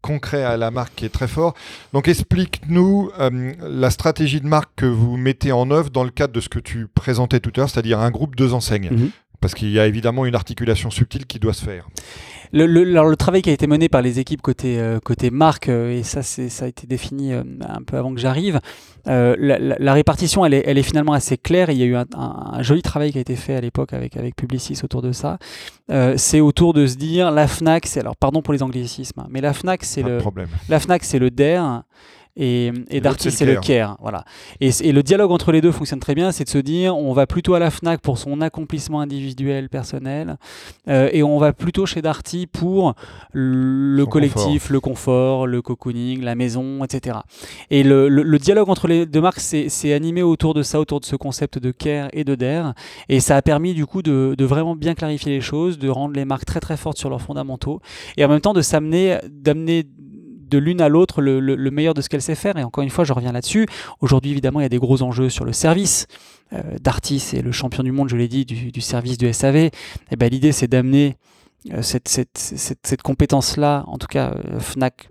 concret 0.02 0.42
à 0.42 0.56
la 0.56 0.70
marque 0.70 0.94
qui 0.96 1.04
est 1.04 1.10
très 1.10 1.28
fort. 1.28 1.54
Donc 1.92 2.08
explique-nous 2.08 3.10
euh, 3.18 3.52
la 3.60 3.90
stratégie 3.90 4.40
de 4.40 4.46
marque 4.46 4.70
que 4.76 4.86
vous 4.86 5.16
mettez 5.16 5.52
en 5.52 5.70
œuvre 5.70 5.90
dans 5.90 6.04
le 6.04 6.10
cadre 6.10 6.32
de 6.32 6.40
ce 6.40 6.48
que 6.48 6.58
tu 6.58 6.86
présentais 6.86 7.40
tout 7.40 7.50
à 7.56 7.60
l'heure, 7.60 7.70
c'est-à-dire 7.70 8.00
un 8.00 8.10
groupe 8.10 8.36
deux 8.36 8.54
enseignes. 8.54 8.90
Mhm. 8.90 9.10
Parce 9.40 9.54
qu'il 9.54 9.70
y 9.70 9.80
a 9.80 9.86
évidemment 9.86 10.26
une 10.26 10.34
articulation 10.34 10.90
subtile 10.90 11.26
qui 11.26 11.38
doit 11.38 11.54
se 11.54 11.64
faire. 11.64 11.88
Le, 12.52 12.66
le, 12.66 13.16
travail 13.16 13.42
qui 13.42 13.50
a 13.50 13.52
été 13.52 13.66
mené 13.66 13.88
par 13.88 14.02
les 14.02 14.18
équipes 14.18 14.42
côté, 14.42 14.80
euh, 14.80 14.98
côté 14.98 15.30
marque, 15.30 15.68
euh, 15.68 15.98
et 15.98 16.02
ça, 16.02 16.22
ça 16.22 16.64
a 16.64 16.68
été 16.68 16.86
défini 16.86 17.32
euh, 17.32 17.44
un 17.60 17.82
peu 17.82 17.96
avant 17.96 18.12
que 18.12 18.20
j'arrive, 18.20 18.60
la, 19.06 19.36
la, 19.36 19.92
répartition, 19.92 20.44
elle 20.44 20.54
est, 20.54 20.64
elle 20.66 20.76
est, 20.76 20.82
finalement 20.82 21.12
assez 21.12 21.38
claire. 21.38 21.70
Il 21.70 21.78
y 21.78 21.82
a 21.82 21.86
eu 21.86 21.96
un, 21.96 22.06
un, 22.16 22.62
joli 22.62 22.82
travail 22.82 23.12
qui 23.12 23.18
a 23.18 23.20
été 23.20 23.36
fait 23.36 23.54
à 23.54 23.60
l'époque 23.60 23.92
avec, 23.92 24.16
avec 24.16 24.34
Publicis 24.36 24.80
autour 24.82 25.00
de 25.00 25.12
ça. 25.12 25.38
c'est 26.16 26.40
autour 26.40 26.72
de 26.72 26.86
se 26.86 26.96
dire, 26.96 27.30
la 27.30 27.46
FNAC, 27.46 27.86
c'est, 27.86 28.00
alors 28.00 28.16
pardon 28.16 28.42
pour 28.42 28.52
les 28.52 28.62
anglicismes, 28.62 29.20
hein, 29.20 29.26
mais 29.30 29.40
la 29.40 29.52
FNAC, 29.52 29.84
c'est 29.84 30.02
le, 30.02 30.18
la 30.68 30.80
FNAC, 30.80 31.04
c'est 31.04 31.18
le 31.18 31.30
DER 31.30 31.62
et, 32.36 32.72
et 32.90 33.00
Darty 33.00 33.30
c'est 33.30 33.44
le 33.44 33.56
Care. 33.56 33.96
Voilà. 34.00 34.24
Et, 34.60 34.70
le 34.92 35.02
dialogue 35.02 35.30
entre 35.32 35.52
les 35.52 35.60
deux 35.60 35.72
fonctionne 35.72 36.00
très 36.00 36.14
bien, 36.14 36.32
c'est 36.32 36.44
de 36.44 36.48
se 36.48 36.58
dire 36.58 36.96
on 36.96 37.12
va 37.12 37.26
plutôt 37.26 37.54
à 37.54 37.58
la 37.58 37.70
FNAC 37.70 38.00
pour 38.00 38.18
son 38.18 38.40
accomplissement 38.40 39.00
individuel, 39.00 39.68
personnel, 39.68 40.36
euh, 40.88 41.08
et 41.12 41.22
on 41.22 41.38
va 41.38 41.52
plutôt 41.52 41.86
chez 41.86 42.02
Darty 42.02 42.46
pour 42.46 42.94
le 43.32 44.04
collectif, 44.06 44.70
le 44.70 44.80
confort, 44.80 45.46
le 45.46 45.62
cocooning, 45.62 46.22
la 46.22 46.34
maison, 46.34 46.84
etc. 46.84 47.18
Et 47.70 47.82
le, 47.82 48.38
dialogue 48.38 48.70
entre 48.70 48.88
les 48.88 49.06
deux 49.06 49.20
marques 49.20 49.40
s'est 49.40 49.92
animé 49.92 50.22
autour 50.22 50.54
de 50.54 50.62
ça, 50.62 50.80
autour 50.80 51.00
de 51.00 51.04
ce 51.04 51.16
concept 51.16 51.58
de 51.58 51.70
Care 51.70 52.08
et 52.12 52.24
de 52.24 52.34
DARE, 52.34 52.74
et 53.08 53.20
ça 53.20 53.36
a 53.36 53.42
permis 53.42 53.74
du 53.74 53.86
coup 53.86 54.02
de, 54.02 54.34
de 54.36 54.44
vraiment 54.44 54.74
bien 54.76 54.94
clarifier 54.94 55.32
les 55.32 55.40
choses, 55.40 55.78
de 55.78 55.88
rendre 55.88 56.14
les 56.14 56.24
marques 56.24 56.46
très 56.46 56.60
très 56.60 56.76
fortes 56.76 56.98
sur 56.98 57.10
leurs 57.10 57.22
fondamentaux, 57.22 57.80
et 58.16 58.24
en 58.24 58.28
même 58.28 58.40
temps 58.40 58.54
de 58.54 58.62
s'amener, 58.62 59.18
d'amener 59.30 59.84
de 60.50 60.58
l'une 60.58 60.80
à 60.80 60.88
l'autre 60.88 61.22
le, 61.22 61.40
le, 61.40 61.70
meilleur 61.70 61.94
de 61.94 62.02
ce 62.02 62.08
qu'elle 62.08 62.22
sait 62.22 62.34
faire. 62.34 62.56
Et 62.56 62.64
encore 62.64 62.82
une 62.82 62.90
fois, 62.90 63.04
je 63.04 63.12
reviens 63.12 63.32
là-dessus. 63.32 63.66
Aujourd'hui, 64.00 64.30
évidemment, 64.30 64.60
il 64.60 64.64
y 64.64 64.66
a 64.66 64.70
des 64.70 64.78
gros 64.78 65.02
enjeux 65.02 65.28
sur 65.28 65.44
le 65.44 65.52
service. 65.52 66.06
Euh, 66.52 66.62
Darty, 66.80 67.20
c'est 67.20 67.42
le 67.42 67.52
champion 67.52 67.82
du 67.82 67.92
monde, 67.92 68.08
je 68.08 68.16
l'ai 68.16 68.28
dit, 68.28 68.44
du, 68.44 68.80
service 68.80 69.16
du 69.16 69.32
SAV. 69.32 69.56
Et 69.56 69.70
eh 70.10 70.16
ben, 70.16 70.28
l'idée, 70.28 70.52
c'est 70.52 70.68
d'amener 70.68 71.16
cette, 71.82 72.08
cette, 72.08 73.02
compétence-là, 73.02 73.84
en 73.86 73.98
tout 73.98 74.06
cas, 74.06 74.34
Fnac 74.60 75.09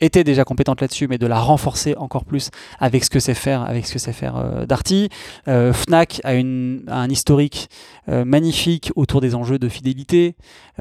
était 0.00 0.24
déjà 0.24 0.44
compétente 0.44 0.80
là-dessus, 0.80 1.08
mais 1.08 1.18
de 1.18 1.26
la 1.26 1.38
renforcer 1.38 1.94
encore 1.96 2.24
plus 2.24 2.50
avec 2.78 3.04
ce 3.04 3.10
que 3.10 3.20
c'est 3.20 3.34
faire, 3.34 3.62
avec 3.62 3.86
ce 3.86 3.92
que 3.92 3.98
c'est 3.98 4.12
faire 4.12 4.36
euh, 4.36 4.66
Darty. 4.66 5.08
Euh, 5.48 5.72
Fnac 5.72 6.20
a, 6.24 6.34
une, 6.34 6.82
un 6.88 7.08
historique 7.08 7.68
euh, 8.08 8.24
magnifique 8.24 8.92
autour 8.96 9.20
des 9.20 9.34
enjeux 9.34 9.58
de 9.58 9.68
fidélité. 9.68 10.36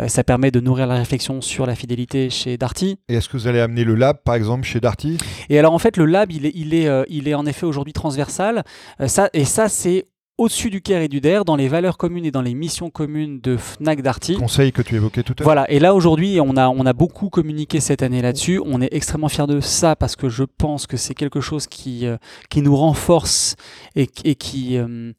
ça 0.08 0.24
permet 0.24 0.52
de 0.52 0.60
nourrir 0.60 0.88
la 0.88 0.96
réflexion 0.96 1.42
sur 1.42 1.66
la 1.66 1.76
fidélité 1.76 2.30
chez 2.30 2.58
Darty. 2.58 2.98
Et 3.10 3.16
est-ce 3.16 3.28
que 3.28 3.38
vous 3.38 3.48
allez 3.48 3.60
amener 3.60 3.84
le 3.84 3.96
lab, 3.96 4.18
par 4.24 4.36
exemple, 4.36 4.64
chez 4.64 4.80
Darty? 4.80 5.18
Et 5.50 5.60
alors 5.60 5.74
en 5.74 5.80
fait, 5.80 5.98
le 5.98 6.06
lab, 6.06 6.32
il 6.32 6.46
est, 6.46 6.52
il 6.56 6.74
est, 6.74 6.90
il 7.10 7.28
est 7.28 7.34
en 7.34 7.46
effet 7.46 7.66
aujourd'hui 7.66 7.94
transversal. 7.94 8.64
ça, 9.08 9.30
et 9.34 9.46
ça, 9.46 9.68
c'est 9.68 10.06
au-dessus 10.40 10.70
du 10.70 10.82
CARE 10.82 11.02
et 11.02 11.08
du 11.10 11.20
DER, 11.20 11.42
dans 11.46 11.58
les 11.58 11.68
valeurs 11.68 11.98
communes 11.98 12.26
et 12.26 12.32
dans 12.32 12.42
les 12.42 12.56
missions 12.56 12.90
communes 12.90 13.42
de 13.42 13.58
FNAC 13.58 14.02
Darty. 14.02 14.36
Conseil 14.36 14.72
que 14.72 14.82
tu 14.82 14.96
évoquais 14.96 15.22
tout 15.22 15.34
à 15.34 15.36
l'heure. 15.40 15.46
Voilà, 15.46 15.70
et 15.70 15.80
là 15.80 15.94
aujourd'hui, 15.94 16.40
on 16.42 16.56
a, 16.56 16.70
on 16.70 16.86
a 16.86 16.94
beaucoup 16.94 17.30
communiqué 17.30 17.82
cette 17.82 18.02
année 18.02 18.22
là-dessus. 18.22 18.62
On 18.66 18.82
est 18.82 18.94
extrêmement 18.94 19.28
fiers 19.28 19.48
de 19.48 19.60
ça 19.60 19.98
parce 19.98 20.16
que 20.16 20.30
je 20.30 20.44
pense 20.46 20.88
que 20.88 20.96
c'est 20.96 21.14
quelque 21.14 21.42
chose 21.42 21.68
qui, 21.68 22.08
euh, 22.08 22.18
qui 22.50 22.62
nous 22.62 22.76
renforce 22.76 23.58
et, 23.96 24.08
qui. 24.08 24.78
Euh, 24.78 25.12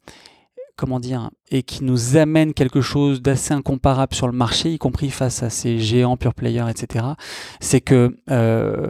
comment 0.75 0.99
dire, 0.99 1.29
et 1.51 1.61
qui 1.61 1.83
nous 1.83 2.17
amène 2.17 2.55
quelque 2.55 2.81
chose 2.81 3.21
d'assez 3.21 3.53
incomparable 3.53 4.15
sur 4.15 4.25
le 4.25 4.33
marché, 4.33 4.73
y 4.73 4.79
compris 4.79 5.11
face 5.11 5.43
à 5.43 5.51
ces 5.51 5.77
géants 5.77 6.17
pure 6.17 6.33
players, 6.33 6.65
etc. 6.71 7.05
C'est 7.59 7.81
que 7.81 8.17
euh, 8.31 8.87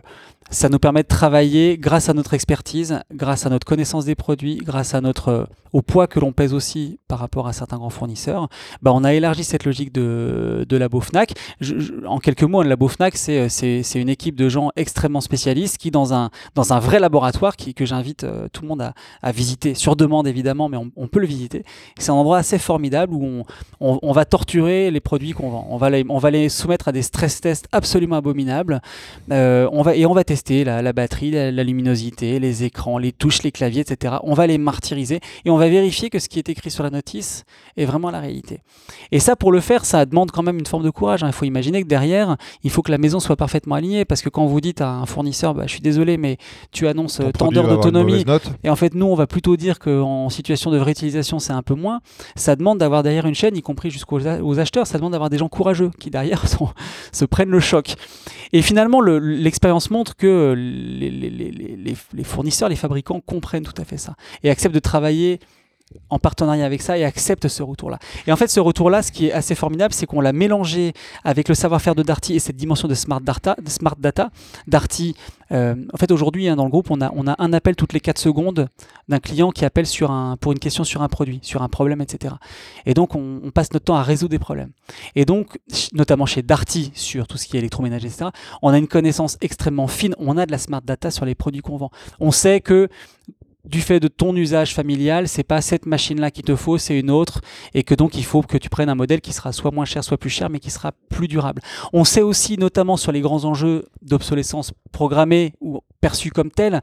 ça 0.51 0.69
nous 0.69 0.79
permet 0.79 1.01
de 1.01 1.07
travailler 1.07 1.77
grâce 1.77 2.09
à 2.09 2.13
notre 2.13 2.33
expertise, 2.33 2.99
grâce 3.13 3.45
à 3.45 3.49
notre 3.49 3.65
connaissance 3.65 4.05
des 4.05 4.15
produits, 4.15 4.57
grâce 4.57 4.93
à 4.93 5.01
notre 5.01 5.29
euh, 5.29 5.45
au 5.73 5.81
poids 5.81 6.07
que 6.07 6.19
l'on 6.19 6.33
pèse 6.33 6.53
aussi 6.53 6.99
par 7.07 7.19
rapport 7.19 7.47
à 7.47 7.53
certains 7.53 7.77
grands 7.77 7.89
fournisseurs. 7.89 8.49
Bah, 8.81 8.91
on 8.93 9.05
a 9.05 9.13
élargi 9.13 9.45
cette 9.45 9.63
logique 9.63 9.93
de, 9.93 10.65
de 10.67 10.77
Labo 10.77 10.99
Fnac. 10.99 11.33
en 12.05 12.19
quelques 12.19 12.43
mots, 12.43 12.59
un 12.59 12.65
Labo 12.65 12.89
Fnac, 12.89 13.15
c'est, 13.15 13.47
c'est, 13.47 13.81
c'est 13.83 14.01
une 14.01 14.09
équipe 14.09 14.35
de 14.35 14.49
gens 14.49 14.71
extrêmement 14.75 15.21
spécialistes 15.21 15.77
qui, 15.77 15.89
dans 15.89 16.13
un, 16.13 16.29
dans 16.55 16.73
un 16.73 16.79
vrai 16.79 16.99
laboratoire 16.99 17.55
qui, 17.55 17.73
que 17.73 17.85
j'invite 17.85 18.25
euh, 18.25 18.47
tout 18.51 18.63
le 18.63 18.67
monde 18.67 18.81
à, 18.81 18.93
à, 19.21 19.31
visiter, 19.31 19.73
sur 19.73 19.95
demande 19.95 20.27
évidemment, 20.27 20.67
mais 20.67 20.77
on, 20.77 21.07
peut 21.07 21.19
le 21.19 21.27
visiter. 21.27 21.63
C'est 21.97 22.11
un 22.11 22.15
endroit 22.15 22.37
assez 22.37 22.57
formidable 22.57 23.13
où 23.13 23.43
on, 23.79 23.99
on, 24.01 24.11
va 24.11 24.25
torturer 24.25 24.91
les 24.91 24.99
produits 24.99 25.31
qu'on 25.31 25.49
vend. 25.49 25.67
On 25.69 25.77
va 25.77 25.89
les, 25.89 26.05
on 26.09 26.17
va 26.17 26.31
les 26.31 26.49
soumettre 26.49 26.87
à 26.87 26.91
des 26.91 27.01
stress 27.01 27.39
tests 27.41 27.67
absolument 27.71 28.17
abominables. 28.17 28.81
Euh, 29.31 29.69
on 29.71 29.81
va, 29.81 29.95
et 29.95 30.05
on 30.05 30.13
va 30.13 30.23
tester 30.23 30.40
la, 30.49 30.93
batterie, 30.93 31.31
la, 31.31 31.63
luminosité, 31.63 32.39
les 32.39 32.63
écrans, 32.63 32.97
les 32.97 33.11
touches, 33.11 33.43
les 33.43 33.51
claviers, 33.51 33.81
etc. 33.81 34.15
On 34.23 34.33
va 34.33 34.47
les 34.47 34.57
martyriser 34.57 35.19
et 35.45 35.49
on 35.49 35.57
va 35.57 35.69
vérifier 35.69 36.09
que 36.09 36.19
ce 36.19 36.29
qui 36.29 36.39
est 36.39 36.49
écrit 36.49 36.71
sur 36.71 36.83
la 36.83 36.89
notice 36.89 37.43
est 37.77 37.85
vraiment 37.85 38.11
la 38.11 38.19
réalité. 38.19 38.59
Et 39.11 39.19
ça, 39.19 39.35
pour 39.35 39.51
le 39.51 39.59
faire, 39.59 39.85
ça 39.85 40.05
demande 40.05 40.31
quand 40.31 40.43
même 40.43 40.59
une 40.59 40.65
forme 40.65 40.83
de 40.83 40.89
courage. 40.89 41.23
Hein. 41.23 41.27
Il 41.27 41.33
faut 41.33 41.45
imaginer 41.45 41.81
que 41.83 41.87
derrière, 41.87 42.37
il 42.63 42.69
faut 42.69 42.81
que 42.81 42.91
la 42.91 42.97
maison 42.97 43.19
soit 43.19 43.35
parfaitement 43.35 43.75
alignée 43.75 44.05
parce 44.05 44.21
que 44.21 44.29
quand 44.29 44.45
vous 44.45 44.61
dites 44.61 44.81
à 44.81 44.89
un 44.89 45.05
fournisseur, 45.05 45.53
bah, 45.53 45.63
je 45.65 45.71
suis 45.71 45.81
désolé, 45.81 46.17
mais 46.17 46.37
tu 46.71 46.87
annonces 46.87 47.21
tant 47.37 47.51
d'heures 47.51 47.67
d'autonomie, 47.67 48.25
et 48.63 48.69
en 48.69 48.75
fait, 48.75 48.93
nous, 48.93 49.05
on 49.05 49.15
va 49.15 49.27
plutôt 49.27 49.57
dire 49.57 49.79
qu'en 49.79 50.29
situation 50.29 50.71
de 50.71 50.77
vraie 50.77 50.91
utilisation, 50.91 51.39
c'est 51.39 51.53
un 51.53 51.61
peu 51.61 51.75
moins. 51.75 52.01
Ça 52.35 52.55
demande 52.55 52.77
d'avoir 52.77 53.03
derrière 53.03 53.25
une 53.25 53.35
chaîne, 53.35 53.55
y 53.55 53.61
compris 53.61 53.91
jusqu'aux 53.91 54.27
acheteurs, 54.59 54.87
ça 54.87 54.97
demande 54.97 55.13
d'avoir 55.13 55.29
des 55.29 55.37
gens 55.37 55.49
courageux 55.49 55.91
qui 55.99 56.09
derrière 56.09 56.43
se 57.11 57.25
prennent 57.25 57.49
le 57.49 57.59
choc. 57.59 57.95
Et 58.53 58.61
finalement, 58.61 59.01
l'expérience 59.01 59.89
montre 59.91 60.15
que 60.15 60.30
les, 60.55 62.23
fournisseurs, 62.23 62.69
les 62.69 62.75
fabricants 62.75 63.19
comprennent 63.19 63.63
tout 63.63 63.79
à 63.81 63.85
fait 63.85 63.97
ça 63.97 64.15
et 64.43 64.49
acceptent 64.49 64.75
de 64.75 64.79
travailler 64.79 65.39
en 66.09 66.19
partenariat 66.19 66.65
avec 66.65 66.81
ça 66.81 66.97
et 66.97 67.05
acceptent 67.05 67.47
ce 67.47 67.63
retour-là. 67.63 67.99
Et 68.27 68.31
en 68.31 68.35
fait, 68.35 68.49
ce 68.49 68.59
retour-là, 68.59 69.01
ce 69.01 69.11
qui 69.11 69.27
est 69.27 69.31
assez 69.31 69.55
formidable, 69.55 69.93
c'est 69.93 70.05
qu'on 70.05 70.21
l'a 70.21 70.33
mélangé 70.33 70.93
avec 71.23 71.47
le 71.47 71.55
savoir-faire 71.55 71.95
de 71.95 72.03
Darty 72.03 72.35
et 72.35 72.39
cette 72.39 72.57
dimension 72.57 72.87
de 72.87 72.93
smart 72.93 73.21
data. 73.21 73.55
Smart 73.65 73.95
data. 73.97 74.29
Darty, 74.67 75.15
euh, 75.51 75.75
en 75.93 75.97
fait, 75.97 76.11
aujourd'hui, 76.11 76.47
hein, 76.47 76.55
dans 76.55 76.65
le 76.65 76.69
groupe, 76.69 76.91
on 76.91 77.01
a, 77.01 77.11
on 77.15 77.27
un 77.27 77.53
appel 77.53 77.75
toutes 77.75 77.93
les 77.93 77.99
4 77.99 78.17
secondes 78.17 78.67
d'un 79.07 79.19
client 79.19 79.51
qui 79.51 79.65
appelle 79.65 79.85
pour 80.39 80.51
une 80.51 80.59
question 80.59 80.83
sur 80.83 81.01
un 81.01 81.07
produit, 81.07 81.39
sur 81.41 81.61
un 81.61 81.69
problème, 81.69 82.01
etc. 82.01 82.35
Et 82.85 82.93
donc, 82.93 83.15
on, 83.15 83.51
passe 83.53 83.71
notre 83.73 83.85
temps 83.85 83.95
à 83.95 84.03
résoudre 84.03 84.31
des 84.31 84.39
problèmes. 84.39 84.71
Et 85.15 85.25
donc, 85.25 85.59
notamment 85.93 86.25
chez 86.25 86.41
Darty, 86.41 86.91
sur 86.93 87.27
tout 87.27 87.37
ce 87.37 87.47
qui 87.47 87.57
est 87.57 87.59
électroménager, 87.59 88.07
etc., 88.07 88.29
on 88.61 88.69
a 88.69 88.77
une 88.77 88.87
connaissance 88.87 89.37
extrêmement 89.41 89.87
fine, 89.87 90.15
on 90.19 90.37
a 90.37 90.45
de 90.45 90.51
la 90.51 90.57
smart 90.57 90.81
data 90.81 91.11
sur 91.11 91.25
les 91.25 91.35
produits 91.35 91.61
qu'on 91.61 91.77
vend. 91.77 91.91
On 92.19 92.31
sait 92.31 92.61
que 92.61 92.87
du 93.65 93.81
fait 93.81 93.99
de 93.99 94.07
ton 94.07 94.35
usage 94.35 94.73
familial, 94.73 95.27
c'est 95.27 95.43
pas 95.43 95.61
cette 95.61 95.85
machine-là 95.85 96.31
qui 96.31 96.41
te 96.41 96.55
faut, 96.55 96.77
c'est 96.77 96.99
une 96.99 97.11
autre, 97.11 97.41
et 97.73 97.83
que 97.83 97.93
donc 97.93 98.15
il 98.15 98.25
faut 98.25 98.41
que 98.41 98.57
tu 98.57 98.69
prennes 98.69 98.89
un 98.89 98.95
modèle 98.95 99.21
qui 99.21 99.33
sera 99.33 99.51
soit 99.51 99.71
moins 99.71 99.85
cher, 99.85 100.03
soit 100.03 100.17
plus 100.17 100.29
cher, 100.29 100.49
mais 100.49 100.59
qui 100.59 100.71
sera 100.71 100.91
plus 101.09 101.27
durable. 101.27 101.61
On 101.93 102.03
sait 102.03 102.21
aussi, 102.21 102.57
notamment 102.57 102.97
sur 102.97 103.11
les 103.11 103.21
grands 103.21 103.45
enjeux 103.45 103.85
d'obsolescence 104.01 104.71
programmée 104.91 105.53
ou 105.61 105.79
perçus 105.99 106.31
comme 106.31 106.51
tels, 106.51 106.81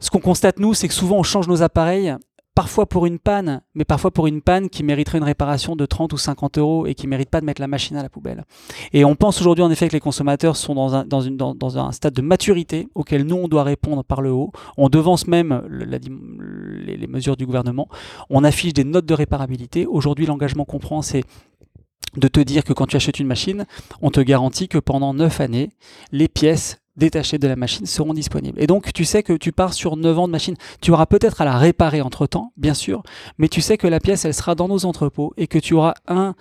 ce 0.00 0.10
qu'on 0.10 0.20
constate 0.20 0.58
nous, 0.58 0.74
c'est 0.74 0.88
que 0.88 0.94
souvent 0.94 1.16
on 1.16 1.22
change 1.22 1.48
nos 1.48 1.62
appareils 1.62 2.14
parfois 2.54 2.86
pour 2.86 3.06
une 3.06 3.18
panne, 3.18 3.62
mais 3.74 3.84
parfois 3.84 4.10
pour 4.10 4.26
une 4.26 4.40
panne 4.40 4.68
qui 4.68 4.82
mériterait 4.82 5.18
une 5.18 5.24
réparation 5.24 5.76
de 5.76 5.86
30 5.86 6.12
ou 6.12 6.16
50 6.16 6.58
euros 6.58 6.86
et 6.86 6.94
qui 6.94 7.06
ne 7.06 7.10
mérite 7.10 7.30
pas 7.30 7.40
de 7.40 7.46
mettre 7.46 7.60
la 7.60 7.66
machine 7.66 7.96
à 7.96 8.02
la 8.02 8.08
poubelle. 8.08 8.44
Et 8.92 9.04
on 9.04 9.16
pense 9.16 9.40
aujourd'hui 9.40 9.64
en 9.64 9.70
effet 9.70 9.88
que 9.88 9.92
les 9.92 10.00
consommateurs 10.00 10.56
sont 10.56 10.74
dans 10.74 11.78
un, 11.78 11.92
stade 11.92 12.14
de 12.14 12.22
maturité 12.22 12.88
auquel 12.94 13.24
nous, 13.24 13.36
on 13.36 13.48
doit 13.48 13.64
répondre 13.64 14.04
par 14.04 14.22
le 14.22 14.30
haut. 14.30 14.52
On 14.76 14.88
devance 14.88 15.26
même 15.26 15.62
les, 15.68 16.96
les 16.96 17.06
mesures 17.06 17.36
du 17.36 17.46
gouvernement. 17.46 17.88
On 18.30 18.44
affiche 18.44 18.72
des 18.72 18.84
notes 18.84 19.06
de 19.06 19.14
réparabilité. 19.14 19.86
Aujourd'hui, 19.86 20.26
l'engagement 20.26 20.64
qu'on 20.64 20.78
prend, 20.78 21.02
c'est 21.02 21.24
de 22.16 22.28
te 22.28 22.40
dire 22.40 22.64
que 22.64 22.72
quand 22.72 22.86
tu 22.86 22.96
achètes 22.96 23.18
une 23.18 23.26
machine, 23.26 23.66
on 24.00 24.10
te 24.10 24.20
garantit 24.20 24.68
que 24.68 24.78
pendant 24.78 25.14
9 25.14 25.40
années, 25.40 25.70
les 26.12 26.28
pièces 26.28 26.78
détachés 26.96 27.38
de 27.38 27.48
la 27.48 27.56
machine 27.56 27.86
seront 27.86 28.14
disponibles. 28.14 28.60
Et 28.60 28.66
donc, 28.66 28.92
tu 28.92 29.04
sais 29.04 29.22
que 29.22 29.32
tu 29.32 29.52
pars 29.52 29.74
sur 29.74 29.96
9 29.96 30.18
ans 30.18 30.26
de 30.26 30.32
machine. 30.32 30.54
Tu 30.80 30.92
auras 30.92 31.06
peut-être 31.06 31.40
à 31.40 31.44
la 31.44 31.58
réparer 31.58 32.00
entre-temps, 32.00 32.52
bien 32.56 32.74
sûr, 32.74 33.02
mais 33.38 33.48
tu 33.48 33.60
sais 33.60 33.76
que 33.76 33.86
la 33.86 34.00
pièce, 34.00 34.24
elle 34.24 34.34
sera 34.34 34.54
dans 34.54 34.68
nos 34.68 34.84
entrepôts 34.84 35.32
et 35.36 35.46
que 35.46 35.58
tu 35.58 35.74
auras 35.74 35.94
un 36.08 36.34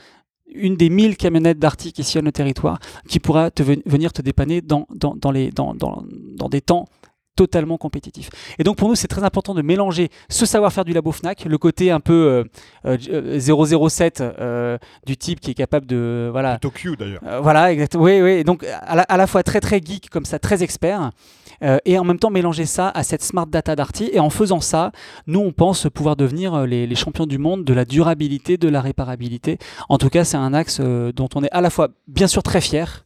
une 0.55 0.75
des 0.75 0.89
1000 0.89 1.17
camionnettes 1.17 1.57
d'Arctic 1.57 1.95
qui 1.95 2.03
sillonnent 2.03 2.25
le 2.25 2.31
territoire 2.31 2.77
qui 3.07 3.19
pourra 3.19 3.49
te 3.49 3.63
venir 3.63 4.13
te 4.13 4.21
dépanner 4.21 4.61
dans, 4.61 4.85
dans, 4.93 5.15
dans, 5.15 5.31
les, 5.31 5.49
dans, 5.49 5.73
dans 5.73 6.49
des 6.49 6.61
temps 6.61 6.85
totalement 7.35 7.77
compétitif. 7.77 8.29
Et 8.59 8.63
donc 8.63 8.77
pour 8.77 8.89
nous, 8.89 8.95
c'est 8.95 9.07
très 9.07 9.23
important 9.23 9.53
de 9.53 9.61
mélanger 9.61 10.09
ce 10.29 10.45
savoir-faire 10.45 10.85
du 10.85 10.93
labo 10.93 11.11
FNAC, 11.11 11.45
le 11.45 11.57
côté 11.57 11.91
un 11.91 11.99
peu 11.99 12.45
euh, 12.85 12.97
007 13.39 14.21
euh, 14.21 14.31
euh, 14.39 14.77
du 15.05 15.17
type 15.17 15.39
qui 15.39 15.51
est 15.51 15.55
capable 15.55 15.85
de... 15.85 16.29
Voilà, 16.31 16.57
Tokyo 16.59 16.95
d'ailleurs. 16.95 17.21
Euh, 17.25 17.39
voilà, 17.41 17.71
exactement. 17.71 18.03
Oui, 18.03 18.21
oui. 18.21 18.43
Donc 18.43 18.65
à 18.65 19.17
la, 19.17 19.27
fois 19.27 19.43
très 19.43 19.59
très 19.59 19.79
geek 19.79 20.09
comme 20.09 20.25
ça, 20.25 20.39
très 20.39 20.63
expert, 20.63 21.11
et 21.85 21.97
en 21.97 22.03
même 22.03 22.19
temps 22.19 22.29
mélanger 22.29 22.65
ça 22.65 22.89
à 22.89 23.03
cette 23.03 23.23
smart 23.23 23.47
data 23.47 23.75
d'Arty. 23.75 24.09
Et 24.11 24.19
en 24.19 24.29
faisant 24.29 24.59
ça, 24.59 24.91
nous, 25.27 25.39
on 25.39 25.51
pense 25.51 25.87
pouvoir 25.93 26.15
devenir 26.15 26.65
les, 26.65 26.85
les, 26.87 26.95
champions 26.95 27.25
du 27.25 27.37
monde 27.37 27.63
de 27.63 27.73
la 27.73 27.85
durabilité, 27.85 28.57
de 28.57 28.67
la 28.67 28.81
réparabilité. 28.81 29.57
En 29.87 29.97
tout 29.97 30.09
cas, 30.09 30.23
c'est 30.25 30.37
un 30.37 30.53
axe 30.53 30.81
dont 30.81 31.29
on 31.35 31.43
est 31.43 31.51
à 31.51 31.61
la 31.61 31.69
fois 31.69 31.89
bien 32.07 32.27
sûr 32.27 32.43
très 32.43 32.59
fier, 32.59 33.05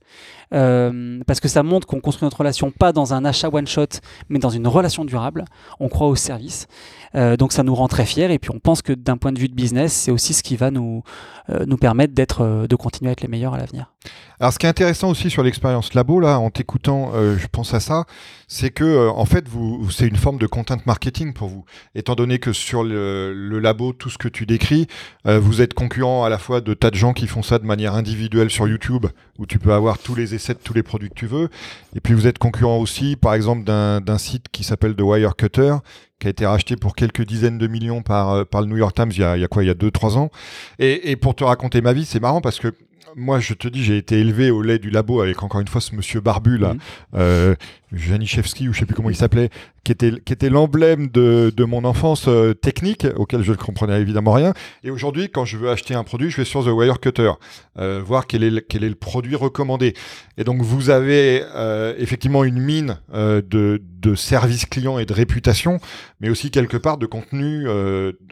euh, 0.53 1.19
parce 1.27 1.39
que 1.39 1.47
ça 1.47 1.63
montre 1.63 1.88
qu'on 1.88 1.99
construit 1.99 2.25
notre 2.25 2.38
relation 2.38 2.71
pas 2.71 2.93
dans 2.93 3.13
un 3.13 3.25
achat 3.25 3.49
one 3.51 3.67
shot, 3.67 3.88
mais 4.29 4.39
dans 4.39 4.49
une 4.49 4.67
relation 4.67 5.05
durable. 5.05 5.45
On 5.79 5.89
croit 5.89 6.07
au 6.07 6.15
service, 6.15 6.67
euh, 7.15 7.38
donc 7.38 7.51
ça 7.51 7.63
nous 7.63 7.75
rend 7.75 7.88
très 7.88 8.05
fiers. 8.05 8.31
Et 8.31 8.39
puis 8.39 8.51
on 8.53 8.60
pense 8.60 8.81
que 8.81 8.93
d'un 8.93 9.17
point 9.17 9.31
de 9.31 9.39
vue 9.39 9.49
de 9.49 9.55
business, 9.55 9.93
c'est 9.93 10.12
aussi 10.12 10.33
ce 10.33 10.43
qui 10.43 10.55
va 10.55 10.71
nous 10.71 11.03
euh, 11.49 11.65
nous 11.65 11.77
permettre 11.77 12.13
d'être, 12.13 12.67
de 12.67 12.75
continuer 12.75 13.10
à 13.10 13.13
être 13.13 13.21
les 13.21 13.27
meilleurs 13.27 13.53
à 13.53 13.57
l'avenir. 13.57 13.93
Alors, 14.39 14.53
ce 14.53 14.60
qui 14.60 14.65
est 14.65 14.69
intéressant 14.69 15.10
aussi 15.10 15.29
sur 15.29 15.43
l'expérience 15.43 15.93
labo, 15.93 16.19
là, 16.19 16.39
en 16.39 16.49
t'écoutant, 16.49 17.12
je 17.13 17.47
pense 17.47 17.73
à 17.73 17.79
ça, 17.79 18.05
c'est 18.47 18.71
que 18.71 19.10
en 19.10 19.25
fait, 19.25 19.47
vous, 19.47 19.89
c'est 19.91 20.07
une 20.07 20.15
forme 20.15 20.38
de 20.38 20.47
content 20.47 20.77
marketing 20.86 21.33
pour 21.33 21.49
vous, 21.49 21.65
étant 21.95 22.15
donné 22.15 22.39
que 22.39 22.53
sur 22.53 22.83
le, 22.83 23.33
le 23.33 23.60
labo, 23.60 23.93
tout 23.93 24.10
ce 24.10 24.17
que 24.17 24.27
tu 24.27 24.45
décris, 24.45 24.88
vous 25.25 25.62
êtes 25.62 25.73
concurrent 25.73 26.23
à 26.23 26.29
la 26.29 26.38
fois 26.38 26.62
de 26.62 26.73
tas 26.73 26.89
de 26.89 26.95
gens 26.95 27.13
qui 27.13 27.27
font 27.27 27.43
ça 27.43 27.60
de 27.60 27.65
manière 27.65 27.93
individuelle 27.93 28.49
sur 28.49 28.67
YouTube, 28.67 29.05
où 29.38 29.45
tu 29.45 29.60
peux 29.60 29.73
avoir 29.73 29.97
tous 29.97 30.15
les 30.15 30.33
essais 30.33 30.53
de 30.53 30.60
tous 30.60 30.73
les 30.73 30.83
produits 30.83 31.10
que 31.10 31.15
tu 31.15 31.27
veux. 31.27 31.49
Et 31.95 31.99
puis 31.99 32.13
vous 32.13 32.27
êtes 32.27 32.38
concurrent 32.38 32.77
aussi, 32.77 33.15
par 33.15 33.33
exemple, 33.33 33.63
d'un 33.63 34.17
site 34.17 34.45
qui 34.51 34.63
s'appelle 34.63 34.95
The 34.95 35.01
Wirecutter, 35.01 35.75
qui 36.19 36.27
a 36.27 36.29
été 36.29 36.45
racheté 36.45 36.75
pour 36.75 36.95
quelques 36.95 37.25
dizaines 37.25 37.57
de 37.57 37.67
millions 37.67 38.01
par, 38.01 38.31
euh, 38.31 38.43
par 38.43 38.62
le 38.62 38.67
New 38.67 38.77
York 38.77 38.95
Times 38.95 39.12
il 39.12 39.19
y 39.19 39.23
a, 39.23 39.38
il 39.38 39.41
y 39.41 39.43
a 39.43 39.47
quoi 39.47 39.63
Il 39.63 39.67
y 39.67 39.69
a 39.69 39.75
2-3 39.75 40.17
ans. 40.17 40.31
Et, 40.79 41.12
et 41.12 41.15
pour 41.15 41.36
te 41.36 41.43
raconter 41.43 41.81
ma 41.81 41.93
vie, 41.93 42.05
c'est 42.05 42.19
marrant 42.19 42.41
parce 42.41 42.60
que 42.60 42.73
moi, 43.15 43.39
je 43.39 43.53
te 43.53 43.67
dis, 43.67 43.83
j'ai 43.83 43.97
été 43.97 44.19
élevé 44.19 44.51
au 44.51 44.62
lait 44.62 44.77
du 44.77 44.91
labo 44.91 45.21
avec 45.21 45.41
encore 45.41 45.60
une 45.60 45.67
fois 45.67 45.81
ce 45.81 45.95
monsieur 45.95 46.21
barbu 46.21 46.57
là. 46.57 46.75
Euh, 47.15 47.55
Janiszewski, 47.91 48.67
ou 48.67 48.73
je 48.73 48.80
sais 48.80 48.86
plus 48.86 48.95
comment 48.95 49.10
il 49.10 49.15
s'appelait, 49.15 49.50
qui 49.84 49.91
était, 50.34 50.50
l'emblème 50.50 51.08
de, 51.08 51.52
de, 51.56 51.63
mon 51.63 51.86
enfance 51.86 52.26
euh, 52.28 52.54
technique, 52.54 53.08
auquel 53.15 53.41
je 53.41 53.52
ne 53.52 53.58
comprenais 53.58 54.02
évidemment 54.02 54.34
rien. 54.34 54.54
Et 54.84 54.91
aujourd'hui, 54.91 55.30
quand 55.30 55.45
je 55.45 55.58
veux 55.58 55.69
acheter 55.69 55.93
un 55.93 56.04
produit, 56.04 56.30
je 56.30 56.38
vais 56.38 56.45
sur 56.45 56.65
The 56.65 56.67
Wirecutter, 56.67 57.32
euh, 57.78 58.02
voir 58.06 58.28
quel 58.28 58.43
est, 58.43 58.50
le, 58.50 58.95
produit 58.95 59.36
recommandé. 59.36 59.93
Et 60.38 60.43
donc, 60.43 60.62
vous 60.62 60.89
avez 60.89 61.43
euh, 61.56 61.93
effectivement 61.97 62.43
une 62.43 62.60
mine 62.60 62.97
de, 63.13 63.82
de 64.02 64.15
service 64.15 64.65
client 64.65 65.00
et 65.00 65.06
de 65.06 65.13
réputation, 65.13 65.80
mais 66.19 66.30
aussi 66.30 66.52
quelque 66.52 66.78
part 66.78 66.97
de 66.97 67.06
contenu, 67.06 67.67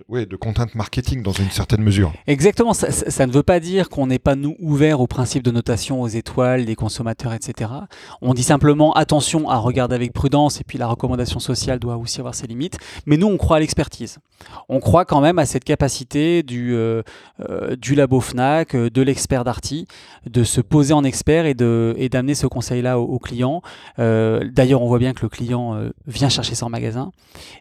ouais, 0.10 0.26
de 0.26 0.36
content 0.36 0.65
marketing 0.76 1.24
dans 1.24 1.32
une 1.32 1.50
certaine 1.50 1.82
mesure. 1.82 2.13
Exactement, 2.28 2.74
ça, 2.74 3.26
ne 3.26 3.32
veut 3.32 3.44
pas 3.44 3.60
dire 3.60 3.89
qu'on 3.89 4.08
n'est 4.08 4.20
pas 4.20 4.36
nous 4.36 4.56
ouverts 4.60 5.00
au 5.00 5.08
principe 5.08 5.44
de 5.44 5.52
notation 5.52 6.02
aux 6.02 6.08
étoiles 6.08 6.65
des 6.65 6.76
consommateurs, 6.76 7.34
etc. 7.34 7.72
On 8.22 8.34
dit 8.34 8.44
simplement 8.44 8.94
attention 8.94 9.44
à 9.49 9.58
regarder 9.58 9.95
avec 9.95 10.13
prudence 10.13 10.62
et 10.62 10.63
puis 10.63 10.77
la 10.77 10.88
recommandation 10.88 11.39
sociale 11.39 11.79
doit 11.79 11.97
aussi 11.97 12.19
avoir 12.19 12.36
ses 12.36 12.47
limites. 12.47 12.77
Mais 13.05 13.17
nous, 13.17 13.28
on 13.28 13.38
croit 13.38 13.57
à 13.57 13.59
l'expertise. 13.59 14.17
On 14.70 14.80
croit 14.80 15.05
quand 15.05 15.22
même 15.22 15.39
à 15.39 15.45
cette 15.45 15.63
capacité 15.63 16.43
du, 16.43 16.74
euh, 16.76 17.01
euh, 17.49 17.76
du 17.76 17.95
labo 17.95 18.20
FNAC, 18.20 18.76
euh, 18.76 18.89
de 18.89 19.01
l'expert 19.01 19.43
Darty, 19.43 19.88
de 20.26 20.43
se 20.43 20.61
poser 20.61 20.93
en 20.93 21.03
expert 21.03 21.45
et 21.45 21.53
d'amener 21.53 22.36
ce 22.36 22.47
conseil-là 22.47 22.99
au, 22.99 23.03
au 23.03 23.20
client. 23.20 23.61
D'ailleurs, 23.97 24.82
on 24.82 24.88
voit 24.88 24.99
bien 24.99 25.13
que 25.13 25.22
le 25.22 25.30
client 25.30 25.89
vient 26.07 26.30
chercher 26.30 26.55
en 26.61 26.70
magasin 26.70 27.11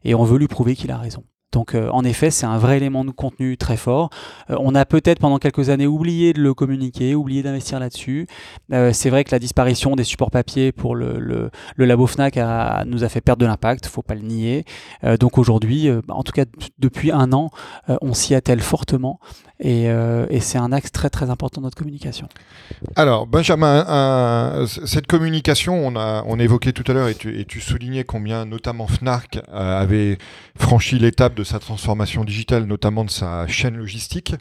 et 0.04 0.14
on 0.14 0.24
veut 0.24 0.38
lui 0.38 0.48
prouver 0.48 0.76
qu'il 0.76 0.90
a 0.90 0.98
raison. 0.98 1.24
Donc 1.54 1.76
euh, 1.76 1.88
en 1.90 2.04
effet, 2.04 2.32
c'est 2.32 2.46
un 2.46 2.58
vrai 2.58 2.78
élément 2.78 3.04
de 3.04 3.12
contenu 3.12 3.56
très 3.56 3.76
fort. 3.76 4.10
Euh, 4.50 4.56
on 4.58 4.74
a 4.74 4.84
peut-être 4.84 5.20
pendant 5.20 5.38
quelques 5.38 5.70
années 5.70 5.86
oublié 5.86 6.32
de 6.32 6.40
le 6.40 6.52
communiquer, 6.52 7.14
oublié 7.14 7.44
d'investir 7.44 7.78
là-dessus. 7.78 8.26
Euh, 8.72 8.92
c'est 8.92 9.08
vrai 9.08 9.22
que 9.22 9.30
la 9.30 9.38
disparition 9.38 9.94
des 9.94 10.02
supports 10.02 10.32
papier 10.32 10.72
pour 10.72 10.96
le, 10.96 11.50
labo 11.78 12.08
Fnac 12.08 12.36
nous 12.86 13.04
a 13.04 13.08
fait 13.08 13.20
perdre 13.20 13.40
de 13.40 13.46
l'impact, 13.46 13.86
faut 13.86 14.02
pas 14.02 14.16
le 14.16 14.22
nier. 14.22 14.64
Donc 15.20 15.38
aujourd'hui, 15.38 15.88
en 16.08 16.22
tout 16.24 16.32
cas 16.32 16.44
depuis 16.78 17.12
un 17.12 17.32
an, 17.32 17.50
on 17.88 18.14
s'y 18.14 18.34
attelle 18.34 18.60
fortement 18.60 19.20
et, 19.64 19.86
et 20.30 20.40
c'est 20.40 20.58
un 20.58 20.70
axe 20.72 20.92
très 20.92 21.10
très 21.10 21.30
important 21.30 21.60
de 21.60 21.66
notre 21.66 21.76
communication. 21.76 22.28
Alors 22.94 23.26
Benjamin, 23.26 24.66
cette 24.66 25.06
communication, 25.06 25.86
on 25.86 25.96
a, 25.96 26.22
on 26.26 26.38
a 26.38 26.42
évoqué 26.42 26.72
tout 26.72 26.84
à 26.86 26.94
l'heure 26.94 27.08
et 27.08 27.14
tu, 27.14 27.40
et 27.40 27.44
tu 27.44 27.60
soulignais 27.60 28.04
combien 28.04 28.44
notamment 28.44 28.86
Fnac 28.86 29.40
avait 29.52 30.18
franchi 30.56 30.98
l'étape 30.98 31.34
de 31.34 31.44
sa 31.44 31.58
transformation 31.58 32.24
digitale, 32.24 32.64
notamment 32.64 33.04
de 33.04 33.10
sa 33.10 33.46
chaîne 33.46 33.76
logistique. 33.76 34.34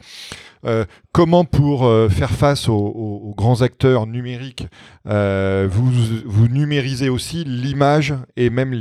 Euh, 0.66 0.84
comment 1.12 1.44
pour 1.44 1.84
euh, 1.84 2.08
faire 2.08 2.30
face 2.30 2.68
aux, 2.68 3.34
grands 3.36 3.62
acteurs 3.62 4.06
numériques, 4.06 4.66
euh, 5.06 5.68
vous, 5.70 5.90
vous 6.24 6.48
numérisez 6.48 7.08
aussi 7.08 7.44
l'image 7.44 8.14
et 8.36 8.48
même 8.48 8.78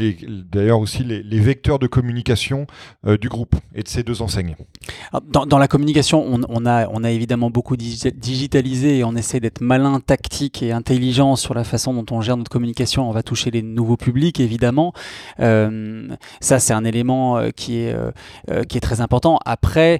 d'ailleurs 0.51 0.79
aussi 0.79 1.03
les, 1.03 1.39
vecteurs 1.39 1.79
de 1.79 1.87
communication 1.87 2.67
du 3.19 3.27
groupe 3.27 3.55
et 3.75 3.83
de 3.83 3.87
ces 3.87 4.03
deux 4.03 4.21
enseignes 4.21 4.55
dans, 5.29 5.45
dans, 5.45 5.57
la 5.57 5.67
communication, 5.67 6.23
on, 6.25 6.65
a, 6.65 7.11
évidemment 7.11 7.49
beaucoup 7.49 7.75
digitalisé 7.75 8.99
et 8.99 9.03
on 9.03 9.15
essaie 9.15 9.39
d'être 9.39 9.61
malin, 9.61 9.99
tactique 9.99 10.63
et 10.63 10.71
intelligent 10.71 11.35
sur 11.35 11.53
la 11.53 11.63
façon 11.63 11.93
dont 11.93 12.05
on 12.15 12.21
gère 12.21 12.37
notre 12.37 12.51
communication. 12.51 13.09
On 13.09 13.11
va 13.11 13.23
toucher 13.23 13.51
les 13.51 13.61
nouveaux 13.61 13.97
publics, 13.97 14.39
évidemment. 14.39 14.93
Ça, 15.39 16.59
c'est 16.59 16.73
un 16.73 16.85
élément 16.85 17.49
qui 17.55 17.79
est, 17.79 18.79
très 18.81 19.01
important. 19.01 19.39
Après, 19.45 19.99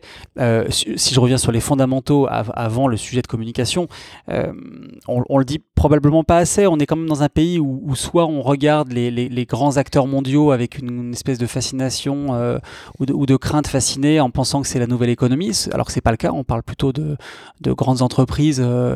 si 0.69 1.13
je 1.13 1.19
reviens 1.19 1.37
sur 1.37 1.51
les 1.51 1.61
fondamentaux 1.73 2.27
av 2.29 2.51
avant 2.55 2.87
le 2.87 2.97
sujet 2.97 3.21
de 3.21 3.27
communication. 3.27 3.87
Euh, 4.29 4.53
on, 5.07 5.23
on, 5.27 5.39
le 5.39 5.45
dit 5.45 5.59
probablement 5.73 6.23
pas 6.23 6.37
assez. 6.37 6.67
On 6.67 6.77
est 6.77 6.85
quand 6.85 6.95
même 6.95 7.09
dans 7.09 7.23
un 7.23 7.29
pays 7.29 7.59
où, 7.59 7.95
soit 7.95 8.27
on 8.27 8.41
regarde 8.43 8.91
les, 8.91 9.45
grands 9.45 9.77
acteurs 9.77 10.07
mondiaux 10.07 10.51
avec 10.51 10.77
une, 10.77 11.11
espèce 11.13 11.39
de 11.39 11.47
fascination 11.47 12.35
euh, 12.35 12.59
ou, 12.99 13.25
de, 13.25 13.35
crainte 13.35 13.67
fascinée 13.67 14.19
en 14.19 14.29
pensant 14.29 14.61
que 14.61 14.67
c'est 14.67 14.79
la 14.79 14.87
nouvelle 14.87 15.09
économie, 15.09 15.65
alors 15.71 15.87
que 15.87 15.91
c'est 15.91 16.01
pas 16.01 16.11
le 16.11 16.17
cas. 16.17 16.31
On 16.31 16.43
parle 16.43 16.63
plutôt 16.63 16.93
de, 16.93 17.17
de 17.61 17.73
grandes 17.73 18.01
entreprises. 18.03 18.61
Euh, 18.63 18.95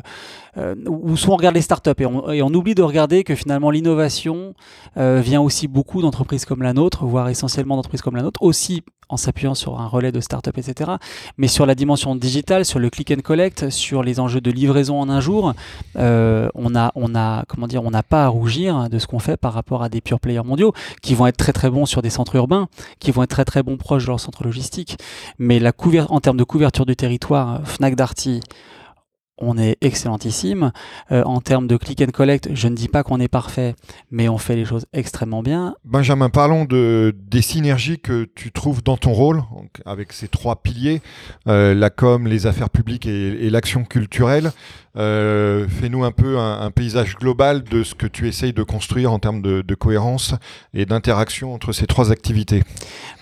euh, 0.57 0.75
ou 0.87 1.15
soit 1.15 1.33
on 1.33 1.37
regarde 1.37 1.55
les 1.55 1.61
startups 1.61 1.91
et 1.99 2.05
on, 2.05 2.53
oublie 2.53 2.75
de 2.75 2.81
regarder 2.81 3.23
que 3.23 3.35
finalement 3.35 3.69
l'innovation 3.69 4.53
euh, 4.97 5.21
vient 5.23 5.41
aussi 5.41 5.67
beaucoup 5.67 6.01
d'entreprises 6.01 6.45
comme 6.45 6.63
la 6.63 6.73
nôtre, 6.73 7.05
voire 7.05 7.29
essentiellement 7.29 7.75
d'entreprises 7.75 8.01
comme 8.01 8.15
la 8.15 8.23
nôtre, 8.23 8.41
aussi 8.41 8.83
en 9.09 9.17
s'appuyant 9.17 9.55
sur 9.55 9.79
un 9.79 9.87
relais 9.87 10.11
de 10.11 10.19
start-up, 10.19 10.57
etc. 10.57 10.91
Mais 11.37 11.47
sur 11.47 11.65
la 11.65 11.75
dimension 11.75 12.15
digitale, 12.15 12.65
sur 12.65 12.79
le 12.79 12.89
click 12.89 13.11
and 13.11 13.21
collect, 13.23 13.69
sur 13.69 14.03
les 14.03 14.19
enjeux 14.19 14.41
de 14.41 14.51
livraison 14.51 14.99
en 14.99 15.09
un 15.09 15.21
jour, 15.21 15.53
euh, 15.97 16.49
on 16.55 16.75
a, 16.75 16.91
on 16.95 17.15
a, 17.15 17.45
comment 17.47 17.67
dire, 17.67 17.83
on 17.83 17.91
n'a 17.91 18.03
pas 18.03 18.25
à 18.25 18.27
rougir 18.27 18.89
de 18.89 18.99
ce 18.99 19.07
qu'on 19.07 19.19
fait 19.19 19.37
par 19.37 19.53
rapport 19.53 19.83
à 19.83 19.89
des 19.89 20.01
pure 20.01 20.19
players 20.19 20.43
mondiaux 20.43 20.73
qui 21.01 21.15
vont 21.15 21.27
être 21.27 21.37
très 21.37 21.53
très 21.53 21.69
bons 21.69 21.85
sur 21.85 22.01
des 22.01 22.09
centres 22.09 22.35
urbains, 22.35 22.67
qui 22.99 23.11
vont 23.11 23.23
être 23.23 23.29
très 23.29 23.45
très 23.45 23.63
bons 23.63 23.77
proches 23.77 24.03
de 24.03 24.09
leur 24.09 24.19
centre 24.19 24.43
logistique. 24.43 24.97
Mais 25.39 25.61
en 26.09 26.19
termes 26.19 26.37
de 26.37 26.43
couverture 26.43 26.85
du 26.85 26.95
territoire, 26.95 27.61
Fnac 27.65 27.95
Darty, 27.95 28.41
on 29.37 29.57
est 29.57 29.77
excellentissime. 29.81 30.71
Euh, 31.11 31.23
en 31.23 31.41
termes 31.41 31.67
de 31.67 31.77
click 31.77 32.01
and 32.01 32.11
collect, 32.13 32.49
je 32.53 32.67
ne 32.67 32.75
dis 32.75 32.87
pas 32.87 33.03
qu'on 33.03 33.19
est 33.19 33.27
parfait, 33.27 33.75
mais 34.11 34.29
on 34.29 34.37
fait 34.37 34.55
les 34.55 34.65
choses 34.65 34.85
extrêmement 34.93 35.43
bien. 35.43 35.75
Benjamin, 35.85 36.29
parlons 36.29 36.65
de, 36.65 37.15
des 37.29 37.41
synergies 37.41 37.99
que 37.99 38.27
tu 38.35 38.51
trouves 38.51 38.83
dans 38.83 38.97
ton 38.97 39.13
rôle, 39.13 39.43
avec 39.85 40.13
ces 40.13 40.27
trois 40.27 40.57
piliers, 40.57 41.01
euh, 41.47 41.73
la 41.73 41.89
com, 41.89 42.27
les 42.27 42.47
affaires 42.47 42.69
publiques 42.69 43.05
et 43.05 43.49
l'action 43.49 43.83
culturelle. 43.83 44.51
Euh, 44.97 45.67
Fais-nous 45.67 46.03
un 46.03 46.11
peu 46.11 46.39
un, 46.39 46.61
un, 46.61 46.71
paysage 46.71 47.15
global 47.17 47.63
de 47.63 47.83
ce 47.83 47.93
que 47.93 48.07
tu 48.07 48.27
essayes 48.27 48.53
de 48.53 48.63
construire 48.63 49.11
en 49.11 49.19
termes 49.19 49.41
de, 49.41 49.61
de 49.61 49.75
cohérence 49.75 50.33
et 50.73 50.85
d'interaction 50.85 51.53
entre 51.53 51.71
ces 51.71 51.85
trois 51.85 52.11
activités. 52.11 52.63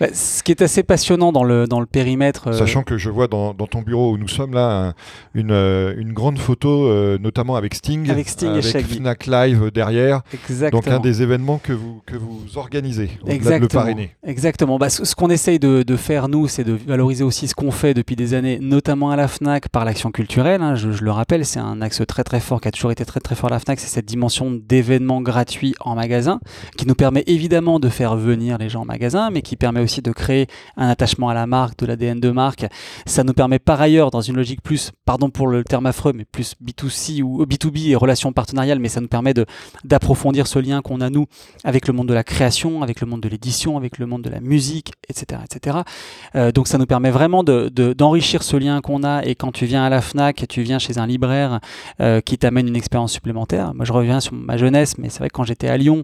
Bah, 0.00 0.06
ce 0.12 0.42
qui 0.42 0.52
est 0.52 0.62
assez 0.62 0.82
passionnant 0.82 1.32
dans 1.32 1.44
le, 1.44 1.66
dans 1.66 1.80
le 1.80 1.86
périmètre. 1.86 2.48
Euh... 2.48 2.52
Sachant 2.52 2.82
que 2.82 2.96
je 2.96 3.10
vois 3.10 3.28
dans, 3.28 3.52
dans, 3.52 3.66
ton 3.66 3.82
bureau 3.82 4.12
où 4.12 4.18
nous 4.18 4.28
sommes 4.28 4.54
là 4.54 4.88
un, 4.88 4.94
une, 5.34 5.50
euh, 5.50 5.94
une 5.98 6.12
grande 6.12 6.38
photo, 6.38 6.86
euh, 6.86 7.18
notamment 7.18 7.56
avec 7.56 7.74
Sting, 7.74 8.10
avec, 8.10 8.28
Sting 8.28 8.50
avec 8.50 8.74
et 8.74 8.82
Fnac 8.82 9.26
Live 9.26 9.70
derrière. 9.72 10.22
Exactement. 10.32 10.80
Donc 10.80 10.88
un 10.90 11.00
des 11.00 11.22
événements 11.22 11.58
que 11.58 11.72
vous, 11.72 12.00
que 12.06 12.16
vous 12.16 12.56
organisez, 12.56 13.10
Exactement. 13.26 13.56
de 13.56 13.62
le 13.62 13.68
parrainer. 13.68 14.16
Exactement. 14.26 14.78
Bah, 14.78 14.88
ce, 14.88 15.04
ce 15.04 15.14
qu'on 15.14 15.28
essaye 15.30 15.58
de, 15.58 15.82
de, 15.82 15.96
faire, 15.96 16.28
nous, 16.28 16.48
c'est 16.48 16.64
de 16.64 16.72
valoriser 16.72 17.24
aussi 17.24 17.48
ce 17.48 17.54
qu'on 17.54 17.70
fait 17.70 17.92
depuis 17.92 18.16
des 18.16 18.32
années, 18.32 18.58
notamment 18.62 19.10
à 19.10 19.16
la 19.16 19.28
FNAC 19.28 19.68
par 19.68 19.84
l'action 19.84 20.10
culturelle. 20.10 20.62
Hein, 20.62 20.74
je, 20.74 20.90
je 20.92 21.04
le 21.04 21.10
rappelle, 21.10 21.44
c'est 21.44 21.60
un 21.60 21.65
axe 21.80 22.02
très 22.06 22.24
très 22.24 22.40
fort 22.40 22.60
qui 22.60 22.68
a 22.68 22.70
toujours 22.70 22.90
été 22.90 23.04
très 23.04 23.20
très 23.20 23.34
fort 23.34 23.50
à 23.50 23.54
la 23.54 23.58
FNAC, 23.58 23.80
c'est 23.80 23.88
cette 23.88 24.06
dimension 24.06 24.50
d'événements 24.50 25.20
gratuits 25.20 25.74
en 25.80 25.94
magasin 25.94 26.40
qui 26.76 26.86
nous 26.86 26.94
permet 26.94 27.24
évidemment 27.26 27.80
de 27.80 27.88
faire 27.88 28.16
venir 28.16 28.58
les 28.58 28.68
gens 28.68 28.82
en 28.82 28.84
magasin, 28.84 29.30
mais 29.30 29.42
qui 29.42 29.56
permet 29.56 29.80
aussi 29.80 30.02
de 30.02 30.12
créer 30.12 30.46
un 30.76 30.88
attachement 30.88 31.28
à 31.28 31.34
la 31.34 31.46
marque, 31.46 31.78
de 31.78 31.86
l'ADN 31.86 32.20
de 32.20 32.30
marque. 32.30 32.66
Ça 33.06 33.24
nous 33.24 33.32
permet 33.32 33.58
par 33.58 33.80
ailleurs, 33.80 34.10
dans 34.10 34.20
une 34.20 34.36
logique 34.36 34.62
plus, 34.62 34.92
pardon 35.04 35.30
pour 35.30 35.46
le 35.46 35.64
terme 35.64 35.86
affreux, 35.86 36.12
mais 36.14 36.24
plus 36.24 36.54
B2C 36.62 37.22
ou 37.22 37.44
B2B 37.44 37.90
et 37.90 37.96
relations 37.96 38.32
partenariales, 38.32 38.78
mais 38.78 38.88
ça 38.88 39.00
nous 39.00 39.08
permet 39.08 39.34
d'approfondir 39.84 40.46
ce 40.46 40.58
lien 40.58 40.82
qu'on 40.82 41.00
a 41.00 41.10
nous 41.10 41.26
avec 41.64 41.88
le 41.88 41.92
monde 41.92 42.08
de 42.08 42.14
la 42.14 42.24
création, 42.24 42.82
avec 42.82 43.00
le 43.00 43.06
monde 43.06 43.20
de 43.20 43.28
l'édition, 43.28 43.76
avec 43.76 43.98
le 43.98 44.06
monde 44.06 44.22
de 44.22 44.30
la 44.30 44.40
musique, 44.40 44.92
etc. 45.08 45.40
etc. 45.44 45.78
Euh, 46.34 46.52
donc 46.52 46.68
ça 46.68 46.78
nous 46.78 46.86
permet 46.86 47.10
vraiment 47.10 47.42
d'enrichir 47.42 48.40
de, 48.40 48.44
de, 48.44 48.48
ce 48.48 48.56
lien 48.56 48.80
qu'on 48.80 49.02
a 49.02 49.24
et 49.24 49.34
quand 49.34 49.52
tu 49.52 49.66
viens 49.66 49.84
à 49.84 49.88
la 49.88 50.00
FNAC, 50.00 50.46
tu 50.48 50.62
viens 50.62 50.78
chez 50.78 50.98
un 50.98 51.06
libraire, 51.06 51.55
euh, 52.00 52.20
qui 52.20 52.38
t'amène 52.38 52.68
une 52.68 52.76
expérience 52.76 53.12
supplémentaire. 53.12 53.74
Moi, 53.74 53.84
je 53.84 53.92
reviens 53.92 54.20
sur 54.20 54.34
ma 54.34 54.56
jeunesse, 54.56 54.98
mais 54.98 55.08
c'est 55.08 55.18
vrai 55.18 55.28
que 55.28 55.34
quand 55.34 55.44
j'étais 55.44 55.68
à 55.68 55.76
Lyon, 55.76 56.02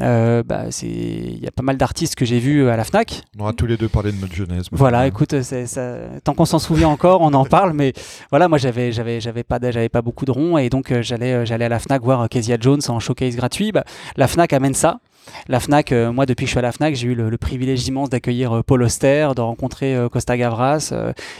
euh, 0.00 0.42
bah, 0.42 0.64
il 0.82 1.42
y 1.42 1.46
a 1.46 1.50
pas 1.50 1.62
mal 1.62 1.76
d'artistes 1.76 2.14
que 2.14 2.24
j'ai 2.24 2.38
vus 2.38 2.68
à 2.68 2.76
la 2.76 2.84
Fnac. 2.84 3.22
On 3.38 3.42
aura 3.42 3.52
tous 3.52 3.66
les 3.66 3.76
deux 3.76 3.88
parlé 3.88 4.12
de 4.12 4.20
notre 4.20 4.34
jeunesse. 4.34 4.66
Voilà, 4.72 5.06
écoute, 5.06 5.42
ça, 5.42 5.80
tant 6.24 6.34
qu'on 6.34 6.44
s'en 6.44 6.58
souvient 6.58 6.88
encore, 6.88 7.20
on 7.20 7.32
en 7.34 7.44
parle, 7.44 7.72
mais 7.72 7.92
voilà, 8.30 8.48
moi, 8.48 8.58
j'avais, 8.58 8.92
j'avais, 8.92 9.20
j'avais 9.20 9.42
pas, 9.42 9.58
j'avais 9.62 9.88
pas 9.88 10.02
beaucoup 10.02 10.24
de 10.24 10.30
ronds, 10.30 10.58
et 10.58 10.68
donc 10.68 10.90
euh, 10.90 11.02
j'allais, 11.02 11.32
euh, 11.32 11.44
j'allais 11.44 11.66
à 11.66 11.68
la 11.68 11.78
Fnac 11.78 12.02
voir 12.02 12.28
Kezia 12.28 12.56
Jones 12.60 12.80
en 12.88 13.00
showcase 13.00 13.36
gratuit. 13.36 13.72
Bah, 13.72 13.84
la 14.16 14.28
Fnac 14.28 14.52
amène 14.52 14.74
ça. 14.74 15.00
La 15.48 15.60
FNAC, 15.60 15.92
euh, 15.92 16.12
moi 16.12 16.26
depuis 16.26 16.44
que 16.44 16.48
je 16.48 16.52
suis 16.52 16.58
à 16.58 16.62
la 16.62 16.72
FNAC, 16.72 16.94
j'ai 16.94 17.08
eu 17.08 17.14
le, 17.14 17.36
privilège 17.36 17.86
immense 17.86 18.10
d'accueillir 18.10 18.52
euh, 18.52 18.62
Paul 18.62 18.82
Auster, 18.82 19.30
de 19.34 19.40
rencontrer 19.40 19.94
euh, 19.94 20.08
Costa 20.08 20.36
Gavras. 20.36 20.92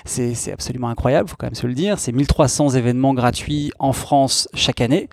c'est 0.05 0.53
absolument 0.53 0.89
incroyable, 0.89 1.29
faut 1.29 1.37
quand 1.39 1.47
même 1.47 1.55
se 1.55 1.67
le 1.67 1.75
dire. 1.75 1.99
C'est 1.99 2.13
1300 2.13 2.71
événements 2.71 3.15
gratuits 3.15 3.73
en 3.79 3.93
France 3.93 4.49
chaque 4.55 4.81
année. 4.81 5.09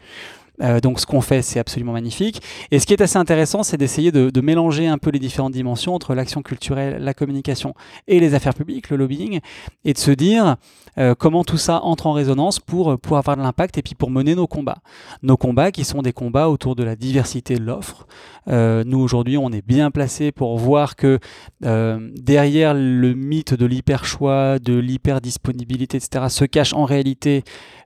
Euh, 0.62 0.80
donc 0.80 1.00
ce 1.00 1.06
qu'on 1.06 1.22
fait, 1.22 1.42
c'est 1.42 1.60
absolument 1.60 1.94
magnifique. 1.94 2.42
Et 2.72 2.80
ce 2.80 2.86
qui 2.86 2.94
est 2.94 3.02
assez 3.02 3.18
intéressant, 3.18 3.64
c'est 3.64 3.78
d'essayer 3.78 4.12
de, 4.12 4.42
mélanger 4.42 4.88
un 4.88 4.98
peu 4.98 5.12
les 5.12 5.20
différentes 5.20 5.52
dimensions 5.52 5.94
entre 5.94 6.16
l'action 6.16 6.42
culturelle, 6.42 7.04
la 7.04 7.14
communication 7.14 7.74
et 8.08 8.20
les 8.20 8.34
affaires 8.34 8.54
publiques, 8.54 8.90
le 8.90 8.98
lobbying, 8.98 9.42
et 9.84 9.94
de 9.94 9.98
se 9.98 10.12
dire 10.12 10.56
euh, 10.98 11.14
comment 11.14 11.44
tout 11.44 11.58
ça 11.58 11.82
entre 11.84 12.08
en 12.08 12.14
résonance 12.14 12.60
pour, 12.60 12.98
pour 12.98 13.18
avoir 13.18 13.36
de 13.36 13.42
l'impact 13.42 13.78
et 13.78 13.82
puis 13.82 13.96
pour 13.96 14.10
mener 14.10 14.34
nos 14.34 14.48
combats. 14.48 14.80
Nos 15.24 15.38
combats 15.38 15.72
qui 15.72 15.84
sont 15.84 16.02
des 16.02 16.14
combats 16.14 16.50
autour 16.50 16.76
de 16.76 16.84
la 16.84 16.96
diversité 16.96 17.56
de 17.56 17.64
l'offre. 17.64 18.08
Euh, 18.48 18.84
nous, 18.86 19.00
aujourd'hui, 19.00 19.38
on 19.38 19.52
est 19.52 19.66
bien 19.66 19.92
placé 19.92 20.32
pour 20.32 20.58
voir 20.58 20.96
que 20.96 21.20
euh, 21.66 22.10
derrière 22.16 22.74
le 22.74 23.14
mythe 23.14 23.54
de 23.54 23.66
l'hyper-choix, 23.66 24.60
de 24.60 24.78
l'hyper-disponibilité, 24.78 25.98
etc., 25.98 26.26
se 26.30 26.46
cache 26.46 26.74
en 26.74 26.86
réalité... 26.86 27.44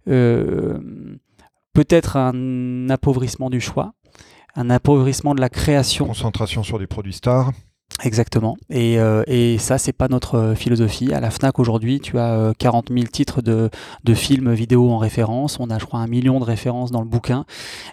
Euh, 0.10 0.80
peut-être 1.74 2.18
un 2.18 2.90
appauvrissement 2.90 3.50
du 3.50 3.60
choix. 3.60 3.94
un 4.56 4.70
appauvrissement 4.70 5.34
de 5.34 5.42
la 5.42 5.50
création. 5.50 6.06
Concentration 6.06 6.62
sur 6.62 6.78
des 6.78 6.86
produits 6.86 7.14
stars. 7.14 7.52
Exactement. 8.04 8.58
Et, 8.70 9.00
euh, 9.00 9.24
et 9.28 9.58
ça, 9.58 9.78
c'est 9.78 9.94
pas 9.94 10.08
notre 10.08 10.36
euh, 10.36 10.56
philosophie. 10.56 11.14
À 11.14 11.20
la 11.20 11.30
FNAC 11.30 11.60
aujourd'hui, 11.60 12.00
tu 12.00 12.18
as 12.18 12.34
euh, 12.34 12.54
40 12.58 12.90
000 12.92 13.06
titres 13.06 13.42
de, 13.42 13.70
de 14.04 14.14
films 14.14 14.54
vidéo 14.54 14.90
en 14.90 14.98
référence. 14.98 15.60
On 15.60 15.70
a, 15.70 15.80
je 15.80 15.86
crois, 15.86 16.00
un 16.00 16.08
million 16.08 16.40
de 16.40 16.44
références 16.44 16.92
dans 16.92 17.02
le 17.02 17.08
bouquin. 17.08 17.46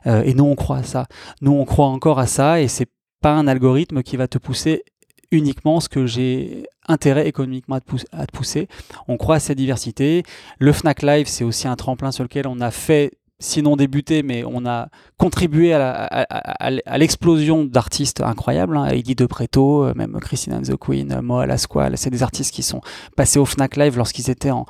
Euh, 0.06 0.22
et 0.22 0.34
nous, 0.34 0.44
on 0.44 0.54
croit 0.54 0.78
à 0.78 0.82
ça. 0.82 1.06
Nous, 1.42 1.52
on 1.52 1.64
croit 1.64 1.86
encore 1.86 2.18
à 2.18 2.26
ça. 2.26 2.60
Et 2.60 2.68
c'est 2.68 2.88
pas 3.20 3.32
un 3.32 3.46
algorithme 3.46 4.02
qui 4.02 4.16
va 4.16 4.26
te 4.28 4.38
pousser 4.38 4.84
uniquement 5.30 5.80
ce 5.80 5.88
que 5.88 6.06
j'ai 6.06 6.66
intérêt 6.88 7.28
économiquement 7.28 7.76
à 7.76 7.80
te, 7.80 7.86
pousser, 7.86 8.06
à 8.12 8.26
te 8.26 8.32
pousser. 8.32 8.68
On 9.06 9.16
croit 9.16 9.36
à 9.36 9.40
cette 9.40 9.58
diversité. 9.58 10.24
Le 10.58 10.72
Fnac 10.72 11.02
Live, 11.02 11.26
c'est 11.28 11.44
aussi 11.44 11.68
un 11.68 11.76
tremplin 11.76 12.10
sur 12.10 12.24
lequel 12.24 12.46
on 12.48 12.60
a 12.60 12.70
fait 12.70 13.12
sinon 13.40 13.74
débuté, 13.74 14.22
mais 14.22 14.44
on 14.46 14.66
a 14.66 14.88
contribué 15.18 15.72
à, 15.72 16.98
l'explosion 16.98 17.64
d'artistes 17.64 18.20
incroyables. 18.20 18.76
Hein, 18.76 18.88
Eddie 18.88 19.14
De 19.14 19.26
Preto, 19.26 19.84
euh, 19.84 19.94
même 19.96 20.18
Christine 20.20 20.54
and 20.54 20.62
the 20.62 20.76
Queen, 20.76 21.10
euh, 21.10 21.22
Moa 21.22 21.46
Lasquale, 21.46 21.96
c'est 21.96 22.10
des 22.10 22.22
artistes 22.22 22.54
qui 22.54 22.62
sont 22.62 22.80
passés 23.16 23.38
au 23.38 23.46
Fnac 23.46 23.76
Live 23.76 23.96
lorsqu'ils 23.96 24.30
étaient 24.30 24.50
en, 24.50 24.66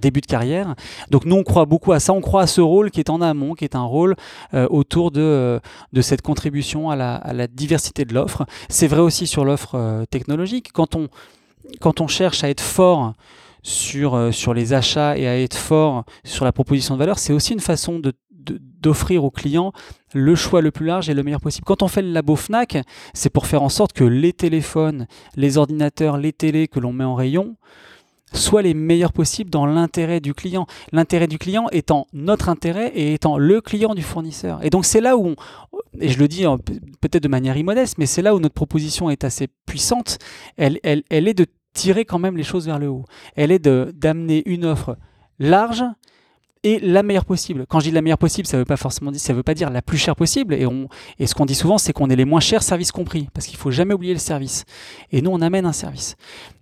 début 0.00 0.20
de 0.20 0.26
carrière. 0.26 0.74
Donc 1.10 1.24
nous, 1.26 1.36
on 1.36 1.44
croit 1.44 1.66
beaucoup 1.66 1.92
à 1.92 2.00
ça. 2.00 2.12
On 2.12 2.20
croit 2.20 2.42
à 2.42 2.46
ce 2.46 2.60
rôle 2.60 2.90
qui 2.90 3.00
est 3.00 3.10
en 3.10 3.20
amont, 3.20 3.54
qui 3.54 3.64
est 3.64 3.76
un 3.76 3.84
rôle 3.84 4.16
euh, 4.54 4.66
autour 4.70 5.10
de, 5.10 5.60
cette 6.00 6.22
contribution 6.22 6.90
à 6.90 6.96
la, 6.96 7.46
diversité 7.46 8.04
de 8.04 8.14
l'offre. 8.14 8.46
C'est 8.68 8.88
vrai 8.88 9.00
aussi 9.00 9.26
sur 9.26 9.44
l'offre 9.44 10.04
technologique. 10.10 10.72
Quand 10.72 10.96
on 12.00 12.08
cherche 12.08 12.42
à 12.42 12.48
être 12.48 12.60
fort 12.60 13.14
sur, 13.66 14.14
euh, 14.14 14.30
sur 14.30 14.54
les 14.54 14.72
achats 14.74 15.18
et 15.18 15.26
à 15.26 15.36
être 15.40 15.56
fort 15.56 16.04
sur 16.22 16.44
la 16.44 16.52
proposition 16.52 16.94
de 16.94 17.00
valeur, 17.00 17.18
c'est 17.18 17.32
aussi 17.32 17.52
une 17.52 17.60
façon 17.60 17.98
de- 17.98 18.12
d'offrir 18.80 19.24
aux 19.24 19.32
clients 19.32 19.72
le 20.14 20.36
choix 20.36 20.60
le 20.60 20.70
plus 20.70 20.86
large 20.86 21.10
et 21.10 21.14
le 21.14 21.24
meilleur 21.24 21.40
possible. 21.40 21.64
Quand 21.64 21.82
on 21.82 21.88
fait 21.88 22.00
le 22.02 22.12
labo 22.12 22.36
FNAC, 22.36 22.78
c'est 23.12 23.28
pour 23.28 23.46
faire 23.48 23.64
en 23.64 23.68
sorte 23.68 23.92
que 23.92 24.04
les 24.04 24.32
téléphones, 24.32 25.08
les 25.34 25.58
ordinateurs, 25.58 26.16
les 26.16 26.32
télés 26.32 26.68
que 26.68 26.78
l'on 26.78 26.92
met 26.92 27.02
en 27.02 27.16
rayon 27.16 27.56
soient 28.32 28.62
les 28.62 28.74
meilleurs 28.74 29.12
possibles 29.12 29.50
dans 29.50 29.66
l'intérêt 29.66 30.20
du 30.20 30.32
client. 30.32 30.66
L'intérêt 30.92 31.26
du 31.26 31.38
client 31.38 31.66
étant 31.72 32.06
notre 32.12 32.48
intérêt 32.48 32.92
et 32.94 33.14
étant 33.14 33.36
le 33.36 33.60
client 33.60 33.94
du 33.94 34.02
fournisseur. 34.02 34.60
Et 34.64 34.70
donc 34.70 34.84
c'est 34.84 35.00
là 35.00 35.16
où, 35.16 35.26
on, 35.28 35.36
et 36.00 36.08
je 36.08 36.18
le 36.20 36.28
dis 36.28 36.46
en- 36.46 36.58
peut-être 36.58 37.22
de 37.22 37.28
manière 37.28 37.56
immodeste, 37.56 37.96
mais 37.98 38.06
c'est 38.06 38.22
là 38.22 38.32
où 38.34 38.38
notre 38.38 38.54
proposition 38.54 39.10
est 39.10 39.24
assez 39.24 39.48
puissante. 39.66 40.18
Elle, 40.56 40.78
elle, 40.84 41.02
elle 41.10 41.26
est 41.26 41.34
de 41.34 41.46
tirer 41.76 42.04
quand 42.04 42.18
même 42.18 42.36
les 42.36 42.42
choses 42.42 42.66
vers 42.66 42.78
le 42.78 42.88
haut. 42.88 43.04
Elle 43.36 43.52
est 43.52 43.60
d'amener 43.60 44.42
une 44.46 44.64
offre 44.64 44.96
large 45.38 45.84
et 46.62 46.80
la 46.80 47.04
meilleure 47.04 47.24
possible. 47.24 47.64
Quand 47.68 47.78
je 47.78 47.84
dis 47.84 47.90
la 47.92 48.02
meilleure 48.02 48.18
possible, 48.18 48.48
ça 48.48 48.56
veut 48.56 48.64
pas 48.64 48.76
forcément 48.76 49.12
dire, 49.12 49.20
ça 49.20 49.32
veut 49.32 49.44
pas 49.44 49.54
dire 49.54 49.70
la 49.70 49.82
plus 49.82 49.98
chère 49.98 50.16
possible. 50.16 50.54
Et, 50.54 50.66
on, 50.66 50.88
et 51.18 51.26
ce 51.26 51.34
qu'on 51.34 51.46
dit 51.46 51.54
souvent, 51.54 51.78
c'est 51.78 51.92
qu'on 51.92 52.10
est 52.10 52.16
les 52.16 52.24
moins 52.24 52.40
chers, 52.40 52.62
service 52.62 52.90
compris, 52.90 53.28
parce 53.32 53.46
qu'il 53.46 53.56
faut 53.56 53.70
jamais 53.70 53.94
oublier 53.94 54.14
le 54.14 54.18
service. 54.18 54.64
Et 55.12 55.22
nous, 55.22 55.30
on 55.30 55.40
amène 55.42 55.66
un 55.66 55.72
service. 55.72 56.16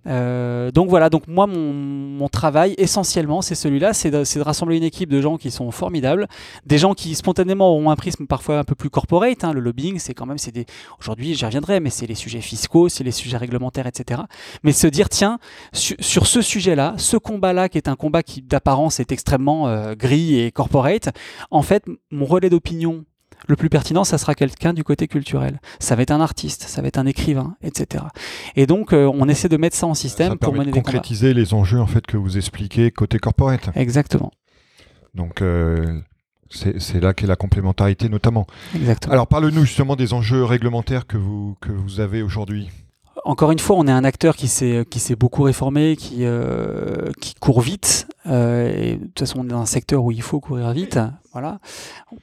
Euh, 0.07 0.71
donc 0.71 0.89
voilà. 0.89 1.09
Donc 1.09 1.27
moi, 1.27 1.47
mon, 1.47 1.73
mon 1.73 2.27
travail 2.29 2.75
essentiellement, 2.77 3.41
c'est 3.41 3.55
celui-là, 3.55 3.93
c'est 3.93 4.11
de, 4.11 4.23
de 4.23 4.41
rassembler 4.41 4.77
une 4.77 4.83
équipe 4.83 5.09
de 5.09 5.21
gens 5.21 5.37
qui 5.37 5.51
sont 5.51 5.71
formidables, 5.71 6.27
des 6.65 6.77
gens 6.77 6.93
qui 6.93 7.15
spontanément 7.15 7.75
ont 7.75 7.89
un 7.89 7.95
prisme 7.95 8.27
parfois 8.27 8.59
un 8.59 8.63
peu 8.63 8.75
plus 8.75 8.89
corporate. 8.89 9.43
hein. 9.43 9.53
Le 9.53 9.59
lobbying, 9.59 9.99
c'est 9.99 10.13
quand 10.13 10.25
même, 10.25 10.37
c'est 10.37 10.51
des, 10.51 10.65
aujourd'hui, 10.99 11.33
j'y 11.35 11.45
reviendrai, 11.45 11.79
mais 11.79 11.89
c'est 11.89 12.07
les 12.07 12.15
sujets 12.15 12.41
fiscaux, 12.41 12.89
c'est 12.89 13.03
les 13.03 13.11
sujets 13.11 13.37
réglementaires, 13.37 13.87
etc. 13.87 14.21
Mais 14.63 14.71
se 14.71 14.87
dire, 14.87 15.09
tiens, 15.09 15.39
sur, 15.73 15.95
sur 15.99 16.27
ce 16.27 16.41
sujet-là, 16.41 16.93
ce 16.97 17.17
combat-là, 17.17 17.69
qui 17.69 17.77
est 17.77 17.87
un 17.87 17.95
combat 17.95 18.23
qui 18.23 18.41
d'apparence 18.41 18.99
est 18.99 19.11
extrêmement 19.11 19.67
euh, 19.67 19.95
gris 19.95 20.39
et 20.39 20.51
corporate, 20.51 21.09
en 21.51 21.61
fait, 21.61 21.83
mon 22.11 22.25
relais 22.25 22.49
d'opinion 22.49 23.05
le 23.47 23.55
plus 23.55 23.69
pertinent, 23.69 24.03
ça 24.03 24.17
sera 24.17 24.35
quelqu'un 24.35 24.73
du 24.73 24.83
côté 24.83 25.07
culturel. 25.07 25.59
Ça 25.79 25.95
va 25.95 26.01
être 26.03 26.11
un 26.11 26.21
artiste, 26.21 26.63
ça 26.63 26.81
va 26.81 26.87
être 26.87 26.97
un 26.97 27.05
écrivain, 27.05 27.55
etc. 27.61 28.03
Et 28.55 28.65
donc, 28.67 28.93
euh, 28.93 29.09
on 29.13 29.27
essaie 29.29 29.49
de 29.49 29.57
mettre 29.57 29.75
ça 29.75 29.87
en 29.87 29.93
système 29.93 30.31
Ça 30.33 30.35
pour 30.37 30.53
mener 30.53 30.65
de 30.65 30.71
des 30.71 30.71
combats. 30.71 30.83
concrétiser 30.91 31.33
les 31.33 31.53
enjeux 31.53 31.79
en 31.79 31.87
fait 31.87 32.05
que 32.05 32.17
vous 32.17 32.37
expliquez 32.37 32.91
côté 32.91 33.19
corporate. 33.19 33.69
Exactement, 33.75 34.31
Donc 35.13 35.41
euh, 35.41 35.99
c'est 36.49 36.79
c'est 36.79 36.99
là 36.99 37.13
qu'est 37.13 37.27
la 37.27 37.35
complémentarité 37.35 38.09
notamment. 38.09 38.45
exactement. 38.75 39.13
Alors 39.13 39.27
parle-nous 39.27 39.65
justement 39.65 39.95
des 39.95 40.13
enjeux 40.13 40.43
réglementaires 40.43 41.07
que 41.07 41.17
vous, 41.17 41.55
que 41.61 41.71
vous 41.71 41.99
avez 41.99 42.21
aujourd'hui. 42.21 42.69
Encore 43.23 43.51
une 43.51 43.59
fois, 43.59 43.77
on 43.77 43.87
est 43.87 43.91
un 43.91 44.03
acteur 44.03 44.35
qui 44.35 44.47
s'est 44.47 44.85
qui 44.89 44.99
s'est 44.99 45.15
beaucoup 45.15 45.43
réformé, 45.43 45.95
qui 45.95 46.17
euh, 46.25 47.09
qui 47.21 47.33
court 47.35 47.61
vite. 47.61 48.07
euh, 48.27 48.71
et 48.75 48.97
de 48.97 49.05
toute 49.05 49.19
façon, 49.19 49.39
on 49.39 49.45
est 49.45 49.47
dans 49.47 49.61
un 49.61 49.65
secteur 49.65 50.03
où 50.03 50.11
il 50.11 50.21
faut 50.21 50.39
courir 50.39 50.71
vite. 50.73 50.99
Voilà, 51.35 51.59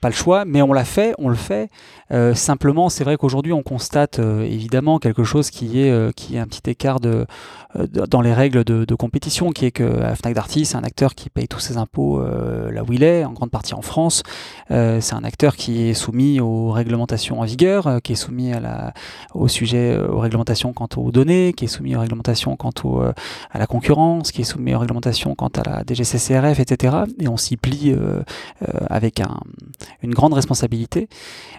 pas 0.00 0.08
le 0.08 0.14
choix, 0.14 0.46
mais 0.46 0.62
on 0.62 0.72
l'a 0.72 0.86
fait, 0.86 1.14
on 1.18 1.28
le 1.28 1.34
fait. 1.34 1.68
Euh, 2.12 2.34
simplement, 2.34 2.88
c'est 2.88 3.04
vrai 3.04 3.16
qu'aujourd'hui, 3.16 3.52
on 3.52 3.62
constate 3.62 4.18
euh, 4.18 4.42
évidemment 4.42 4.98
quelque 4.98 5.24
chose 5.24 5.50
qui 5.50 5.80
est 5.80 5.90
euh, 5.90 6.12
qui 6.14 6.36
est 6.36 6.38
un 6.38 6.46
petit 6.46 6.70
écart 6.70 7.00
dans 7.00 8.20
les 8.20 8.34
règles 8.34 8.64
de, 8.64 8.94
compétition, 8.94 9.50
qui 9.50 9.64
est 9.64 9.70
que 9.70 9.84
Fnac 10.14 10.34
Darty, 10.34 10.66
c'est 10.66 10.76
un 10.76 10.84
acteur 10.84 11.14
qui 11.14 11.30
paye 11.30 11.48
tous 11.48 11.58
ses 11.58 11.78
impôts 11.78 12.22
là 12.22 12.82
où 12.86 12.92
il 12.92 13.02
est, 13.02 13.24
en 13.24 13.32
grande 13.32 13.50
partie 13.50 13.72
en 13.72 13.80
France. 13.80 14.22
C'est 14.68 15.14
un 15.14 15.24
acteur 15.24 15.56
qui 15.56 15.88
est 15.88 15.94
soumis 15.94 16.38
aux 16.40 16.70
réglementations 16.70 17.40
en 17.40 17.44
vigueur, 17.44 18.00
qui 18.02 18.12
est 18.12 18.16
soumis 18.16 18.52
au 19.32 19.48
sujet, 19.48 19.98
aux 19.98 20.18
réglementations 20.18 20.74
quant 20.74 20.88
aux 20.96 21.10
données, 21.10 21.54
qui 21.54 21.64
est 21.64 21.68
soumis 21.68 21.96
aux 21.96 22.00
réglementations 22.00 22.56
quant 22.56 22.72
au, 22.84 23.00
à 23.00 23.58
la 23.58 23.66
concurrence, 23.66 24.32
qui 24.32 24.42
est 24.42 24.44
soumis 24.44 24.74
aux 24.74 24.78
réglementations 24.78 25.34
quant 25.34 25.48
à 25.48 25.62
la 25.62 25.82
DGCCRF, 25.86 26.60
etc. 26.60 26.96
Et 27.20 27.28
on 27.28 27.38
s'y 27.38 27.56
plie 27.56 27.96
avec 28.90 29.20
un, 29.20 29.40
une 30.02 30.12
grande 30.12 30.34
responsabilité. 30.34 31.08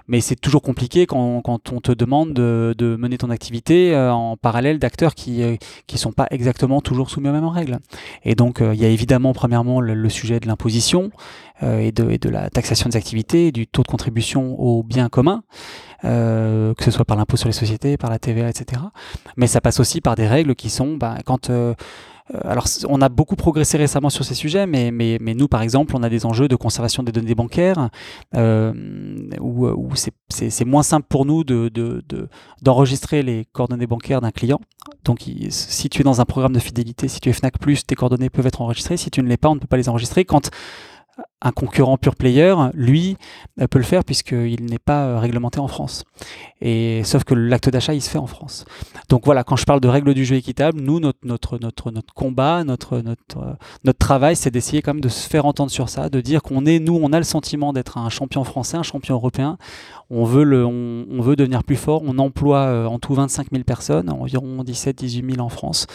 Mais 0.07 0.21
c'est 0.21 0.35
toujours 0.43 0.61
compliqué 0.61 1.07
quand, 1.07 1.41
quand 1.41 1.71
on 1.71 1.81
te 1.81 1.91
demande 1.91 2.33
de, 2.33 2.75
de 2.77 2.95
mener 2.95 3.17
ton 3.17 3.31
activité 3.31 3.95
euh, 3.95 4.13
en 4.13 4.37
parallèle 4.37 4.77
d'acteurs 4.77 5.15
qui 5.15 5.39
ne 5.39 5.55
qui 5.87 5.97
sont 5.97 6.11
pas 6.11 6.27
exactement 6.29 6.81
toujours 6.81 7.09
soumis 7.09 7.29
aux 7.29 7.33
mêmes 7.33 7.45
règles. 7.45 7.79
Et 8.23 8.35
donc, 8.35 8.61
euh, 8.61 8.75
il 8.75 8.81
y 8.81 8.85
a 8.85 8.89
évidemment, 8.89 9.33
premièrement, 9.33 9.81
le, 9.81 9.95
le 9.95 10.09
sujet 10.09 10.39
de 10.39 10.47
l'imposition 10.47 11.09
euh, 11.63 11.79
et, 11.79 11.91
de, 11.91 12.09
et 12.11 12.17
de 12.19 12.29
la 12.29 12.49
taxation 12.49 12.89
des 12.89 12.97
activités, 12.97 13.51
du 13.51 13.65
taux 13.65 13.81
de 13.81 13.87
contribution 13.87 14.59
au 14.59 14.83
bien 14.83 15.09
commun 15.09 15.43
euh, 16.05 16.73
que 16.73 16.83
ce 16.83 16.91
soit 16.91 17.05
par 17.05 17.17
l'impôt 17.17 17.37
sur 17.37 17.47
les 17.47 17.53
sociétés, 17.53 17.97
par 17.97 18.09
la 18.09 18.19
TVA, 18.19 18.49
etc. 18.49 18.81
Mais 19.37 19.47
ça 19.47 19.61
passe 19.61 19.79
aussi 19.79 20.01
par 20.01 20.15
des 20.15 20.27
règles 20.27 20.55
qui 20.55 20.69
sont, 20.69 20.97
bah, 20.97 21.17
quand 21.25 21.49
euh, 21.49 21.53
euh, 21.53 21.73
alors, 22.43 22.67
c- 22.67 22.85
on 22.89 23.01
a 23.01 23.09
beaucoup 23.09 23.35
progressé 23.35 23.77
récemment 23.77 24.09
sur 24.09 24.23
ces 24.23 24.33
sujets, 24.33 24.65
mais, 24.65 24.91
mais, 24.91 25.17
mais 25.19 25.33
nous, 25.33 25.47
par 25.47 25.61
exemple, 25.61 25.95
on 25.95 26.03
a 26.03 26.09
des 26.09 26.25
enjeux 26.25 26.47
de 26.47 26.55
conservation 26.55 27.03
des 27.03 27.11
données 27.11 27.35
bancaires 27.35 27.89
euh, 28.35 28.73
où, 29.41 29.67
où 29.67 29.89
c'est- 29.95 30.65
moins 30.65 30.83
simple 30.83 31.05
pour 31.09 31.25
nous 31.25 31.43
de- 31.43 31.69
de- 31.69 32.03
de- 32.07 32.29
d'enregistrer 32.61 33.23
les 33.23 33.45
coordonnées 33.51 33.87
bancaires 33.87 34.21
d'un 34.21 34.31
client. 34.31 34.59
Donc, 35.03 35.25
si 35.49 35.89
tu 35.89 36.01
es 36.01 36.03
dans 36.03 36.21
un 36.21 36.25
programme 36.25 36.53
de 36.53 36.59
fidélité, 36.59 37.07
si 37.07 37.19
tu 37.19 37.29
es 37.29 37.33
Fnac, 37.33 37.55
tes 37.85 37.95
coordonnées 37.95 38.29
peuvent 38.29 38.47
être 38.47 38.61
enregistrées. 38.61 38.97
Si 38.97 39.11
tu 39.11 39.21
ne 39.21 39.27
l'es 39.27 39.37
pas, 39.37 39.49
on 39.49 39.55
ne 39.55 39.59
peut 39.59 39.67
pas 39.67 39.77
les 39.77 39.89
enregistrer. 39.89 40.23
Quand 40.25 40.49
un 41.43 41.51
concurrent 41.51 41.97
pure 41.97 42.15
player, 42.15 42.55
lui, 42.73 43.17
euh, 43.61 43.67
peut 43.67 43.77
le 43.77 43.83
faire 43.83 44.03
puisqu'il 44.05 44.65
n'est 44.65 44.79
pas 44.79 45.03
euh, 45.03 45.19
réglementé 45.19 45.59
en 45.59 45.67
France. 45.67 46.05
Et 46.61 47.03
sauf 47.03 47.25
que 47.25 47.33
l'acte 47.33 47.69
d'achat, 47.69 47.93
il 47.93 48.01
se 48.01 48.09
fait 48.09 48.17
en 48.17 48.27
France. 48.27 48.63
Donc 49.09 49.25
voilà, 49.25 49.43
quand 49.43 49.57
je 49.57 49.65
parle 49.65 49.81
de 49.81 49.89
règles 49.89 50.13
du 50.13 50.23
jeu 50.23 50.37
équitable, 50.37 50.79
nous, 50.79 51.01
notre, 51.01 51.19
notre, 51.25 51.59
notre, 51.59 51.91
notre 51.91 52.13
combat, 52.13 52.63
notre, 52.63 52.99
notre, 52.99 53.39
euh, 53.39 53.53
notre 53.83 53.99
travail, 53.99 54.37
c'est 54.37 54.51
d'essayer 54.51 54.81
quand 54.81 54.93
même 54.93 55.01
de 55.01 55.09
se 55.09 55.27
faire 55.27 55.45
entendre 55.45 55.69
sur 55.69 55.89
ça, 55.89 56.09
de 56.09 56.21
dire 56.21 56.41
qu'on 56.41 56.65
est, 56.65 56.79
nous, 56.79 56.97
on 57.01 57.11
a 57.11 57.17
le 57.17 57.25
sentiment 57.25 57.73
d'être 57.73 57.97
un 57.97 58.09
champion 58.09 58.45
français, 58.45 58.77
un 58.77 58.83
champion 58.83 59.15
européen. 59.15 59.57
On 60.09 60.23
veut, 60.23 60.43
le, 60.43 60.65
on, 60.65 61.21
veut 61.21 61.35
devenir 61.35 61.63
plus 61.63 61.75
fort. 61.75 62.03
On 62.05 62.19
emploie 62.19 62.87
en 62.87 62.99
tout 62.99 63.15
25 63.15 63.47
000 63.51 63.63
personnes, 63.63 64.11
environ 64.11 64.63
17-18 64.63 65.35
000 65.35 65.41
en 65.43 65.49
France. 65.49 65.87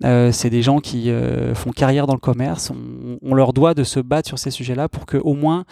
C'est 0.00 0.48
des 0.48 0.62
gens 0.62 0.78
qui 0.78 1.12
font 1.54 1.70
carrière 1.70 2.06
dans 2.06 2.14
le 2.14 2.20
commerce. 2.20 2.72
On 3.20 3.34
leur 3.34 3.52
doit 3.52 3.74
de 3.74 3.84
se 3.84 4.00
battre 4.00 4.28
sur 4.28 4.38
ces 4.38 4.50
sujets-là 4.50 4.87
pour 4.88 5.06
que 5.06 5.16
au 5.16 5.34
moins 5.34 5.64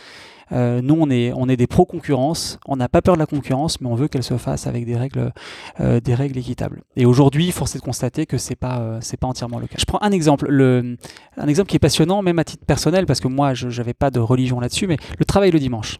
euh, 0.52 0.80
nous, 0.80 0.96
on 1.00 1.10
est, 1.10 1.32
on 1.34 1.48
est 1.48 1.56
des 1.56 1.66
pro-concurrence, 1.66 2.60
on 2.68 2.76
n'a 2.76 2.88
pas 2.88 3.02
peur 3.02 3.14
de 3.14 3.18
la 3.18 3.26
concurrence, 3.26 3.80
mais 3.80 3.88
on 3.88 3.96
veut 3.96 4.06
qu'elle 4.06 4.22
se 4.22 4.36
fasse 4.36 4.68
avec 4.68 4.86
des 4.86 4.94
règles, 4.96 5.32
euh, 5.80 5.98
des 5.98 6.14
règles 6.14 6.38
équitables. 6.38 6.82
Et 6.94 7.04
aujourd'hui, 7.04 7.50
force 7.50 7.74
est 7.74 7.80
de 7.80 7.84
constater 7.84 8.26
que 8.26 8.38
c'est 8.38 8.54
pas, 8.54 8.78
euh, 8.78 8.98
c'est 9.00 9.16
pas 9.16 9.26
entièrement 9.26 9.58
le 9.58 9.66
cas. 9.66 9.74
Je 9.76 9.84
prends 9.86 10.00
un 10.02 10.12
exemple, 10.12 10.46
le, 10.48 10.96
un 11.36 11.48
exemple 11.48 11.68
qui 11.68 11.74
est 11.74 11.80
passionnant, 11.80 12.22
même 12.22 12.38
à 12.38 12.44
titre 12.44 12.64
personnel, 12.64 13.06
parce 13.06 13.18
que 13.18 13.26
moi, 13.26 13.54
je 13.54 13.66
n'avais 13.66 13.92
pas 13.94 14.12
de 14.12 14.20
religion 14.20 14.60
là-dessus, 14.60 14.86
mais 14.86 14.98
le 15.18 15.24
travail 15.24 15.50
le 15.50 15.58
dimanche. 15.58 15.98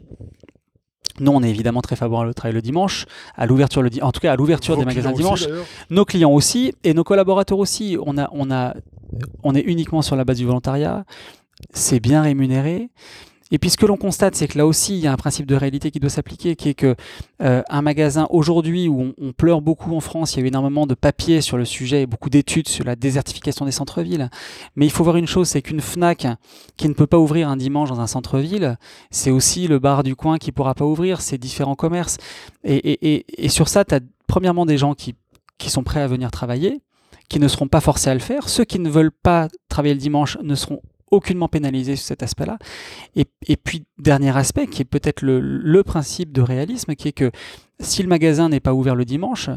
Nous, 1.19 1.31
on 1.31 1.41
est 1.41 1.49
évidemment 1.49 1.81
très 1.81 1.95
favorable 1.95 2.29
au 2.29 2.33
travail 2.33 2.53
le 2.53 2.61
dimanche, 2.61 3.05
à 3.35 3.47
l'ouverture 3.47 3.81
le 3.81 3.89
di- 3.89 4.01
en 4.03 4.11
tout 4.11 4.19
cas 4.19 4.31
à 4.31 4.35
l'ouverture 4.35 4.75
des 4.77 4.85
magasins 4.85 5.09
aussi, 5.11 5.23
dimanche 5.23 5.43
d'ailleurs 5.47 5.65
nos 5.89 6.05
clients 6.05 6.31
aussi 6.31 6.73
et 6.83 6.93
nos 6.93 7.03
collaborateurs 7.03 7.57
aussi. 7.57 7.97
On, 8.05 8.19
a, 8.19 8.29
on, 8.31 8.51
a, 8.51 8.75
on 9.41 9.55
est 9.55 9.61
uniquement 9.61 10.03
sur 10.03 10.15
la 10.15 10.25
base 10.25 10.37
du 10.37 10.45
volontariat, 10.45 11.05
c'est 11.73 11.99
bien 11.99 12.21
rémunéré 12.21 12.89
Et 13.51 13.59
puis 13.59 13.69
ce 13.69 13.77
que 13.77 13.85
l'on 13.85 13.97
constate, 13.97 14.35
c'est 14.35 14.47
que 14.47 14.57
là 14.57 14.67
aussi, 14.67 14.97
il 14.97 14.99
y 14.99 15.07
a 15.07 15.11
un 15.11 15.17
principe 15.17 15.45
de 15.45 15.55
réalité 15.55 15.91
qui 15.91 15.99
doit 15.99 16.09
s'appliquer, 16.09 16.55
qui 16.55 16.69
est 16.69 16.73
que 16.73 16.95
euh, 17.41 17.61
un 17.69 17.81
magasin 17.81 18.27
aujourd'hui 18.29 18.87
où 18.87 19.13
on, 19.17 19.31
pleure 19.31 19.61
beaucoup 19.61 19.95
en 19.95 19.99
France, 19.99 20.33
il 20.33 20.39
y 20.39 20.41
a 20.41 20.45
eu 20.45 20.47
énormément 20.47 20.85
de 20.85 20.95
papiers 20.95 21.41
sur 21.41 21.57
le 21.57 21.63
sujet, 21.63 22.05
beaucoup 22.05 22.29
d'études 22.29 22.67
sur 22.67 22.83
la 22.83 22.95
désertification 22.95 23.65
des 23.65 23.71
centres-villes. 23.71 24.29
Mais 24.75 24.85
il 24.85 24.91
faut 24.91 25.03
voir 25.03 25.15
une 25.15 25.27
chose, 25.27 25.47
c'est 25.47 25.61
qu'une 25.61 25.81
Fnac 25.81 26.27
qui 26.75 26.89
ne 26.89 26.93
peut 26.93 27.07
pas 27.07 27.19
ouvrir 27.19 27.47
un 27.49 27.57
dimanche 27.57 27.89
dans 27.89 28.01
un 28.01 28.07
centre-ville, 28.07 28.77
c'est 29.11 29.31
aussi 29.31 29.67
le 29.67 29.79
bar 29.79 30.03
du 30.03 30.15
coin 30.15 30.37
qui 30.37 30.51
pourra 30.51 30.73
pas 30.73 30.85
ouvrir, 30.85 31.21
c'est 31.21 31.37
différents 31.37 31.75
commerces. 31.75 32.17
Et, 32.63 33.25
sur 33.47 33.69
ça, 33.69 33.85
tu 33.85 33.95
as 33.95 33.99
premièrement 34.27 34.65
des 34.65 34.77
gens 34.77 34.93
qui, 34.93 35.15
qui 35.57 35.69
sont 35.69 35.83
prêts 35.83 36.01
à 36.01 36.07
venir 36.07 36.31
travailler, 36.31 36.81
qui 37.29 37.39
ne 37.39 37.47
seront 37.47 37.67
pas 37.67 37.81
forcés 37.81 38.09
à 38.09 38.13
le 38.13 38.19
faire. 38.19 38.49
Ceux 38.49 38.65
qui 38.65 38.79
ne 38.79 38.89
veulent 38.89 39.11
pas 39.11 39.47
travailler 39.69 39.93
le 39.93 39.99
dimanche 39.99 40.37
ne 40.41 40.55
seront 40.55 40.81
aucunement 41.11 41.47
pénalisés 41.47 41.95
sur 41.95 42.07
cet 42.07 42.23
aspect-là. 42.23 42.57
Et, 43.15 43.25
puis, 43.55 43.85
dernier 43.97 44.35
aspect, 44.35 44.67
qui 44.67 44.81
est 44.81 44.85
peut-être 44.85 45.21
le, 45.21 45.83
principe 45.83 46.31
de 46.31 46.41
réalisme, 46.41 46.95
qui 46.95 47.09
est 47.09 47.13
que 47.13 47.31
si 47.79 48.03
le 48.03 48.09
magasin 48.09 48.49
n'est 48.49 48.59
pas 48.59 48.73
ouvert 48.73 48.95
le 48.95 49.05
dimanche, 49.05 49.49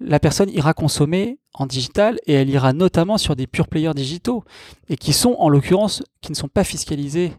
la 0.00 0.18
personne 0.18 0.50
ira 0.50 0.74
consommer 0.74 1.38
en 1.54 1.66
digital 1.66 2.18
et 2.26 2.34
elle 2.34 2.50
ira 2.50 2.72
notamment 2.72 3.18
sur 3.18 3.36
des 3.36 3.46
pure 3.46 3.68
players 3.68 3.94
digitaux 3.94 4.42
et 4.88 4.96
qui 4.96 5.12
sont 5.12 5.36
en 5.38 5.48
l'occurrence 5.48 6.02
qui 6.20 6.32
ne 6.32 6.36
sont 6.36 6.48
pas 6.48 6.64
fiscalisés 6.64 7.32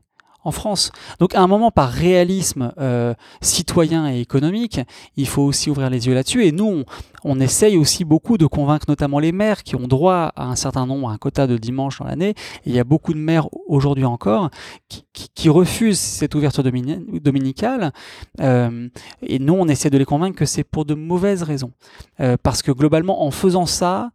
en 0.44 0.52
France. 0.52 0.92
Donc 1.20 1.36
à 1.36 1.42
un 1.42 1.48
moment, 1.48 1.72
par 1.72 1.90
réalisme 1.90 2.74
euh, 2.80 3.14
citoyen 3.42 4.12
et 4.12 4.20
économique, 4.20 4.80
il 5.16 5.28
faut 5.28 5.42
aussi 5.42 5.70
ouvrir 5.70 5.90
les 5.90 6.08
yeux 6.08 6.14
là-dessus. 6.14 6.46
Et 6.46 6.52
nous, 6.52 6.84
on, 7.24 7.40
essaye 7.40 7.78
aussi 7.78 8.06
beaucoup 8.06 8.38
de 8.38 8.46
convaincre 8.46 8.86
notamment 8.88 9.20
les 9.20 9.32
maires 9.32 9.64
qui 9.64 9.76
ont 9.76 9.88
droit 9.88 10.32
à 10.36 10.46
un 10.46 10.56
certain 10.56 10.86
nombre, 10.86 11.10
à 11.10 11.14
un 11.14 11.18
quota 11.18 11.48
de 11.48 11.58
dimanche 11.58 12.00
dans 12.00 12.06
l'année. 12.06 12.36
Il 12.66 12.74
y 12.74 12.80
a 12.80 12.84
beaucoup 12.84 13.14
de 13.14 13.20
maires 13.20 13.48
aujourd'hui 13.68 14.06
encore 14.06 14.50
qui, 14.88 15.50
refusent 15.50 16.00
cette 16.00 16.36
ouverture 16.36 16.64
dominicale. 16.64 17.92
Euh, 18.40 18.88
et 19.22 19.40
nous, 19.40 19.54
on 19.54 19.68
essaie 19.68 19.90
de 19.90 19.98
les 19.98 20.06
convaincre 20.06 20.38
que 20.38 20.46
c'est 20.46 20.64
pour 20.64 20.86
de 20.86 20.94
mauvaises 20.94 21.44
raisons. 21.44 21.72
Euh, 22.20 22.38
parce 22.42 22.62
que 22.62 22.72
globalement, 22.72 23.24
en 23.24 23.32
faisant 23.32 23.66
ça, 23.66 24.12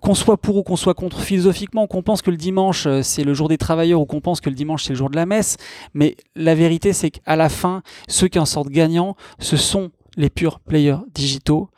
qu'on 0.00 0.14
soit 0.14 0.36
pour 0.36 0.56
ou 0.56 0.62
qu'on 0.62 0.76
soit 0.76 0.94
contre 0.94 1.20
philosophiquement, 1.20 1.86
qu'on 1.86 2.02
pense 2.02 2.22
que 2.22 2.30
le 2.30 2.36
dimanche 2.36 2.86
euh, 2.86 3.02
c'est 3.02 3.24
le 3.24 3.34
jour 3.34 3.48
des 3.48 3.58
travailleurs 3.58 4.00
ou 4.00 4.06
qu'on 4.06 4.20
pense 4.20 4.40
que 4.40 4.50
le 4.50 4.56
dimanche 4.56 4.84
c'est 4.84 4.92
le 4.92 4.96
jour 4.96 5.10
de 5.10 5.16
la 5.16 5.26
messe, 5.26 5.56
mais 5.94 6.16
la 6.34 6.54
vérité 6.54 6.92
c'est 6.92 7.10
qu'à 7.10 7.36
la 7.36 7.48
fin, 7.48 7.82
ceux 8.08 8.28
qui 8.28 8.38
en 8.38 8.46
sortent 8.46 8.70
gagnants, 8.70 9.16
ce 9.38 9.56
sont 9.56 9.90
les 10.16 10.30
purs 10.30 10.60
players 10.60 10.98
digitaux 11.14 11.68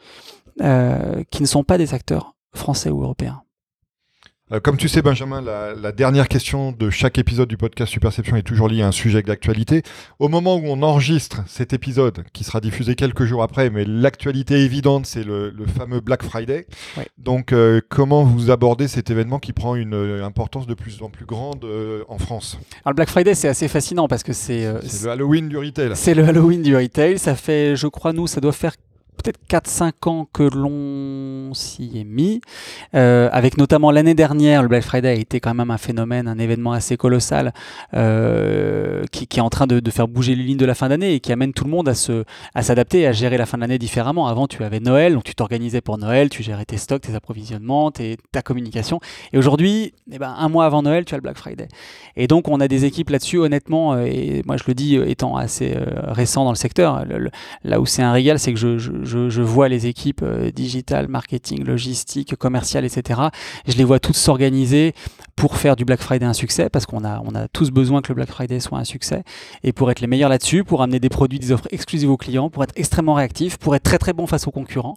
euh, 0.61 1.22
qui 1.30 1.42
ne 1.42 1.46
sont 1.46 1.64
pas 1.64 1.78
des 1.78 1.94
acteurs 1.94 2.34
français 2.54 2.90
ou 2.90 3.02
européens. 3.02 3.42
Euh, 4.51 4.61
comme 4.61 4.78
tu 4.78 4.88
sais, 4.88 5.03
Benjamin, 5.03 5.42
la, 5.42 5.92
dernière 5.92 6.28
question 6.28 6.72
de 6.72 6.88
chaque 6.88 7.18
épisode 7.18 7.49
du 7.49 7.59
podcast 7.59 7.92
Superception 7.92 8.36
est 8.36 8.42
toujours 8.42 8.68
liée 8.68 8.82
à 8.82 8.88
un 8.88 8.92
sujet 8.92 9.22
d'actualité. 9.22 9.82
Au 10.18 10.28
moment 10.28 10.57
où 10.57 10.62
on 10.64 10.82
enregistre 10.82 11.42
cet 11.46 11.72
épisode, 11.72 12.24
qui 12.32 12.44
sera 12.44 12.61
diffusé 12.61 12.94
quelques 12.94 13.24
jours 13.24 13.42
après, 13.42 13.68
mais 13.68 13.84
l'actualité 13.84 14.64
évidente, 14.64 15.05
c'est 15.07 15.24
le, 15.24 15.53
fameux 15.76 16.01
Black 16.01 16.22
Friday. 16.22 16.66
Donc, 17.18 17.53
euh, 17.53 17.80
comment 17.88 18.24
vous 18.24 18.51
abordez 18.51 18.88
cet 18.88 19.11
événement 19.11 19.38
qui 19.38 19.53
prend 19.53 19.74
une 19.74 19.94
euh, 19.94 20.24
importance 20.24 20.66
de 20.66 20.74
plus 20.74 21.03
en 21.03 21.11
plus 21.11 21.26
grande 21.26 21.66
en 22.09 22.18
France? 22.18 22.59
Alors, 22.84 22.92
le 22.92 22.94
Black 22.94 23.11
Friday, 23.11 23.34
c'est 23.34 23.49
assez 23.49 23.68
fascinant 23.68 24.09
parce 24.09 24.22
que 24.22 24.32
c'est... 24.32 24.66
c'est 24.82 25.05
le 25.05 25.11
Halloween 25.11 25.49
du 25.49 25.59
retail. 25.59 25.90
C'est 25.94 26.14
le 26.14 26.24
Halloween 26.24 26.62
du 26.62 26.74
retail. 26.74 27.18
Ça 27.18 27.34
fait, 27.34 27.76
je 27.76 27.86
crois, 27.86 28.12
nous, 28.14 28.26
ça 28.26 28.40
doit 28.40 28.53
faire 28.53 28.72
peut-être 29.22 29.38
4-5 29.50 30.08
ans 30.08 30.28
que 30.32 30.42
l'on 30.42 31.52
s'y 31.54 31.90
est 31.98 32.04
mis, 32.04 32.40
euh, 32.94 33.28
avec 33.32 33.58
notamment 33.58 33.90
l'année 33.90 34.14
dernière, 34.14 34.62
le 34.62 34.68
Black 34.68 34.84
Friday 34.84 35.08
a 35.08 35.14
été 35.14 35.40
quand 35.40 35.54
même 35.54 35.70
un 35.70 35.78
phénomène, 35.78 36.28
un 36.28 36.38
événement 36.38 36.72
assez 36.72 36.96
colossal 36.96 37.52
euh, 37.94 39.02
qui, 39.12 39.24
est 39.38 39.40
en 39.40 39.50
train 39.50 39.66
de, 39.66 39.90
faire 39.90 40.08
bouger 40.08 40.34
les 40.34 40.42
lignes 40.42 40.58
de 40.58 40.66
la 40.66 40.74
fin 40.74 40.88
d'année 40.88 41.14
et 41.14 41.20
qui 41.20 41.32
amène 41.32 41.52
tout 41.52 41.64
le 41.64 41.70
monde 41.70 41.88
à, 41.88 41.94
se, 41.94 42.24
à 42.54 42.62
s'adapter 42.62 43.06
à 43.06 43.12
gérer 43.12 43.36
la 43.36 43.46
fin 43.46 43.58
de 43.58 43.62
l'année 43.62 43.78
différemment. 43.78 44.28
Avant, 44.28 44.46
tu 44.46 44.62
avais 44.62 44.80
Noël, 44.80 45.14
donc 45.14 45.24
tu 45.24 45.34
t'organisais 45.34 45.80
pour 45.80 45.98
Noël, 45.98 46.28
tu 46.30 46.42
gérais 46.42 46.64
tes 46.64 46.76
stocks, 46.76 47.02
tes 47.02 47.14
approvisionnements, 47.14 47.90
ta 47.90 48.42
communication. 48.42 49.00
Et 49.32 49.38
aujourd'hui, 49.38 49.92
eh 50.10 50.18
ben, 50.18 50.34
un 50.36 50.48
mois 50.48 50.64
avant 50.64 50.82
Noël, 50.82 51.04
tu 51.04 51.14
as 51.14 51.18
le 51.18 51.22
Black 51.22 51.36
Friday. 51.36 51.68
Et 52.16 52.26
donc, 52.26 52.48
on 52.48 52.60
a 52.60 52.68
des 52.68 52.84
équipes 52.84 53.10
là-dessus, 53.10 53.38
honnêtement, 53.38 53.94
euh, 53.94 54.04
et 54.04 54.42
moi 54.46 54.56
je 54.56 54.64
le 54.66 54.74
dis 54.74 54.96
étant 54.96 55.36
assez 55.36 55.76
récent 56.06 56.44
dans 56.44 56.52
le 56.52 56.56
secteur, 56.56 57.04
là 57.64 57.80
où 57.80 57.86
c'est 57.86 58.02
un 58.02 58.12
régal, 58.12 58.38
c'est 58.38 58.52
que 58.52 58.58
je, 58.58 59.07
vois 59.16 59.68
les 59.68 59.86
équipes 59.86 60.22
euh, 60.22 60.50
digitales, 60.50 61.09
marketing, 61.09 61.64
logistique, 61.64 62.36
commercial, 62.36 62.84
etc. 62.84 63.20
Je 63.66 63.76
les 63.76 63.84
vois 63.84 64.00
toutes 64.00 64.16
s'organiser 64.16 64.94
pour 65.36 65.56
faire 65.56 65.76
du 65.76 65.84
Black 65.84 66.00
Friday 66.00 66.26
un 66.26 66.32
succès, 66.32 66.68
parce 66.68 66.84
qu'on 66.84 67.04
a, 67.04 67.22
on 67.24 67.34
a 67.34 67.46
tous 67.48 67.70
besoin 67.70 68.02
que 68.02 68.09
le 68.09 68.16
Black 68.16 68.28
Friday 68.28 68.59
soit 68.59 68.78
un 68.78 68.84
succès, 68.84 69.22
et 69.62 69.72
pour 69.72 69.90
être 69.90 70.00
les 70.00 70.09
meilleurs 70.09 70.30
là-dessus, 70.30 70.64
pour 70.64 70.82
amener 70.82 70.98
des 70.98 71.09
produits, 71.09 71.38
des 71.38 71.52
offres 71.52 71.68
exclusives 71.70 72.11
aux 72.11 72.16
clients, 72.16 72.50
pour 72.50 72.64
être 72.64 72.72
extrêmement 72.76 73.14
réactifs, 73.14 73.56
pour 73.56 73.76
être 73.76 73.84
très 73.84 73.98
très 73.98 74.12
bon 74.12 74.26
face 74.26 74.48
aux 74.48 74.50
concurrents, 74.50 74.96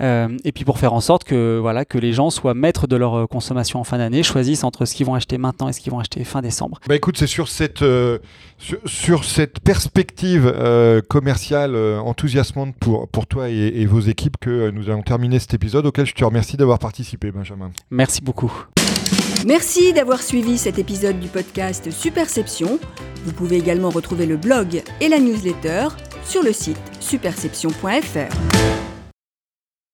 euh, 0.00 0.28
et 0.44 0.52
puis 0.52 0.64
pour 0.64 0.78
faire 0.78 0.92
en 0.92 1.00
sorte 1.00 1.24
que, 1.24 1.58
voilà, 1.58 1.84
que 1.84 1.98
les 1.98 2.12
gens 2.12 2.30
soient 2.30 2.54
maîtres 2.54 2.86
de 2.86 2.96
leur 2.96 3.14
euh, 3.14 3.26
consommation 3.26 3.80
en 3.80 3.84
fin 3.84 3.98
d'année, 3.98 4.22
choisissent 4.22 4.64
entre 4.64 4.84
ce 4.84 4.94
qu'ils 4.94 5.06
vont 5.06 5.14
acheter 5.14 5.38
maintenant 5.38 5.68
et 5.68 5.72
ce 5.72 5.80
qu'ils 5.80 5.92
vont 5.92 5.98
acheter 5.98 6.24
fin 6.24 6.42
décembre. 6.42 6.78
Bah 6.88 6.96
écoute, 6.96 7.16
c'est 7.18 7.26
sur 7.26 7.48
cette, 7.48 7.84
sur, 8.86 9.24
cette 9.24 9.60
perspective 9.60 10.52
commerciale 11.08 11.76
enthousiasmante 11.76 12.74
pour, 12.78 13.08
pour 13.08 13.26
toi 13.26 13.48
et, 13.48 13.72
et 13.74 13.86
vos 13.86 14.00
équipes 14.00 14.36
que 14.40 14.70
nous 14.70 14.88
allons 14.88 15.02
terminer 15.02 15.38
cet 15.38 15.54
épisode 15.54 15.86
auquel 15.86 16.06
je 16.06 16.14
te 16.14 16.24
remercie 16.24 16.56
d'avoir 16.56 16.78
participé, 16.78 17.30
Benjamin. 17.30 17.70
Merci 17.90 18.22
beaucoup. 18.22 18.52
Merci 19.46 19.92
d'avoir 19.92 20.22
suivi 20.22 20.58
cet 20.58 20.78
épisode 20.78 21.18
du 21.18 21.28
podcast 21.28 21.90
Superception. 21.90 22.78
Vous 23.24 23.32
pouvez 23.32 23.56
également 23.56 23.90
retrouver 23.90 24.26
le 24.26 24.36
blog 24.36 24.82
et 25.00 25.08
la 25.08 25.18
newsletter 25.18 25.88
sur 26.24 26.42
le 26.42 26.52
site 26.52 26.80
superception.fr. 27.00 28.89